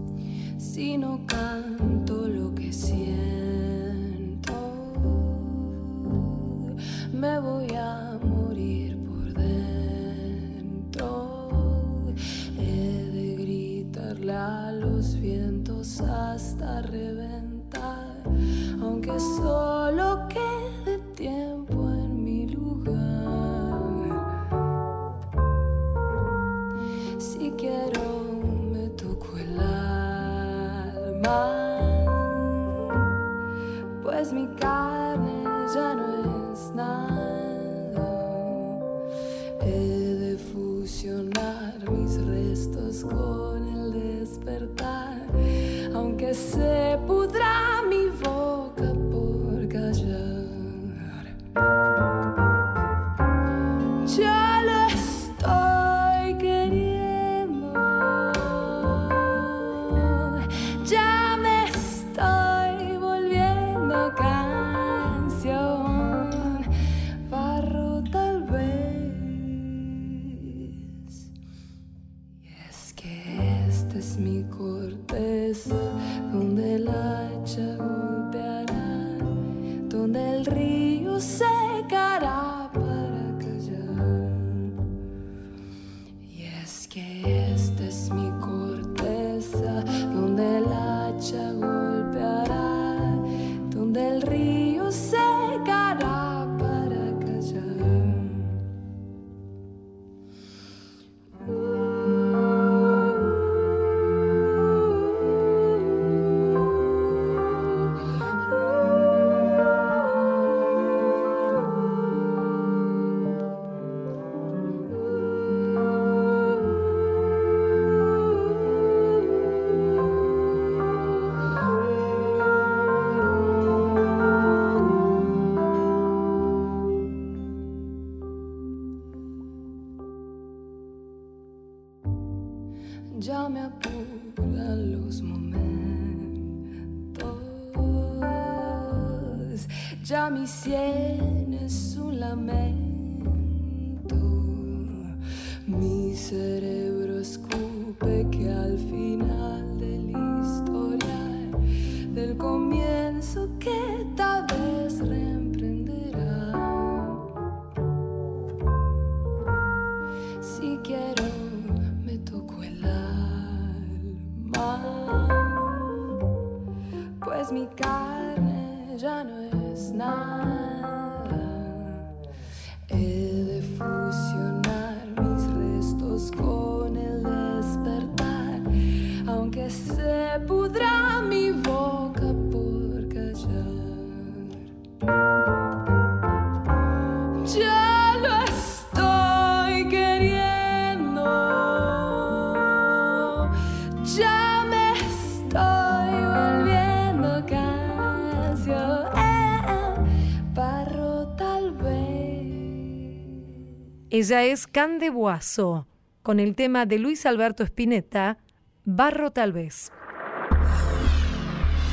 Ella 204.17 204.45
es 204.45 204.65
Cande 204.65 205.09
Boazo, 205.09 205.87
con 206.23 206.39
el 206.39 206.55
tema 206.55 206.85
de 206.85 206.99
Luis 206.99 207.25
Alberto 207.25 207.63
Spinetta, 207.63 208.37
Barro 208.85 209.31
tal 209.31 209.51
vez. 209.51 209.91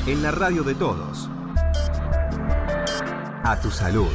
En 0.07 0.23
la 0.23 0.31
radio 0.31 0.63
de 0.63 0.77
todos. 0.77 1.29
A 3.43 3.59
tu 3.61 3.73
salud. 3.73 4.07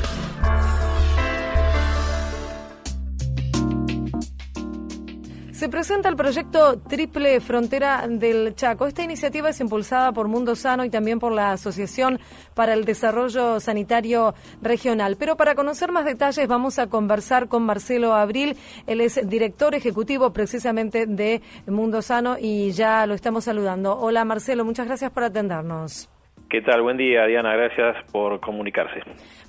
Se 5.67 5.71
presenta 5.71 6.07
el 6.07 6.15
proyecto 6.15 6.79
Triple 6.79 7.41
Frontera 7.41 8.07
del 8.07 8.55
Chaco. 8.55 8.87
Esta 8.87 9.03
iniciativa 9.03 9.49
es 9.49 9.59
impulsada 9.59 10.13
por 10.13 10.29
Mundo 10.29 10.55
Sano 10.55 10.85
y 10.85 10.89
también 10.89 11.19
por 11.19 11.33
la 11.33 11.51
Asociación 11.51 12.21
para 12.53 12.73
el 12.73 12.85
Desarrollo 12.85 13.59
Sanitario 13.59 14.33
Regional. 14.61 15.17
Pero 15.17 15.35
para 15.35 15.55
conocer 15.55 15.91
más 15.91 16.05
detalles 16.05 16.47
vamos 16.47 16.79
a 16.79 16.87
conversar 16.87 17.49
con 17.49 17.63
Marcelo 17.63 18.15
Abril. 18.15 18.55
Él 18.85 19.01
es 19.01 19.19
director 19.27 19.75
ejecutivo 19.75 20.31
precisamente 20.31 21.05
de 21.05 21.41
Mundo 21.65 22.01
Sano 22.01 22.37
y 22.39 22.71
ya 22.71 23.05
lo 23.05 23.13
estamos 23.13 23.43
saludando. 23.43 23.99
Hola 23.99 24.23
Marcelo, 24.23 24.63
muchas 24.63 24.87
gracias 24.87 25.11
por 25.11 25.25
atendernos. 25.25 26.07
¿Qué 26.49 26.61
tal? 26.61 26.81
Buen 26.81 26.95
día, 26.95 27.25
Diana. 27.25 27.53
Gracias 27.55 28.09
por 28.11 28.39
comunicarse. 28.39 29.01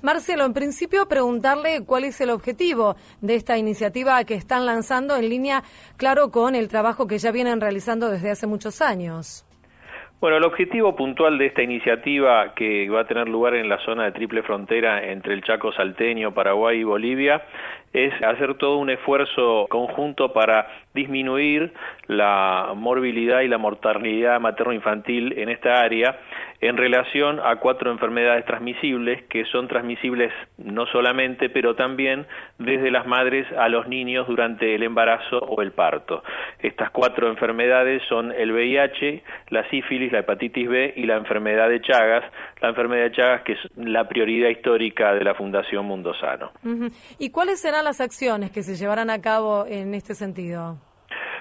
Marcelo, 0.03 0.43
en 0.43 0.53
principio 0.53 1.07
preguntarle 1.07 1.85
cuál 1.85 2.03
es 2.03 2.19
el 2.19 2.29
objetivo 2.29 2.95
de 3.21 3.35
esta 3.35 3.57
iniciativa 3.57 4.21
que 4.25 4.33
están 4.33 4.65
lanzando 4.65 5.15
en 5.15 5.29
línea, 5.29 5.63
claro, 5.95 6.29
con 6.29 6.55
el 6.55 6.67
trabajo 6.67 7.07
que 7.07 7.17
ya 7.17 7.31
vienen 7.31 7.61
realizando 7.61 8.09
desde 8.09 8.31
hace 8.31 8.47
muchos 8.47 8.81
años. 8.81 9.45
Bueno, 10.19 10.35
el 10.35 10.43
objetivo 10.43 10.97
puntual 10.97 11.37
de 11.37 11.45
esta 11.45 11.63
iniciativa 11.63 12.53
que 12.53 12.89
va 12.89 13.01
a 13.01 13.07
tener 13.07 13.29
lugar 13.29 13.55
en 13.55 13.69
la 13.69 13.77
zona 13.85 14.03
de 14.03 14.11
triple 14.11 14.43
frontera 14.43 15.09
entre 15.09 15.33
el 15.33 15.41
Chaco 15.41 15.71
salteño, 15.71 16.33
Paraguay 16.33 16.81
y 16.81 16.83
Bolivia 16.83 17.41
es 17.93 18.13
hacer 18.23 18.55
todo 18.55 18.77
un 18.77 18.89
esfuerzo 18.89 19.67
conjunto 19.69 20.33
para 20.33 20.67
disminuir 20.93 21.73
la 22.07 22.73
morbilidad 22.75 23.41
y 23.41 23.47
la 23.47 23.57
mortalidad 23.57 24.39
materno-infantil 24.39 25.37
en 25.37 25.49
esta 25.49 25.81
área 25.81 26.19
en 26.61 26.75
relación 26.75 27.39
a 27.39 27.55
cuatro 27.57 27.89
enfermedades 27.91 28.45
transmisibles 28.45 29.23
que 29.29 29.45
son 29.45 29.67
transmisibles 29.67 30.33
no 30.57 30.85
solamente, 30.87 31.49
pero 31.49 31.75
también 31.75 32.27
desde 32.57 32.91
las 32.91 33.07
madres 33.07 33.47
a 33.57 33.69
los 33.69 33.87
niños 33.87 34.27
durante 34.27 34.75
el 34.75 34.83
embarazo 34.83 35.37
o 35.39 35.61
el 35.61 35.71
parto. 35.71 36.21
Estas 36.59 36.91
cuatro 36.91 37.29
enfermedades 37.29 38.01
son 38.09 38.33
el 38.33 38.51
VIH, 38.51 39.23
la 39.49 39.69
sífilis, 39.69 40.11
la 40.11 40.19
hepatitis 40.19 40.67
B 40.67 40.93
y 40.97 41.05
la 41.05 41.15
enfermedad 41.15 41.69
de 41.69 41.81
Chagas, 41.81 42.25
la 42.61 42.69
enfermedad 42.69 43.03
de 43.03 43.11
Chagas 43.13 43.41
que 43.43 43.53
es 43.53 43.59
la 43.77 44.07
prioridad 44.09 44.49
histórica 44.49 45.13
de 45.13 45.23
la 45.23 45.35
Fundación 45.35 45.85
Mundo 45.85 46.13
Sano. 46.15 46.51
¿Y 47.17 47.31
cuáles 47.31 47.61
serán 47.61 47.78
las 47.81 48.01
acciones 48.01 48.51
que 48.51 48.63
se 48.63 48.75
llevarán 48.75 49.09
a 49.09 49.21
cabo 49.21 49.65
en 49.65 49.93
este 49.95 50.15
sentido? 50.15 50.88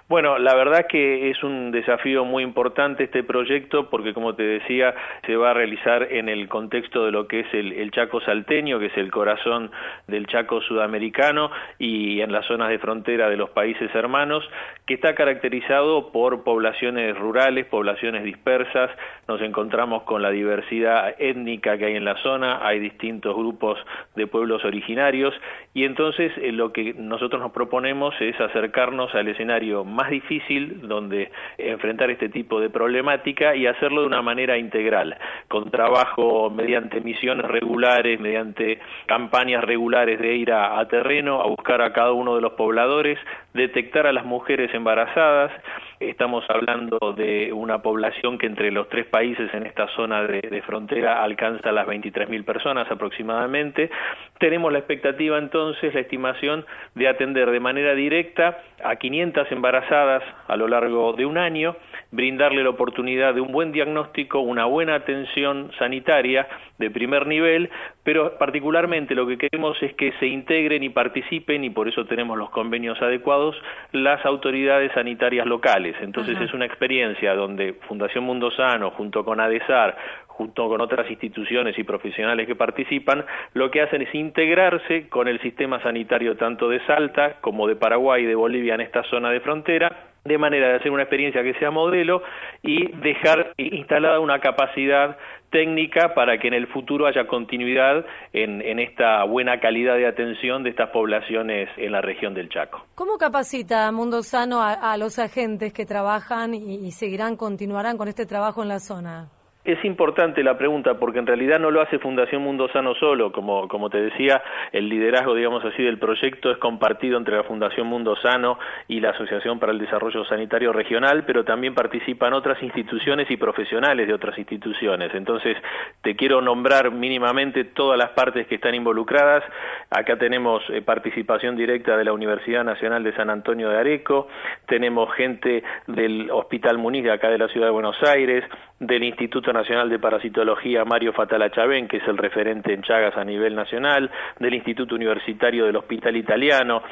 Bueno, 0.09 0.39
la 0.39 0.55
verdad 0.55 0.87
que 0.89 1.29
es 1.29 1.43
un 1.43 1.71
desafío 1.71 2.25
muy 2.25 2.43
importante 2.43 3.05
este 3.05 3.23
proyecto 3.23 3.91
porque, 3.91 4.15
como 4.15 4.35
te 4.35 4.43
decía, 4.43 4.95
se 5.27 5.37
va 5.37 5.51
a 5.51 5.53
realizar 5.53 6.11
en 6.11 6.31
el 6.31 6.49
contexto 6.49 7.05
de 7.05 7.13
lo 7.13 7.29
que 7.29 7.41
es 7.41 7.47
el, 7.53 7.91
Chaco 7.91 8.19
salteño, 8.23 8.79
que 8.79 8.87
es 8.87 8.97
el 8.97 9.11
corazón 9.11 9.71
del 10.07 10.27
Chaco 10.27 10.63
sudamericano 10.63 11.51
y 11.79 12.23
en 12.23 12.33
las 12.33 12.47
zonas 12.47 12.71
de 12.71 12.79
frontera 12.79 13.29
de 13.29 13.37
los 13.37 13.51
países 13.51 13.95
hermanos, 13.95 14.49
que 14.87 14.95
está 14.95 15.15
caracterizado 15.15 16.11
por 16.11 16.43
poblaciones 16.43 17.15
rurales, 17.19 17.67
poblaciones 17.67 18.25
dispersas. 18.25 18.91
Nos 19.27 19.43
encontramos 19.43 20.05
con 20.05 20.23
la 20.23 20.31
diversidad 20.31 21.17
étnica 21.19 21.77
que 21.77 21.85
hay 21.85 21.97
en 21.97 22.07
la 22.07 22.17
zona, 22.23 22.67
hay 22.67 22.79
distintos 22.79 23.37
grupos 23.37 23.79
de 24.17 24.27
pueblos 24.27 24.65
originarios 24.65 25.35
y 25.75 25.85
entonces 25.85 26.33
eh, 26.39 26.51
lo 26.51 26.73
que 26.73 26.95
nosotros 26.95 27.43
nos 27.43 27.53
proponemos 27.53 28.15
es 28.21 28.41
acercarnos 28.41 29.15
al 29.15 29.29
escenario 29.29 29.85
más 29.85 29.98
difícil 30.11 30.87
donde 30.87 31.31
enfrentar 31.59 32.11
este 32.11 32.29
tipo 32.29 32.61
de 32.61 32.71
problemática 32.71 33.57
y 33.57 33.67
hacerlo 33.67 34.03
de 34.03 34.07
una 34.07 34.23
manera 34.23 34.57
integral, 34.57 35.19
con 35.49 35.71
trabajo 35.71 36.51
mediante 36.51 37.01
misiones 37.01 37.47
regulares, 37.47 38.21
mediante 38.21 38.79
campañas 39.07 39.65
regulares 39.65 40.21
de 40.21 40.37
ir 40.37 40.53
a, 40.53 40.87
terreno, 40.89 41.41
a 41.41 41.49
buscar 41.49 41.83
a 41.83 41.93
cada 41.93 42.13
uno 42.13 42.37
de 42.37 42.43
los 42.43 42.53
pobladores, 42.53 43.19
detectar 43.55 44.07
a 44.07 44.13
las 44.13 44.25
mujeres 44.25 44.73
embarazadas. 44.75 45.53
Estamos 46.01 46.45
hablando 46.49 46.99
de 47.17 47.53
una 47.53 47.83
población 47.83 48.39
que 48.39 48.47
entre 48.47 48.71
los 48.71 48.89
tres 48.89 49.07
países 49.07 49.53
en 49.53 49.67
esta 49.67 49.89
zona 49.97 50.23
de, 50.23 50.63
frontera 50.63 51.23
alcanza 51.23 51.73
las 51.73 51.87
23.000 51.87 52.45
personas 52.45 52.91
aproximadamente. 52.91 53.91
Tenemos 54.39 54.73
la 54.73 54.79
expectativa 54.79 55.39
entonces, 55.39 55.95
la 55.95 56.01
estimación 56.01 56.65
de 56.95 57.09
atender 57.09 57.51
de 57.51 57.61
manera 57.61 57.95
directa 57.95 58.59
a 58.85 58.97
500 58.97 59.51
embarazadas 59.51 60.23
a 60.47 60.57
lo 60.57 60.69
largo 60.69 61.13
de 61.15 61.27
un 61.27 61.39
año, 61.39 61.77
brindarle 62.13 62.63
la 62.63 62.71
oportunidad 62.71 63.35
de 63.35 63.41
un 63.41 63.51
buen 63.51 63.73
diagnóstico, 63.73 64.41
una 64.41 64.67
buena 64.67 64.95
atención 64.95 65.73
sanitaria 65.79 66.47
de 66.79 66.91
primer 66.91 67.27
nivel, 67.27 67.71
pero 68.05 68.39
particularmente 68.39 69.15
lo 69.15 69.27
que 69.27 69.37
queremos 69.37 69.77
es 69.83 69.95
que 69.95 70.13
se 70.21 70.27
integren 70.27 70.83
y 70.83 70.89
participen, 70.91 71.65
y 71.65 71.71
por 71.71 71.89
eso 71.89 72.05
tenemos 72.07 72.39
los 72.39 72.51
convenios 72.51 73.01
adecuados, 73.03 73.48
las 73.93 74.25
autoridades 74.25 74.93
sanitarias 74.93 75.47
locales. 75.47 75.97
Entonces 76.01 76.41
es 76.41 76.53
una 76.53 76.67
experiencia 76.67 77.35
donde 77.35 77.75
Fundación 77.89 78.25
Mundo 78.25 78.51
Sano, 78.51 78.91
junto 78.91 79.25
con 79.25 79.41
ADESAR, 79.41 79.97
junto 80.39 80.69
con 80.69 80.81
otras 80.81 81.11
instituciones 81.11 81.77
y 81.77 81.83
profesionales 81.83 82.47
que 82.47 82.55
participan, 82.55 83.25
lo 83.55 83.73
que 83.73 83.83
hacen 83.83 84.03
es 84.03 84.15
integrarse 84.15 85.09
con 85.09 85.27
el 85.27 85.41
sistema 85.41 85.83
sanitario 85.83 86.37
tanto 86.37 86.69
de 86.69 86.79
Salta 86.87 87.41
como 87.41 87.67
de 87.67 87.75
Paraguay 87.75 88.23
y 88.23 88.27
de 88.27 88.37
Bolivia 88.37 88.77
en 88.77 88.81
esta 88.81 89.03
zona 89.11 89.31
de 89.31 89.41
frontera, 89.41 90.11
de 90.25 90.39
manera 90.39 90.69
de 90.69 90.75
hacer 90.77 90.93
una 90.93 91.03
experiencia 91.03 91.43
que 91.43 91.55
sea 91.55 91.73
modelo 91.73 92.23
y 92.63 92.87
dejar 92.99 93.53
instalada 93.57 94.21
una 94.21 94.39
capacidad 94.39 95.17
técnica 95.51 96.15
para 96.15 96.39
que 96.39 96.47
en 96.47 96.55
el 96.55 96.69
futuro 96.69 97.09
haya 97.09 97.27
continuidad 97.27 98.05
en, 98.33 98.79
esta 98.79 99.25
buena 99.25 99.59
calidad 99.59 99.97
de 99.97 100.07
atención 100.07 100.63
de 100.63 100.71
estas 100.71 100.91
poblaciones 100.91 101.69
en 101.79 101.91
la 101.91 102.01
región 102.01 102.35
del 102.35 102.49
Chaco. 102.49 102.87
¿Cómo 102.95 103.19
capacita 103.19 103.91
Mundo 103.91 104.23
Sano 104.23 104.63
a, 104.63 104.97
los 104.99 105.19
agentes 105.19 105.73
que 105.73 105.85
trabajan 105.85 106.55
y 106.55 106.93
seguirán, 106.93 107.37
continuarán 107.37 107.97
con 107.97 108.07
este 108.07 108.25
trabajo 108.25 108.63
en 108.63 108.69
la 108.69 108.79
zona? 108.79 109.31
Es 109.69 109.85
importante 109.85 110.43
la 110.43 110.57
pregunta 110.57 110.95
porque 110.95 111.19
en 111.19 111.27
realidad 111.27 111.59
no 111.59 111.71
lo 111.71 111.83
hace 111.83 111.99
Fundación 111.99 112.41
Mundo 112.41 112.71
Sano 112.73 112.95
solo, 112.95 113.33
como, 113.33 113.69
como 113.69 113.91
te 113.91 114.01
decía, 114.01 114.43
el 114.73 114.89
liderazgo, 114.89 115.35
digamos 115.35 115.63
así, 115.63 115.83
del 115.83 115.99
proyecto 115.99 116.51
es 116.51 116.57
compartido 116.57 117.19
entre 117.19 117.37
la 117.37 117.43
Fundación 117.43 117.87
Mundo 117.87 118.17
Sano 118.17 118.59
y 118.89 118.99
la 119.01 119.11
Asociación 119.11 119.59
para 119.59 119.73
el 119.73 119.79
Desarrollo 119.79 120.25
Sanitario 120.25 120.73
Regional, 120.73 121.25
pero 121.27 121.45
también 121.45 121.75
participan 121.75 122.33
otras 122.33 122.63
instituciones 122.63 123.31
y 123.31 123.37
profesionales 123.37 124.09
de 124.09 124.15
otras 124.15 124.39
instituciones. 124.39 125.15
Entonces, 125.15 125.55
te 126.01 126.17
quiero 126.17 126.41
nombrar 126.41 126.91
mínimamente 126.91 127.65
todas 127.65 127.99
las 127.99 128.13
partes 128.13 128.47
que 128.47 128.55
están 128.55 128.75
involucradas. 128.75 129.45
Acá 129.91 130.17
tenemos 130.17 130.63
eh, 130.71 130.81
participación 130.81 131.57
directa 131.57 131.95
de 131.99 132.05
la 132.07 132.15
Universidad 132.15 132.65
Nacional 132.65 133.05
de 133.05 133.15
San 133.15 133.29
Antonio 133.29 133.69
de 133.69 133.77
Areco, 133.77 134.29
tenemos 134.67 135.13
gente 135.15 135.63
del 135.89 136.31
Hospital 136.31 136.79
Muniz 136.79 137.07
acá 137.11 137.29
de 137.29 137.37
la 137.37 137.49
Ciudad 137.49 137.67
de 137.67 137.73
Buenos 137.73 138.03
Aires, 138.03 138.45
del 138.81 139.03
Instituto 139.03 139.53
Nacional 139.53 139.89
de 139.91 139.99
Parasitología 139.99 140.85
Mario 140.85 141.13
Fatala 141.13 141.51
Chavén, 141.51 141.89
que 141.89 141.97
es 141.97 142.07
el 142.07 142.17
referente 142.17 142.73
en 142.73 142.83
Chagas 142.83 143.17
a 143.17 143.25
nivel 143.25 143.55
nacional, 143.55 144.11
del 144.39 144.55
Instituto 144.55 144.95
Universitario 144.95 145.67
del 145.67 145.77
Hospital 145.77 146.17
Italiano, 146.17 146.83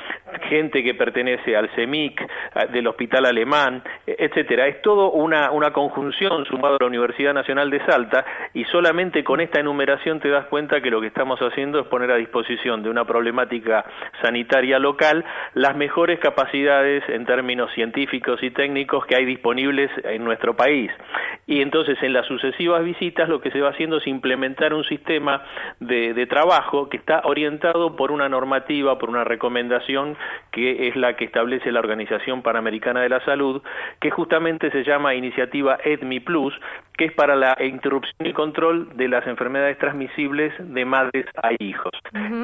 gente 0.49 0.83
que 0.83 0.95
pertenece 0.95 1.57
al 1.57 1.69
CEMIC, 1.71 2.21
del 2.73 2.89
Hospital 2.89 3.27
Alemán, 3.27 3.83
etcétera. 4.07 4.67
Es 4.67 4.83
todo 4.83 5.13
una, 5.13 5.53
una 5.53 5.73
conjunción 5.73 6.45
sumado 6.47 6.75
a 6.75 6.79
la 6.81 6.87
Universidad 6.87 7.35
Nacional 7.35 7.71
de 7.71 7.85
Salta 7.87 8.25
y 8.53 8.65
solamente 8.65 9.23
con 9.23 9.41
esta 9.41 9.61
enumeración 9.61 10.19
te 10.19 10.29
das 10.29 10.47
cuenta 10.47 10.81
que 10.81 10.91
lo 10.91 11.01
que 11.01 11.07
estamos 11.07 11.39
haciendo 11.41 11.79
es 11.79 11.87
poner 11.87 12.11
a 12.11 12.17
disposición 12.17 12.83
de 12.83 12.91
una 12.91 13.05
problemática 13.05 13.85
sanitaria 14.23 14.79
local 14.79 15.25
las 15.55 15.77
mejores 15.77 16.19
capacidades 16.19 17.05
en 17.09 17.27
términos 17.27 17.71
científicos 17.75 18.43
y 18.43 18.51
técnicos 18.51 19.07
que 19.07 19.15
hay 19.15 19.25
disponibles 19.25 19.91
en 20.05 20.25
nuestro 20.25 20.57
país. 20.57 20.91
Y 21.47 21.61
entonces 21.61 21.76
en 21.85 22.13
las 22.15 22.27
sucesivas 22.27 22.83
visitas 22.83 23.29
lo 23.29 23.41
que 23.41 23.51
se 23.51 23.61
va 23.61 23.69
haciendo 23.69 23.99
es 23.99 24.07
implementar 24.07 24.73
un 24.73 24.85
sistema 24.85 25.43
de, 25.79 26.27
trabajo 26.27 26.89
que 26.89 26.97
está 26.97 27.21
orientado 27.25 27.97
por 27.97 28.11
una 28.11 28.29
normativa, 28.29 28.99
por 28.99 29.11
una 29.11 29.25
recomendación 29.25 30.17
que 30.51 30.89
es 30.89 30.97
la 30.97 31.17
que 31.17 31.27
establece 31.27 31.71
la 31.71 31.81
Organización 31.81 32.43
Panamericana 32.43 33.03
de 33.03 33.11
la 33.11 33.25
Salud, 33.25 33.63
que 34.01 34.11
justamente 34.11 34.71
se 34.71 34.85
llama 34.85 35.15
Iniciativa 35.15 35.79
EDMI 35.85 36.21
Plus, 36.21 36.55
que 36.97 37.07
es 37.07 37.13
para 37.13 37.37
la 37.37 37.57
interrupción 37.61 38.27
y 38.27 38.33
control 38.33 38.97
de 38.97 39.09
las 39.09 39.27
enfermedades 39.27 39.79
transmisibles 39.79 40.53
de 40.59 40.85
madres 40.85 41.27
a 41.43 41.51
hijos. 41.59 41.93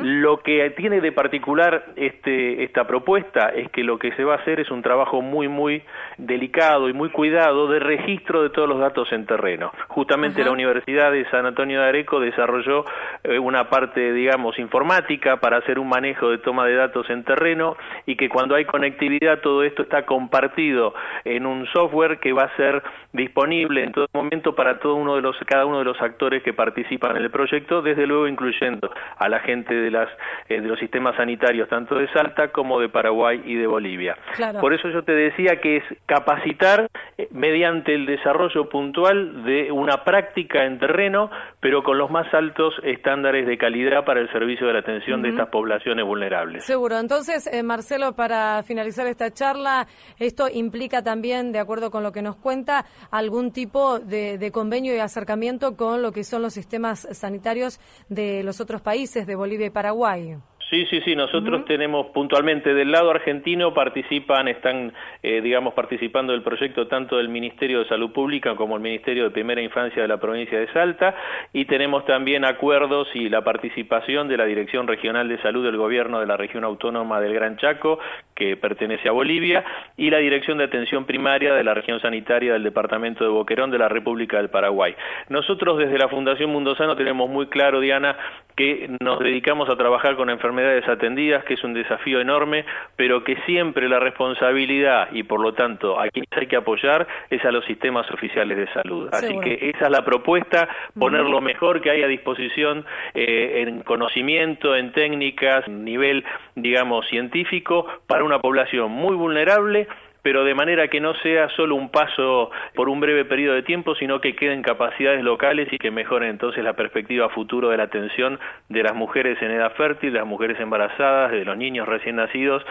Lo 0.03 0.43
que 0.43 0.69
tiene 0.71 1.01
de 1.01 1.13
particular 1.13 1.87
este, 1.97 2.63
esta 2.63 2.87
propuesta 2.87 3.49
es 3.49 3.71
que 3.71 3.83
lo 3.83 3.99
que 3.99 4.13
se 4.13 4.25
va 4.25 4.35
a 4.35 4.39
hacer 4.39 4.61
es 4.61 4.71
un 4.71 4.83
trabajo 4.83 5.23
muy, 5.23 5.49
muy 5.49 5.83
delicado 6.19 6.89
y 6.89 6.93
muy 6.93 7.09
cuidado 7.09 7.67
de 7.69 7.79
registro 7.79 8.43
de 8.43 8.51
todos 8.51 8.69
los 8.69 8.79
datos 8.79 9.11
en 9.13 9.22
terreno. 9.27 9.73
Justamente 9.89 10.45
la 10.45 10.51
Universidad 10.51 11.13
de 11.13 11.29
San 11.31 11.47
Antonio 11.47 11.81
de 11.81 11.89
Areco 11.89 12.21
desarrolló 12.21 12.85
eh, 13.25 13.39
una 13.39 13.69
parte, 13.69 14.13
digamos, 14.13 14.59
informática 14.59 15.39
para 15.39 15.59
hacer 15.59 15.79
un 15.79 15.89
manejo 15.89 16.31
de 16.31 16.39
toma 16.39 16.67
de 16.67 16.75
datos 16.75 17.09
en 17.11 17.25
terreno 17.25 17.77
y 18.07 18.17
que 18.17 18.29
cuando 18.29 18.55
hay 18.55 18.65
conectividad 18.65 19.41
todo 19.41 19.63
esto 19.63 19.83
está 19.83 20.05
compartido 20.07 20.95
en 21.25 21.47
un 21.47 21.67
software 21.67 22.19
que 22.19 22.33
va 22.33 22.45
a 22.45 22.57
ser 22.57 22.83
disponible 23.13 23.85
en 23.85 23.93
todo 23.93 24.07
momento 24.13 24.55
para 24.55 24.79
todo 24.79 24.95
uno 24.95 25.17
de 25.17 25.23
los 25.23 25.37
cada 25.47 25.67
uno 25.67 25.79
de 25.79 25.85
los 25.85 26.01
actores 26.01 26.43
que 26.43 26.53
participan 26.53 27.17
en 27.17 27.23
el 27.23 27.31
proyecto, 27.31 27.83
desde 27.83 28.07
luego 28.07 28.27
incluyendo 28.27 28.91
a 29.19 29.29
la 29.29 29.41
gente 29.41 29.75
de 29.75 29.91
las 29.91 30.09
eh, 30.49 30.61
de 30.61 30.69
los 30.69 30.79
sistemas 30.79 31.17
sanitarios 31.17 31.69
tanto 31.69 31.97
de 31.97 32.09
Salta 32.09 32.49
como 32.49 32.81
de 32.81 32.89
Paraguay 32.89 33.43
y 33.45 33.55
de 33.55 33.67
Bolivia. 33.67 34.17
Por 34.61 34.73
eso 34.73 34.89
yo 34.89 35.03
te 35.03 35.13
decía 35.13 35.61
que 35.61 35.79
es 35.79 35.85
capacitar 36.07 36.89
eh, 37.19 37.29
mediante 37.31 37.95
el 37.95 38.07
desarrollo 38.07 38.69
puntual 38.69 39.12
de 39.15 39.71
una 39.73 40.05
práctica 40.05 40.65
en 40.65 40.79
terreno, 40.79 41.31
pero 41.61 41.83
con 41.83 41.99
los 41.99 42.11
más 42.11 42.33
altos 42.35 42.75
estándares 42.83 43.47
de 43.47 43.59
calidad 43.59 44.05
para 44.05 44.21
el 44.21 44.31
servicio 44.33 44.67
de 44.67 44.73
la 44.75 44.79
atención 44.81 45.23
de 45.23 45.31
estas 45.31 45.49
poblaciones 45.49 46.05
vulnerables. 46.05 46.65
Seguro. 46.65 46.99
Entonces, 46.99 47.47
eh, 47.47 47.63
Marcelo, 47.63 48.15
para 48.15 48.63
finalizar 48.63 49.07
esta 49.07 49.31
charla, 49.31 49.87
esto 50.19 50.49
implica 50.53 51.03
también, 51.03 51.53
de 51.53 51.59
acuerdo 51.59 51.91
con 51.91 52.03
lo 52.03 52.13
que 52.13 52.23
nos 52.23 52.37
cuenta, 52.37 52.85
algún 53.11 53.53
tipo 53.53 53.99
de, 53.99 54.39
de 54.39 54.51
convenio 54.51 54.95
y 54.95 54.99
acercamiento 54.99 55.77
con 55.77 56.03
lo 56.03 56.13
que 56.13 56.25
son 56.25 56.43
los 56.43 56.55
sistemas 56.55 57.07
sanitarios 57.13 57.81
de 58.09 58.43
los 58.43 58.61
otros 58.61 58.81
países, 58.81 59.27
de 59.27 59.35
Bolivia 59.35 59.67
y 59.67 59.71
Paraguay. 59.71 60.37
Sí, 60.71 60.87
sí, 60.87 61.03
sí, 61.05 61.15
nosotros 61.15 61.67
tenemos 61.67 62.07
puntualmente 62.09 62.73
del 62.73 62.91
lado 62.91 63.11
argentino 63.11 63.75
participan, 63.75 64.49
están, 64.49 64.95
eh, 65.23 65.43
digamos, 65.43 65.75
participando 65.75 66.33
del 66.33 66.43
proyecto 66.43 66.87
tanto 66.87 67.19
del 67.19 67.29
Ministerio 67.29 67.81
de 67.81 67.89
Salud 67.89 68.11
Pública 68.13 68.57
como 68.57 68.77
el 68.77 68.83
Ministerio 68.83 69.25
de 69.25 69.31
Primera 69.31 69.61
Infancia 69.61 70.01
de 70.01 70.09
la 70.09 70.19
provincia 70.19 70.59
de 70.59 70.73
Salta 70.73 71.15
y 71.53 71.67
tenemos 71.67 72.07
también 72.07 72.47
acuerdos 72.47 73.09
y 73.13 73.29
la 73.29 73.43
participación 73.43 74.29
de 74.29 74.39
la 74.39 74.47
Dirección 74.47 74.87
Regional 74.87 75.29
de 75.29 75.43
Salud 75.43 75.65
del 75.65 75.77
Gobierno 75.77 76.21
de 76.21 76.27
la 76.27 76.39
Región 76.39 76.65
Autónoma 76.65 77.21
del 77.21 77.35
Gran 77.35 77.59
Chaco, 77.59 77.99
que 78.35 78.57
pertenece 78.57 79.09
a 79.09 79.13
Bolivia, 79.13 79.65
y 79.99 80.09
la 80.09 80.19
Dirección 80.19 80.57
de 80.57 80.65
Atención 80.65 81.05
Primaria 81.05 81.53
de 81.53 81.65
la 81.65 81.75
Región 81.75 82.01
Sanitaria 82.01 82.55
del 82.55 82.63
Departamento 82.63 83.25
de 83.25 83.31
Boquerón 83.31 83.71
de 83.71 83.79
la 83.79 83.89
República 83.89 84.39
del 84.39 84.49
Paraguay. 84.49 84.95
Nosotros 85.29 85.79
desde 85.79 85.99
la 85.99 86.09
Fundación 86.09 86.51
Mundo 86.51 86.75
Sano 86.77 86.97
tenemos 86.97 87.29
muy 87.29 87.47
claro, 87.49 87.81
Diana, 87.81 88.17
que 88.57 88.91
nos 89.01 89.19
dedicamos 89.19 89.69
a 89.69 89.77
trabajar 89.77 90.17
con 90.17 90.31
enfermedades 90.31 90.52
atendidas, 90.89 91.45
que 91.45 91.55
es 91.55 91.65
un 91.65 91.75
desafío 91.75 92.21
enorme, 92.21 92.65
pero 92.97 93.25
que 93.25 93.37
siempre 93.47 93.89
la 93.89 93.99
responsabilidad 93.99 95.09
y 95.13 95.23
por 95.23 95.41
lo 95.41 95.55
tanto 95.55 95.99
a 95.99 96.09
quienes 96.09 96.31
hay 96.33 96.47
que 96.47 96.57
apoyar 96.57 97.07
es 97.31 97.45
a 97.45 97.51
los 97.51 97.65
sistemas 97.65 98.11
oficiales 98.11 98.57
de 98.57 98.73
salud. 98.73 99.09
Así 99.13 99.39
que 99.41 99.71
esa 99.75 99.87
es 99.87 99.91
la 99.91 100.05
propuesta, 100.05 100.69
poner 100.99 101.23
lo 101.23 101.41
mejor 101.41 101.81
que 101.81 101.91
hay 101.91 102.03
a 102.03 102.09
disposición 102.09 102.85
eh, 103.15 103.65
en 103.67 103.83
conocimiento, 103.83 104.77
en 104.77 104.93
técnicas, 104.93 105.69
nivel, 105.69 106.25
digamos, 106.55 107.07
científico, 107.09 107.87
para 108.07 108.25
una 108.25 108.39
población 108.39 108.91
muy 108.91 109.17
vulnerable 109.17 109.89
pero 110.23 110.45
de 110.45 110.55
manera 110.55 110.89
que 110.89 111.01
no 111.01 111.15
sea 111.15 111.49
solo 111.51 111.75
un 111.75 111.91
paso 111.91 112.51
por 112.75 112.89
un 112.89 113.01
breve 113.01 113.25
periodo 113.25 113.55
de 113.55 113.63
tiempo, 113.63 113.95
sino 113.97 114.21
que 114.21 114.35
queden 114.37 114.63
capacidades 114.63 115.23
locales 115.23 115.69
y 115.73 115.79
que 115.79 115.91
mejoren 115.91 116.31
entonces 116.31 116.63
la 116.63 116.75
perspectiva 116.75 117.29
futuro 117.29 117.71
de 117.71 117.77
la 117.77 117.85
atención 117.85 118.39
de 118.69 118.83
las 118.83 118.95
mujeres 118.95 119.41
en 119.43 119.51
edad 119.51 119.73
fértil, 119.75 120.13
de 120.13 120.19
las 120.19 120.29
mujeres 120.29 120.59
embarazadas, 120.61 121.33
de 121.33 121.45
los 121.45 121.57
niños 121.57 121.89
recién 121.89 122.17
nacidos, 122.17 122.65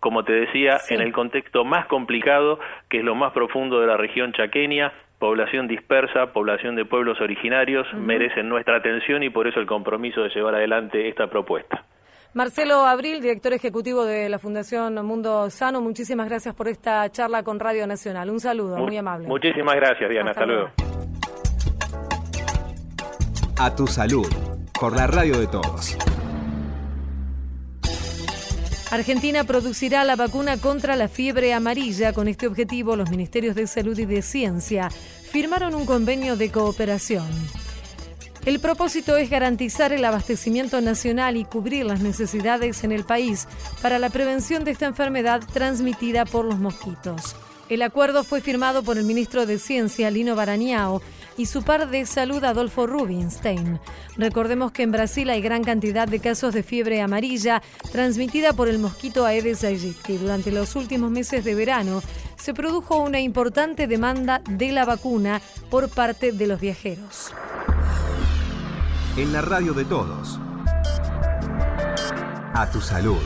como 0.00 0.24
te 0.24 0.32
decía, 0.32 0.78
en 0.88 1.00
el 1.00 1.12
contexto 1.12 1.64
más 1.64 1.86
complicado, 1.86 2.60
que 2.88 2.98
es 2.98 3.04
lo 3.04 3.14
más 3.14 3.32
profundo 3.32 3.80
de 3.80 3.86
la 3.86 3.96
región 3.96 4.32
chaqueña, 4.32 4.92
población 5.18 5.68
dispersa, 5.68 6.32
población 6.32 6.74
de 6.76 6.84
pueblos 6.84 7.20
originarios, 7.20 7.86
merecen 7.94 8.48
nuestra 8.48 8.76
atención 8.76 9.22
y 9.22 9.30
por 9.30 9.46
eso 9.46 9.60
el 9.60 9.66
compromiso 9.66 10.22
de 10.22 10.30
llevar 10.30 10.54
adelante 10.54 11.08
esta 11.08 11.28
propuesta. 11.28 11.84
Marcelo 12.34 12.86
Abril, 12.86 13.20
director 13.20 13.52
ejecutivo 13.52 14.06
de 14.06 14.30
la 14.30 14.38
Fundación 14.38 14.94
Mundo 15.04 15.50
Sano, 15.50 15.82
muchísimas 15.82 16.26
gracias 16.30 16.54
por 16.54 16.66
esta 16.66 17.10
charla 17.10 17.42
con 17.42 17.60
Radio 17.60 17.86
Nacional. 17.86 18.30
Un 18.30 18.40
saludo, 18.40 18.78
muy, 18.78 18.96
amable. 18.96 19.28
Muchísimas 19.28 19.74
gracias, 19.76 20.08
Diana. 20.08 20.30
Hasta, 20.30 20.46
luego. 20.46 20.70
A 23.58 23.76
tu 23.76 23.86
salud, 23.86 24.26
por 24.80 24.96
la 24.96 25.06
radio 25.06 25.38
de 25.38 25.46
todos. 25.46 25.98
Argentina 28.90 29.44
producirá 29.44 30.02
la 30.04 30.16
vacuna 30.16 30.56
contra 30.56 30.96
la 30.96 31.08
fiebre 31.08 31.52
amarilla. 31.52 32.14
Con 32.14 32.28
este 32.28 32.46
objetivo, 32.46 32.96
los 32.96 33.10
Ministerios 33.10 33.54
de 33.54 33.66
Salud 33.66 33.98
y 33.98 34.06
de 34.06 34.22
Ciencia 34.22 34.88
firmaron 34.88 35.74
un 35.74 35.84
convenio 35.84 36.36
de 36.36 36.50
cooperación. 36.50 37.26
El 38.44 38.58
propósito 38.58 39.16
es 39.16 39.30
garantizar 39.30 39.92
el 39.92 40.04
abastecimiento 40.04 40.80
nacional 40.80 41.36
y 41.36 41.44
cubrir 41.44 41.86
las 41.86 42.00
necesidades 42.00 42.82
en 42.82 42.90
el 42.90 43.04
país 43.04 43.46
para 43.80 44.00
la 44.00 44.10
prevención 44.10 44.64
de 44.64 44.72
esta 44.72 44.86
enfermedad 44.86 45.42
transmitida 45.52 46.24
por 46.24 46.44
los 46.44 46.58
mosquitos. 46.58 47.36
El 47.68 47.82
acuerdo 47.82 48.24
fue 48.24 48.40
firmado 48.40 48.82
por 48.82 48.98
el 48.98 49.04
ministro 49.04 49.46
de 49.46 49.60
Ciencia, 49.60 50.10
Lino 50.10 50.34
Barañao, 50.34 51.00
y 51.38 51.46
su 51.46 51.62
par 51.62 51.88
de 51.88 52.04
salud, 52.04 52.42
Adolfo 52.42 52.88
Rubinstein. 52.88 53.78
Recordemos 54.16 54.72
que 54.72 54.82
en 54.82 54.90
Brasil 54.90 55.30
hay 55.30 55.40
gran 55.40 55.62
cantidad 55.62 56.08
de 56.08 56.18
casos 56.18 56.52
de 56.52 56.64
fiebre 56.64 57.00
amarilla 57.00 57.62
transmitida 57.92 58.52
por 58.52 58.68
el 58.68 58.80
mosquito 58.80 59.24
Aedes 59.24 59.62
aegypti. 59.62 60.16
Durante 60.16 60.50
los 60.50 60.74
últimos 60.74 61.12
meses 61.12 61.44
de 61.44 61.54
verano 61.54 62.02
se 62.36 62.54
produjo 62.54 62.98
una 62.98 63.20
importante 63.20 63.86
demanda 63.86 64.42
de 64.50 64.72
la 64.72 64.84
vacuna 64.84 65.40
por 65.70 65.88
parte 65.88 66.32
de 66.32 66.48
los 66.48 66.60
viajeros 66.60 67.32
en 69.16 69.32
la 69.32 69.42
radio 69.42 69.74
de 69.74 69.84
todos. 69.84 70.38
A 72.54 72.68
tu 72.70 72.80
salud. 72.80 73.20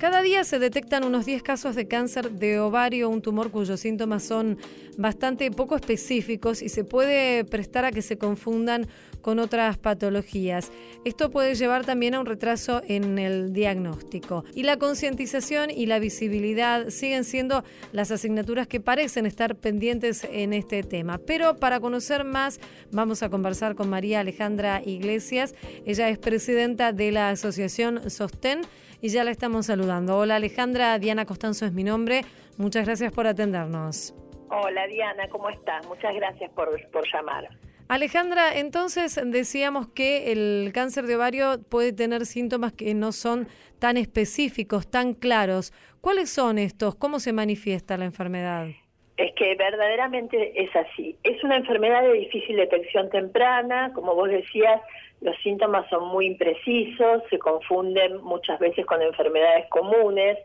Cada 0.00 0.22
día 0.22 0.44
se 0.44 0.58
detectan 0.58 1.04
unos 1.04 1.26
10 1.26 1.42
casos 1.42 1.76
de 1.76 1.86
cáncer 1.86 2.30
de 2.30 2.58
ovario, 2.58 3.10
un 3.10 3.20
tumor 3.20 3.50
cuyos 3.50 3.80
síntomas 3.80 4.22
son 4.22 4.56
bastante 4.96 5.50
poco 5.50 5.76
específicos 5.76 6.62
y 6.62 6.70
se 6.70 6.84
puede 6.84 7.44
prestar 7.44 7.84
a 7.84 7.92
que 7.92 8.00
se 8.00 8.16
confundan 8.16 8.86
con 9.20 9.38
otras 9.38 9.76
patologías. 9.76 10.72
Esto 11.04 11.30
puede 11.30 11.54
llevar 11.54 11.84
también 11.84 12.14
a 12.14 12.20
un 12.20 12.24
retraso 12.24 12.80
en 12.88 13.18
el 13.18 13.52
diagnóstico. 13.52 14.46
Y 14.54 14.62
la 14.62 14.78
concientización 14.78 15.70
y 15.70 15.84
la 15.84 15.98
visibilidad 15.98 16.88
siguen 16.88 17.24
siendo 17.24 17.62
las 17.92 18.10
asignaturas 18.10 18.66
que 18.66 18.80
parecen 18.80 19.26
estar 19.26 19.54
pendientes 19.54 20.26
en 20.32 20.54
este 20.54 20.82
tema. 20.82 21.18
Pero 21.18 21.56
para 21.56 21.78
conocer 21.78 22.24
más, 22.24 22.58
vamos 22.90 23.22
a 23.22 23.28
conversar 23.28 23.74
con 23.74 23.90
María 23.90 24.20
Alejandra 24.20 24.80
Iglesias. 24.82 25.54
Ella 25.84 26.08
es 26.08 26.16
presidenta 26.16 26.94
de 26.94 27.12
la 27.12 27.28
Asociación 27.28 28.08
Sostén 28.08 28.62
y 29.00 29.08
ya 29.08 29.24
la 29.24 29.30
estamos 29.30 29.66
saludando. 29.66 30.18
Hola 30.18 30.36
Alejandra, 30.36 30.98
Diana 30.98 31.24
Costanzo 31.24 31.66
es 31.66 31.72
mi 31.72 31.84
nombre. 31.84 32.22
Muchas 32.58 32.86
gracias 32.86 33.12
por 33.12 33.26
atendernos. 33.26 34.14
Hola 34.50 34.86
Diana, 34.86 35.28
¿cómo 35.28 35.48
estás? 35.48 35.86
Muchas 35.86 36.14
gracias 36.14 36.50
por, 36.52 36.68
por 36.90 37.04
llamar. 37.12 37.48
Alejandra, 37.90 38.56
entonces 38.56 39.20
decíamos 39.24 39.88
que 39.88 40.30
el 40.30 40.70
cáncer 40.72 41.06
de 41.06 41.16
ovario 41.16 41.60
puede 41.68 41.92
tener 41.92 42.24
síntomas 42.24 42.72
que 42.72 42.94
no 42.94 43.10
son 43.10 43.48
tan 43.80 43.96
específicos, 43.96 44.88
tan 44.88 45.12
claros. 45.14 45.72
¿Cuáles 46.00 46.30
son 46.30 46.58
estos? 46.58 46.94
¿Cómo 46.94 47.18
se 47.18 47.32
manifiesta 47.32 47.96
la 47.96 48.04
enfermedad? 48.04 48.68
Es 49.16 49.32
que 49.34 49.56
verdaderamente 49.56 50.62
es 50.62 50.70
así. 50.76 51.18
Es 51.24 51.42
una 51.42 51.56
enfermedad 51.56 52.02
de 52.02 52.12
difícil 52.12 52.56
detección 52.56 53.10
temprana, 53.10 53.92
como 53.92 54.14
vos 54.14 54.30
decías, 54.30 54.80
los 55.20 55.36
síntomas 55.42 55.88
son 55.90 56.08
muy 56.08 56.26
imprecisos, 56.26 57.22
se 57.28 57.38
confunden 57.38 58.22
muchas 58.22 58.58
veces 58.58 58.86
con 58.86 59.02
enfermedades 59.02 59.66
comunes 59.68 60.38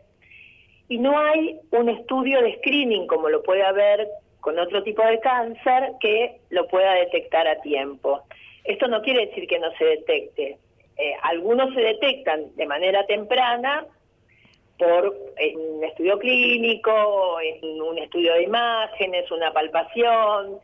y 0.88 0.98
no 0.98 1.18
hay 1.18 1.58
un 1.70 1.88
estudio 1.88 2.42
de 2.42 2.56
screening 2.58 3.06
como 3.06 3.28
lo 3.28 3.42
puede 3.42 3.64
haber 3.64 4.06
con 4.40 4.58
otro 4.58 4.82
tipo 4.82 5.02
de 5.02 5.18
cáncer 5.20 5.92
que 5.98 6.40
lo 6.50 6.68
pueda 6.68 6.92
detectar 6.94 7.48
a 7.48 7.60
tiempo. 7.62 8.22
Esto 8.64 8.86
no 8.86 9.00
quiere 9.02 9.26
decir 9.26 9.48
que 9.48 9.58
no 9.58 9.70
se 9.78 9.84
detecte. 9.84 10.58
Eh, 10.98 11.14
algunos 11.22 11.74
se 11.74 11.80
detectan 11.80 12.54
de 12.54 12.66
manera 12.66 13.04
temprana 13.06 13.86
por 14.78 15.08
un 15.08 15.84
estudio 15.84 16.18
clínico, 16.18 17.38
en 17.40 17.80
un 17.80 17.98
estudio 17.98 18.34
de 18.34 18.42
imágenes, 18.42 19.30
una 19.30 19.52
palpación, 19.52 20.58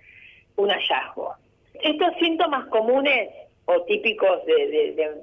un 0.56 0.68
hallazgo. 0.68 1.34
Estos 1.74 2.14
síntomas 2.20 2.66
comunes 2.66 3.30
o 3.66 3.82
típicos 3.82 4.44
de, 4.44 4.54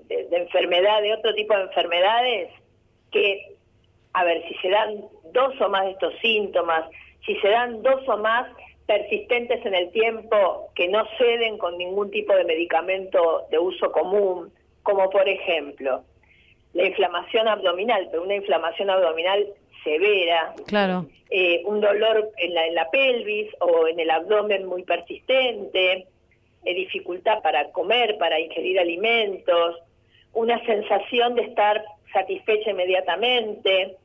de, 0.08 0.26
de 0.26 0.38
enfermedad, 0.38 1.02
de 1.02 1.14
otro 1.14 1.34
tipo 1.36 1.56
de 1.56 1.64
enfermedades, 1.64 2.50
que, 3.12 3.56
a 4.14 4.24
ver, 4.24 4.44
si 4.48 4.56
se 4.56 4.70
dan 4.70 5.04
dos 5.34 5.60
o 5.62 5.70
más 5.70 5.86
de 5.86 5.92
estos 5.92 6.14
síntomas, 6.20 6.90
si 7.26 7.36
se 7.36 7.50
dan 7.50 7.82
dos 7.84 8.08
o 8.08 8.18
más 8.18 8.48
persistentes 8.86 9.64
en 9.66 9.76
el 9.76 9.92
tiempo 9.92 10.70
que 10.74 10.88
no 10.88 11.06
ceden 11.18 11.58
con 11.58 11.78
ningún 11.78 12.10
tipo 12.10 12.34
de 12.34 12.44
medicamento 12.44 13.46
de 13.52 13.60
uso 13.60 13.92
común, 13.92 14.52
como 14.82 15.10
por 15.10 15.30
ejemplo 15.30 16.04
la 16.74 16.86
inflamación 16.86 17.48
abdominal, 17.48 18.08
pero 18.10 18.24
una 18.24 18.36
inflamación 18.36 18.90
abdominal 18.90 19.48
severa, 19.84 20.54
claro. 20.68 21.06
Eh, 21.30 21.62
un 21.66 21.82
dolor 21.82 22.32
en 22.38 22.54
la, 22.54 22.66
en 22.66 22.76
la 22.76 22.90
pelvis 22.90 23.50
o 23.60 23.88
en 23.88 24.00
el 24.00 24.10
abdomen 24.10 24.66
muy 24.66 24.84
persistente, 24.84 26.08
dificultad 26.64 27.42
para 27.42 27.72
comer, 27.72 28.18
para 28.18 28.40
ingerir 28.40 28.80
alimentos, 28.80 29.78
una 30.34 30.64
sensación 30.66 31.36
de 31.36 31.44
estar 31.44 31.84
satisfecha 32.14 32.72
inmediatamente, 32.72 33.96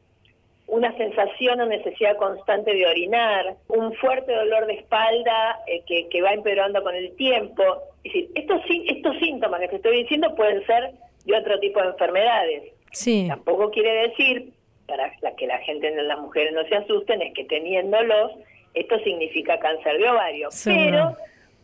una 0.67 0.97
sensación 0.97 1.61
o 1.61 1.67
necesidad 1.67 2.17
constante 2.17 2.75
de 2.75 2.87
orinar, 2.87 3.57
un 3.69 3.93
fuerte 3.95 4.33
dolor 4.33 4.67
de 4.67 4.75
espalda 4.75 5.61
eh, 5.67 5.83
que, 5.87 6.09
que, 6.09 6.23
va 6.23 6.33
empeorando 6.33 6.83
con 6.83 6.95
el 6.95 7.15
tiempo. 7.17 7.63
Es 8.03 8.13
decir, 8.13 8.31
estos, 8.35 8.61
estos 8.87 9.19
síntomas 9.19 9.61
que 9.61 9.69
te 9.69 9.77
estoy 9.77 10.03
diciendo 10.03 10.35
pueden 10.35 10.65
ser 10.67 10.93
de 11.27 11.37
otro 11.37 11.59
tipo 11.61 11.81
de 11.81 11.89
enfermedades. 11.89 12.73
Sí. 12.93 13.27
Tampoco 13.29 13.71
quiere 13.71 14.09
decir, 14.09 14.53
para 14.87 15.11
que 15.37 15.47
la 15.47 15.59
gente, 15.59 15.91
las 16.03 16.19
mujeres 16.19 16.53
no 16.55 16.65
se 16.65 16.77
asusten, 16.77 17.21
es 17.23 17.35
que 17.35 17.45
teniéndolos, 17.45 18.33
esto 18.73 18.99
significa 19.01 19.59
cáncer 19.59 19.99
de 19.99 20.09
ovario. 20.09 20.49
Pero 20.65 21.17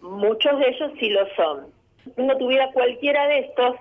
muchos 0.02 0.58
de 0.58 0.68
ellos 0.68 0.92
sí 0.98 1.08
lo 1.10 1.26
son. 1.34 1.66
Si 2.04 2.12
uno 2.16 2.36
tuviera 2.36 2.70
cualquiera 2.72 3.28
de 3.28 3.40
estos, 3.40 3.76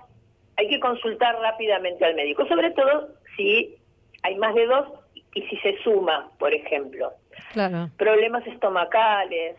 hay 0.56 0.68
que 0.68 0.80
consultar 0.80 1.38
rápidamente 1.40 2.04
al 2.04 2.14
médico, 2.14 2.46
sobre 2.46 2.70
todo 2.72 3.08
si 3.36 3.76
hay 4.22 4.36
más 4.36 4.54
de 4.54 4.66
dos 4.66 4.88
y 5.34 5.42
si 5.42 5.56
se 5.58 5.78
suma, 5.82 6.30
por 6.38 6.52
ejemplo, 6.52 7.12
claro. 7.52 7.88
problemas 7.96 8.46
estomacales, 8.46 9.56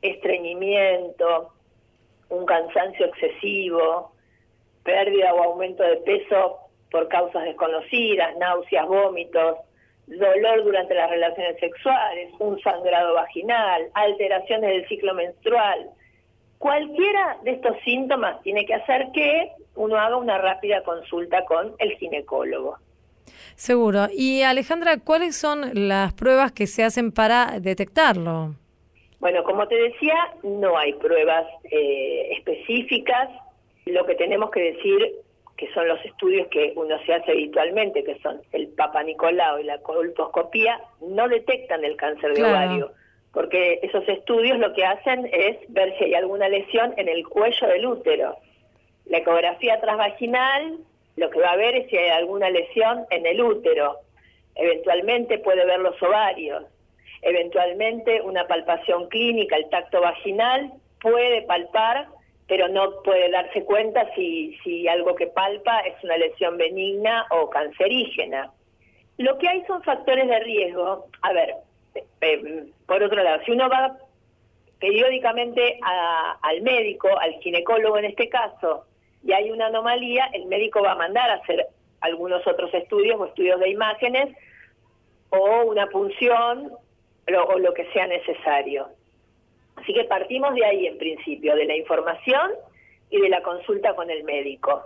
estreñimiento, 0.00 1.52
un 2.30 2.46
cansancio 2.46 3.06
excesivo, 3.06 4.12
pérdida 4.84 5.34
o 5.34 5.42
aumento 5.42 5.82
de 5.82 5.96
peso 5.98 6.58
por 6.90 7.08
causas 7.08 7.44
desconocidas, 7.44 8.36
náuseas, 8.38 8.86
vómitos, 8.86 9.58
dolor 10.06 10.64
durante 10.64 10.94
las 10.94 11.10
relaciones 11.10 11.58
sexuales, 11.60 12.32
un 12.38 12.58
sangrado 12.60 13.14
vaginal, 13.14 13.90
alteraciones 13.94 14.70
del 14.70 14.88
ciclo 14.88 15.14
menstrual. 15.14 15.90
Cualquiera 16.58 17.38
de 17.44 17.52
estos 17.52 17.76
síntomas 17.84 18.42
tiene 18.42 18.66
que 18.66 18.74
hacer 18.74 19.08
que 19.12 19.52
uno 19.76 19.96
haga 19.96 20.16
una 20.16 20.38
rápida 20.38 20.82
consulta 20.82 21.44
con 21.44 21.74
el 21.78 21.92
ginecólogo. 21.98 22.76
Seguro. 23.54 24.08
Y 24.12 24.42
Alejandra, 24.42 24.98
¿cuáles 24.98 25.36
son 25.36 25.70
las 25.88 26.12
pruebas 26.14 26.52
que 26.52 26.66
se 26.66 26.84
hacen 26.84 27.12
para 27.12 27.60
detectarlo? 27.60 28.54
Bueno, 29.20 29.42
como 29.44 29.66
te 29.66 29.74
decía, 29.74 30.14
no 30.42 30.78
hay 30.78 30.92
pruebas 30.94 31.46
eh, 31.64 32.30
específicas. 32.38 33.30
Lo 33.86 34.04
que 34.06 34.14
tenemos 34.14 34.50
que 34.50 34.60
decir 34.72 35.16
que 35.56 35.68
son 35.72 35.88
los 35.88 36.02
estudios 36.04 36.46
que 36.48 36.72
uno 36.76 36.96
se 37.04 37.12
hace 37.12 37.32
habitualmente, 37.32 38.04
que 38.04 38.16
son 38.20 38.40
el 38.52 38.68
Papa 38.68 39.02
Nicolau 39.02 39.58
y 39.58 39.64
la 39.64 39.78
colposcopía, 39.78 40.80
no 41.00 41.28
detectan 41.28 41.84
el 41.84 41.96
cáncer 41.96 42.32
de 42.34 42.44
ovario, 42.44 42.92
porque 43.38 43.78
esos 43.84 44.02
estudios 44.08 44.58
lo 44.58 44.72
que 44.72 44.84
hacen 44.84 45.30
es 45.32 45.58
ver 45.68 45.96
si 45.96 46.06
hay 46.06 46.14
alguna 46.14 46.48
lesión 46.48 46.92
en 46.96 47.08
el 47.08 47.24
cuello 47.28 47.68
del 47.68 47.86
útero. 47.86 48.36
La 49.04 49.18
ecografía 49.18 49.80
transvaginal 49.80 50.78
lo 51.14 51.30
que 51.30 51.38
va 51.38 51.52
a 51.52 51.56
ver 51.56 51.76
es 51.76 51.88
si 51.88 51.96
hay 51.96 52.08
alguna 52.08 52.50
lesión 52.50 53.06
en 53.10 53.26
el 53.26 53.40
útero. 53.40 53.98
Eventualmente 54.56 55.38
puede 55.38 55.64
ver 55.64 55.78
los 55.78 56.02
ovarios. 56.02 56.64
Eventualmente 57.22 58.22
una 58.22 58.48
palpación 58.48 59.08
clínica, 59.08 59.54
el 59.54 59.70
tacto 59.70 60.00
vaginal, 60.00 60.72
puede 61.00 61.42
palpar 61.42 62.08
pero 62.48 62.66
no 62.66 63.02
puede 63.04 63.30
darse 63.30 63.62
cuenta 63.62 64.12
si, 64.16 64.58
si 64.64 64.88
algo 64.88 65.14
que 65.14 65.28
palpa 65.28 65.78
es 65.82 65.94
una 66.02 66.16
lesión 66.16 66.56
benigna 66.56 67.24
o 67.30 67.48
cancerígena. 67.50 68.50
Lo 69.16 69.38
que 69.38 69.48
hay 69.48 69.64
son 69.66 69.80
factores 69.84 70.26
de 70.26 70.40
riesgo. 70.40 71.06
A 71.22 71.32
ver, 71.32 71.54
eh, 72.20 72.66
por 72.86 73.02
otro 73.02 73.22
lado, 73.22 73.42
si 73.44 73.52
uno 73.52 73.68
va 73.68 73.96
periódicamente 74.80 75.80
al 75.82 76.62
médico, 76.62 77.08
al 77.18 77.32
ginecólogo 77.40 77.98
en 77.98 78.06
este 78.06 78.28
caso, 78.28 78.84
y 79.24 79.32
hay 79.32 79.50
una 79.50 79.66
anomalía, 79.66 80.30
el 80.32 80.46
médico 80.46 80.82
va 80.82 80.92
a 80.92 80.96
mandar 80.96 81.28
a 81.30 81.34
hacer 81.34 81.66
algunos 82.00 82.46
otros 82.46 82.72
estudios 82.72 83.20
o 83.20 83.26
estudios 83.26 83.58
de 83.60 83.70
imágenes 83.70 84.36
o 85.30 85.62
una 85.64 85.86
punción 85.88 86.72
o 87.48 87.58
lo 87.58 87.74
que 87.74 87.90
sea 87.92 88.06
necesario. 88.06 88.88
Así 89.76 89.92
que 89.92 90.04
partimos 90.04 90.54
de 90.54 90.64
ahí 90.64 90.86
en 90.86 90.98
principio, 90.98 91.54
de 91.54 91.64
la 91.64 91.76
información 91.76 92.52
y 93.10 93.20
de 93.20 93.28
la 93.28 93.42
consulta 93.42 93.94
con 93.94 94.10
el 94.10 94.24
médico. 94.24 94.82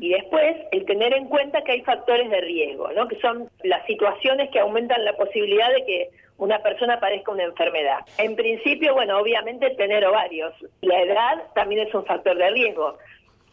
Y 0.00 0.10
después 0.10 0.56
el 0.70 0.84
tener 0.84 1.14
en 1.14 1.28
cuenta 1.28 1.62
que 1.62 1.72
hay 1.72 1.80
factores 1.82 2.30
de 2.30 2.40
riesgo, 2.42 2.92
¿no? 2.92 3.08
que 3.08 3.18
son 3.20 3.48
las 3.64 3.84
situaciones 3.86 4.50
que 4.50 4.60
aumentan 4.60 5.04
la 5.04 5.14
posibilidad 5.16 5.72
de 5.72 5.84
que 5.86 6.10
una 6.38 6.58
persona 6.58 7.00
padezca 7.00 7.32
una 7.32 7.44
enfermedad. 7.44 8.00
En 8.18 8.36
principio, 8.36 8.92
bueno, 8.92 9.18
obviamente 9.18 9.70
tener 9.70 10.04
ovarios. 10.04 10.52
La 10.82 11.00
edad 11.00 11.44
también 11.54 11.86
es 11.86 11.94
un 11.94 12.04
factor 12.04 12.36
de 12.36 12.50
riesgo. 12.50 12.98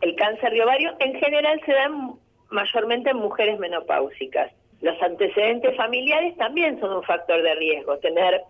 El 0.01 0.16
cáncer 0.16 0.51
de 0.51 0.64
ovario 0.64 0.93
en 0.99 1.16
general 1.16 1.62
se 1.66 1.72
da 1.72 1.89
mayormente 2.49 3.12
en 3.12 3.18
mujeres 3.18 3.58
menopáusicas. 3.60 4.51
Los 4.82 5.01
antecedentes 5.01 5.78
familiares 5.78 6.36
también 6.36 6.78
son 6.82 6.91
un 6.97 7.04
factor 7.04 7.41
de 7.41 7.56
riesgo. 7.56 7.97
Tener 7.99 8.41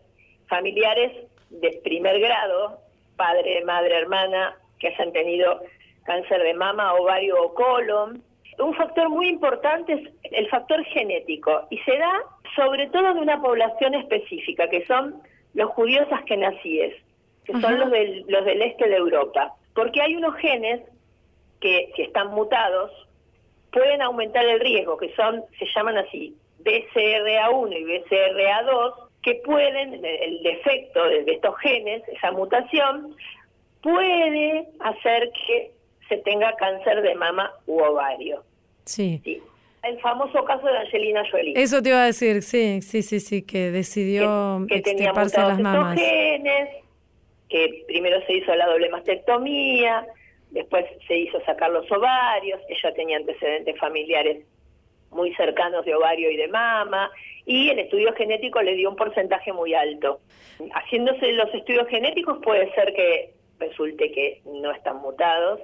familiares 0.47 1.11
de 1.51 1.79
primer 1.83 2.19
grado, 2.19 2.79
padre, 3.15 3.63
madre, 3.63 3.95
hermana, 3.99 4.55
que 4.79 4.87
hayan 4.87 5.11
tenido 5.13 5.61
cáncer 6.03 6.41
de 6.41 6.53
mama, 6.53 6.93
ovario 6.93 7.41
o 7.41 7.53
colon. 7.53 8.23
Un 8.59 8.75
factor 8.75 9.09
muy 9.09 9.27
importante 9.27 9.93
es 9.93 10.31
el 10.31 10.47
factor 10.49 10.83
genético 10.85 11.67
y 11.69 11.77
se 11.79 11.97
da 11.97 12.21
sobre 12.55 12.87
todo 12.87 13.13
de 13.13 13.19
una 13.19 13.41
población 13.41 13.95
específica, 13.95 14.67
que 14.69 14.85
son 14.85 15.21
los 15.53 15.69
judíos 15.71 16.07
askenazíes, 16.11 16.95
que 17.45 17.53
son 17.53 17.79
los 17.79 17.91
del, 17.91 18.25
los 18.27 18.45
del 18.45 18.61
este 18.61 18.87
de 18.87 18.95
Europa. 18.95 19.53
Porque 19.73 20.01
hay 20.01 20.15
unos 20.15 20.35
genes 20.35 20.81
que, 21.59 21.91
si 21.95 22.03
están 22.03 22.29
mutados, 22.29 22.91
pueden 23.71 24.01
aumentar 24.01 24.45
el 24.45 24.59
riesgo, 24.59 24.97
que 24.97 25.13
son, 25.15 25.43
se 25.57 25.65
llaman 25.75 25.97
así, 25.97 26.35
BCRA1 26.63 27.77
y 27.77 27.83
BCRA2, 27.83 28.93
que 29.23 29.35
pueden, 29.45 30.05
el 30.05 30.43
defecto 30.43 31.03
de, 31.05 31.23
estos 31.27 31.57
genes, 31.59 32.03
esa 32.09 32.31
mutación, 32.31 33.15
puede 33.81 34.67
hacer 34.79 35.31
que 35.47 35.71
se 36.07 36.17
tenga 36.17 36.55
cáncer 36.55 37.01
de 37.01 37.15
mama 37.15 37.51
u 37.65 37.79
ovario. 37.79 38.43
Sí. 38.85 39.21
El 39.83 39.99
famoso 39.99 40.43
caso 40.45 40.65
de 40.65 40.77
Angelina 40.77 41.23
Jolie. 41.29 41.53
Eso 41.55 41.81
te 41.81 41.89
iba 41.89 42.03
a 42.03 42.05
decir, 42.05 42.41
sí, 42.41 42.81
sí, 42.81 43.01
sí, 43.01 43.19
sí, 43.19 43.41
que 43.41 43.69
decidió 43.71 44.65
que, 44.69 44.75
que 44.75 44.81
tenía 44.81 45.11
las 45.11 45.59
mamas. 45.59 45.99
genes, 45.99 46.69
que 47.49 47.83
primero 47.87 48.25
se 48.25 48.33
hizo 48.33 48.55
la 48.55 48.67
doble 48.67 48.89
mastectomía, 48.89 50.05
después 50.51 50.85
se 51.07 51.17
hizo 51.17 51.41
sacar 51.41 51.71
los 51.71 51.91
ovarios, 51.91 52.61
ella 52.69 52.93
tenía 52.93 53.17
antecedentes 53.17 53.77
familiares 53.77 54.45
muy 55.11 55.33
cercanos 55.35 55.85
de 55.85 55.95
ovario 55.95 56.31
y 56.31 56.37
de 56.37 56.47
mama, 56.47 57.11
y 57.45 57.69
el 57.69 57.79
estudio 57.79 58.13
genético 58.13 58.61
le 58.61 58.75
dio 58.75 58.89
un 58.89 58.95
porcentaje 58.95 59.51
muy 59.51 59.73
alto. 59.73 60.19
Haciéndose 60.73 61.31
los 61.33 61.53
estudios 61.53 61.87
genéticos 61.87 62.39
puede 62.41 62.73
ser 62.73 62.93
que 62.93 63.33
resulte 63.59 64.11
que 64.11 64.41
no 64.45 64.71
están 64.71 64.97
mutados. 64.97 65.59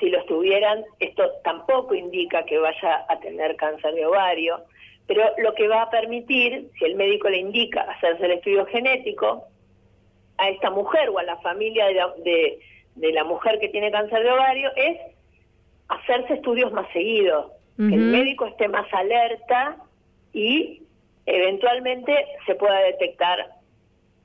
Si 0.00 0.08
los 0.08 0.24
tuvieran, 0.26 0.82
esto 0.98 1.30
tampoco 1.44 1.94
indica 1.94 2.44
que 2.44 2.58
vaya 2.58 3.04
a 3.08 3.20
tener 3.20 3.54
cáncer 3.56 3.94
de 3.94 4.06
ovario, 4.06 4.64
pero 5.06 5.24
lo 5.38 5.54
que 5.54 5.68
va 5.68 5.82
a 5.82 5.90
permitir, 5.90 6.70
si 6.78 6.84
el 6.84 6.94
médico 6.94 7.28
le 7.28 7.38
indica 7.38 7.82
hacerse 7.82 8.24
el 8.24 8.32
estudio 8.32 8.64
genético, 8.66 9.44
a 10.38 10.48
esta 10.48 10.70
mujer 10.70 11.10
o 11.10 11.18
a 11.18 11.22
la 11.22 11.36
familia 11.38 11.86
de 11.86 11.94
la, 11.94 12.14
de, 12.16 13.12
la 13.12 13.24
mujer 13.24 13.58
que 13.60 13.68
tiene 13.68 13.90
cáncer 13.90 14.22
de 14.22 14.30
ovario, 14.30 14.70
es 14.74 14.98
hacerse 15.88 16.34
estudios 16.34 16.72
más 16.72 16.90
seguidos, 16.92 17.52
que 17.76 17.94
el 17.94 18.12
médico 18.12 18.44
esté 18.44 18.68
más 18.68 18.86
alerta 18.92 19.76
y 20.34 20.82
eventualmente 21.24 22.26
se 22.46 22.54
pueda 22.54 22.78
detectar 22.80 23.59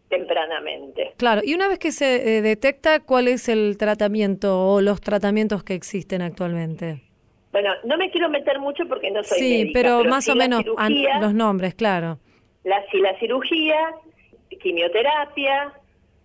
tempranamente. 0.09 1.13
Claro, 1.17 1.41
y 1.43 1.53
una 1.53 1.67
vez 1.67 1.79
que 1.79 1.91
se 1.91 2.37
eh, 2.37 2.41
detecta, 2.41 2.99
¿cuál 2.99 3.27
es 3.27 3.49
el 3.49 3.77
tratamiento 3.77 4.73
o 4.73 4.81
los 4.81 5.01
tratamientos 5.01 5.63
que 5.63 5.73
existen 5.73 6.21
actualmente? 6.21 7.01
Bueno, 7.51 7.71
no 7.85 7.97
me 7.97 8.11
quiero 8.11 8.29
meter 8.29 8.59
mucho 8.59 8.85
porque 8.87 9.11
no 9.11 9.23
soy 9.23 9.39
sí, 9.39 9.57
médica, 9.59 9.79
pero, 9.79 10.03
más 10.03 10.27
o 10.27 10.35
menos 10.35 10.63
los 10.65 11.33
nombres, 11.33 11.73
claro. 11.73 12.19
La, 12.63 12.83
sí, 12.91 12.99
la 12.99 13.17
cirugía, 13.19 13.95
quimioterapia 14.61 15.73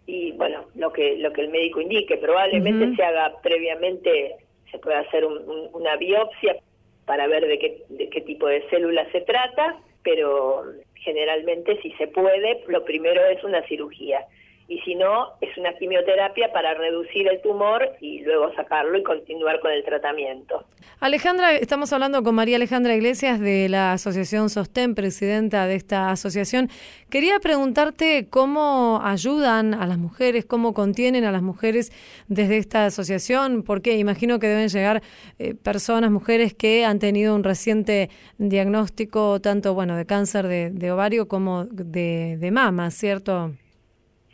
y 0.07 0.33
bueno, 0.33 0.65
lo 0.75 0.93
que 0.93 1.17
lo 1.19 1.33
que 1.33 1.43
el 1.43 1.51
médico 1.51 1.81
indique, 1.81 2.17
probablemente 2.17 2.97
se 2.97 3.03
haga 3.05 3.41
previamente, 3.43 4.37
se 4.71 4.79
puede 4.79 4.97
hacer 4.97 5.25
una 5.25 5.97
biopsia 5.97 6.57
para 7.05 7.27
ver 7.29 7.47
de 7.47 7.59
qué, 7.59 7.85
de 7.89 8.09
qué 8.09 8.21
tipo 8.23 8.47
de 8.47 8.69
células 8.71 9.07
se 9.13 9.21
trata 9.21 9.77
pero 10.03 10.65
generalmente 10.95 11.81
si 11.83 11.93
se 11.93 12.09
puede, 12.09 12.65
lo 12.69 12.85
primero 12.85 13.25
es 13.27 13.43
una 13.45 13.63
cirugía 13.67 14.27
y 14.71 14.79
si 14.83 14.95
no, 14.95 15.31
es 15.41 15.59
una 15.59 15.73
quimioterapia 15.73 16.53
para 16.53 16.75
reducir 16.75 17.27
el 17.27 17.43
tumor 17.43 17.91
y 18.01 18.23
luego 18.23 18.55
sacarlo 18.55 18.97
y 18.97 19.03
continuar 19.03 19.59
con 19.59 19.73
el 19.73 19.85
tratamiento. 19.85 20.65
Alejandra, 21.01 21.57
estamos 21.57 21.93
hablando 21.93 22.23
con 22.23 22.37
María 22.37 22.55
Alejandra 22.55 22.95
Iglesias 22.95 23.41
de 23.41 23.69
la 23.69 23.93
Asociación 23.95 24.49
Sostén, 24.49 24.95
presidenta 24.95 25.67
de 25.67 25.75
esta 25.75 26.13
asociación. 26.13 26.69
Quería 27.11 27.41
preguntarte 27.41 28.29
cómo 28.31 29.01
ayudan 29.03 29.75
a 29.75 29.89
las 29.89 29.99
mujeres, 29.99 30.45
cómo 30.45 30.73
contienen 30.73 31.25
a 31.25 31.33
las 31.33 31.43
mujeres 31.43 31.91
desde 32.29 32.57
esta 32.57 32.87
asociación, 32.87 33.65
porque 33.65 33.99
imagino 33.99 34.39
que 34.39 34.47
deben 34.47 34.69
llegar 34.69 35.03
eh, 35.41 35.57
personas, 35.57 36.13
mujeres 36.13 36.55
que 36.55 36.85
han 36.85 37.01
tenido 37.01 37.35
un 37.35 37.43
reciente 37.43 38.09
diagnóstico 38.39 39.41
tanto 39.41 39.75
bueno 39.75 39.97
de 39.97 40.07
cáncer 40.07 40.47
de, 40.47 40.71
de 40.71 40.93
ovario 40.93 41.27
como 41.27 41.65
de, 41.65 42.37
de 42.39 42.51
mama, 42.53 42.93
¿cierto? 42.93 43.51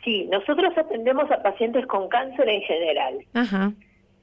Sí, 0.07 0.25
nosotros 0.31 0.71
atendemos 0.77 1.29
a 1.31 1.43
pacientes 1.43 1.85
con 1.85 2.07
cáncer 2.07 2.47
en 2.47 2.61
general. 2.61 3.25
Ajá. 3.33 3.73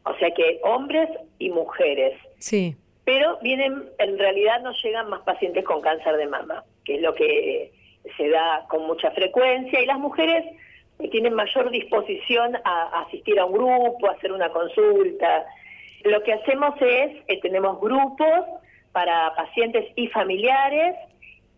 O 0.06 0.14
sea 0.16 0.30
que 0.30 0.58
hombres 0.62 1.10
y 1.38 1.50
mujeres. 1.50 2.18
Sí. 2.38 2.74
Pero 3.04 3.38
vienen, 3.42 3.90
en 3.98 4.18
realidad 4.18 4.62
nos 4.62 4.82
llegan 4.82 5.10
más 5.10 5.20
pacientes 5.24 5.62
con 5.62 5.82
cáncer 5.82 6.16
de 6.16 6.26
mama, 6.26 6.64
que 6.86 6.94
es 6.94 7.02
lo 7.02 7.14
que 7.14 7.70
se 8.16 8.30
da 8.30 8.64
con 8.70 8.86
mucha 8.86 9.10
frecuencia, 9.10 9.78
y 9.78 9.84
las 9.84 9.98
mujeres 9.98 10.46
tienen 11.10 11.34
mayor 11.34 11.70
disposición 11.70 12.56
a 12.64 13.02
asistir 13.02 13.38
a 13.38 13.44
un 13.44 13.52
grupo, 13.52 14.08
a 14.08 14.12
hacer 14.12 14.32
una 14.32 14.48
consulta. 14.48 15.44
Lo 16.04 16.22
que 16.22 16.32
hacemos 16.32 16.80
es, 16.80 17.12
eh, 17.28 17.40
tenemos 17.42 17.78
grupos 17.78 18.40
para 18.92 19.34
pacientes 19.34 19.84
y 19.96 20.08
familiares 20.08 20.96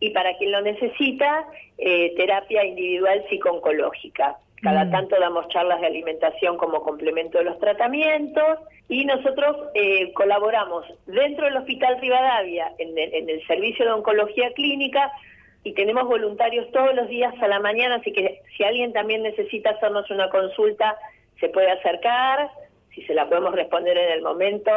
y 0.00 0.10
para 0.10 0.36
quien 0.36 0.52
lo 0.52 0.60
necesita, 0.60 1.46
eh, 1.78 2.14
terapia 2.16 2.64
individual 2.64 3.24
psicooncológica, 3.28 4.36
Cada 4.62 4.86
Mm. 4.86 4.90
tanto 4.90 5.20
damos 5.20 5.46
charlas 5.48 5.82
de 5.82 5.86
alimentación 5.86 6.56
como 6.56 6.82
complemento 6.82 7.36
de 7.36 7.44
los 7.44 7.58
tratamientos 7.58 8.58
y 8.88 9.04
nosotros 9.04 9.54
eh, 9.74 10.12
colaboramos 10.14 10.86
dentro 11.04 11.44
del 11.44 11.58
Hospital 11.58 12.00
Rivadavia 12.00 12.72
en 12.78 12.96
el, 12.96 13.14
en 13.14 13.28
el 13.28 13.46
servicio 13.46 13.84
de 13.84 13.92
oncología 13.92 14.50
clínica 14.54 15.12
y 15.62 15.74
tenemos 15.74 16.04
voluntarios 16.04 16.70
todos 16.72 16.94
los 16.94 17.06
días 17.08 17.34
a 17.42 17.48
la 17.48 17.60
mañana, 17.60 17.96
así 17.96 18.12
que 18.12 18.40
si 18.56 18.64
alguien 18.64 18.92
también 18.94 19.22
necesita 19.24 19.70
hacernos 19.70 20.10
una 20.10 20.30
consulta, 20.30 20.96
se 21.38 21.48
puede 21.50 21.70
acercar, 21.70 22.48
si 22.94 23.02
se 23.02 23.14
la 23.14 23.28
podemos 23.28 23.54
responder 23.54 23.98
en 23.98 24.12
el 24.12 24.22
momento, 24.22 24.70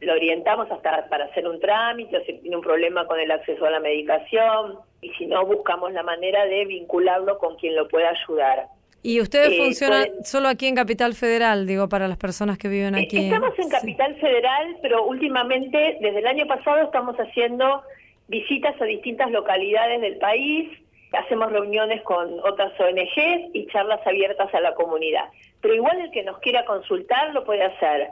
lo 0.00 0.12
orientamos 0.12 0.70
hasta 0.70 1.08
para 1.08 1.26
hacer 1.26 1.46
un 1.48 1.60
trámite, 1.60 2.16
o 2.16 2.24
si 2.24 2.34
tiene 2.34 2.56
un 2.56 2.62
problema 2.62 3.06
con 3.06 3.18
el 3.18 3.30
acceso 3.30 3.64
a 3.64 3.70
la 3.70 3.80
medicación, 3.80 4.78
y 5.00 5.10
si 5.14 5.26
no, 5.26 5.44
buscamos 5.46 5.92
la 5.92 6.02
manera 6.02 6.44
de 6.46 6.64
vincularlo 6.66 7.38
con 7.38 7.56
quien 7.56 7.74
lo 7.76 7.88
pueda 7.88 8.10
ayudar. 8.10 8.66
¿Y 9.02 9.20
ustedes 9.20 9.52
Eh, 9.52 9.58
funcionan 9.58 10.06
solo 10.24 10.48
aquí 10.48 10.66
en 10.66 10.74
Capital 10.76 11.12
Federal, 11.14 11.66
digo, 11.66 11.88
para 11.90 12.08
las 12.08 12.16
personas 12.16 12.56
que 12.56 12.68
viven 12.68 12.94
aquí? 12.94 13.26
Estamos 13.26 13.58
en 13.58 13.64
Sí. 13.64 13.70
Capital 13.70 14.14
Federal, 14.16 14.76
pero 14.80 15.04
últimamente, 15.04 15.98
desde 16.00 16.18
el 16.20 16.26
año 16.26 16.46
pasado, 16.46 16.82
estamos 16.82 17.14
haciendo 17.16 17.82
visitas 18.28 18.80
a 18.80 18.84
distintas 18.86 19.30
localidades 19.30 20.00
del 20.00 20.16
país, 20.16 20.70
hacemos 21.12 21.52
reuniones 21.52 22.02
con 22.02 22.40
otras 22.40 22.72
ONGs 22.80 23.50
y 23.52 23.66
charlas 23.66 24.00
abiertas 24.06 24.52
a 24.54 24.60
la 24.60 24.74
comunidad. 24.74 25.26
Pero 25.60 25.74
igual 25.74 26.00
el 26.00 26.10
que 26.10 26.22
nos 26.22 26.38
quiera 26.38 26.64
consultar 26.64 27.32
lo 27.34 27.44
puede 27.44 27.62
hacer 27.62 28.08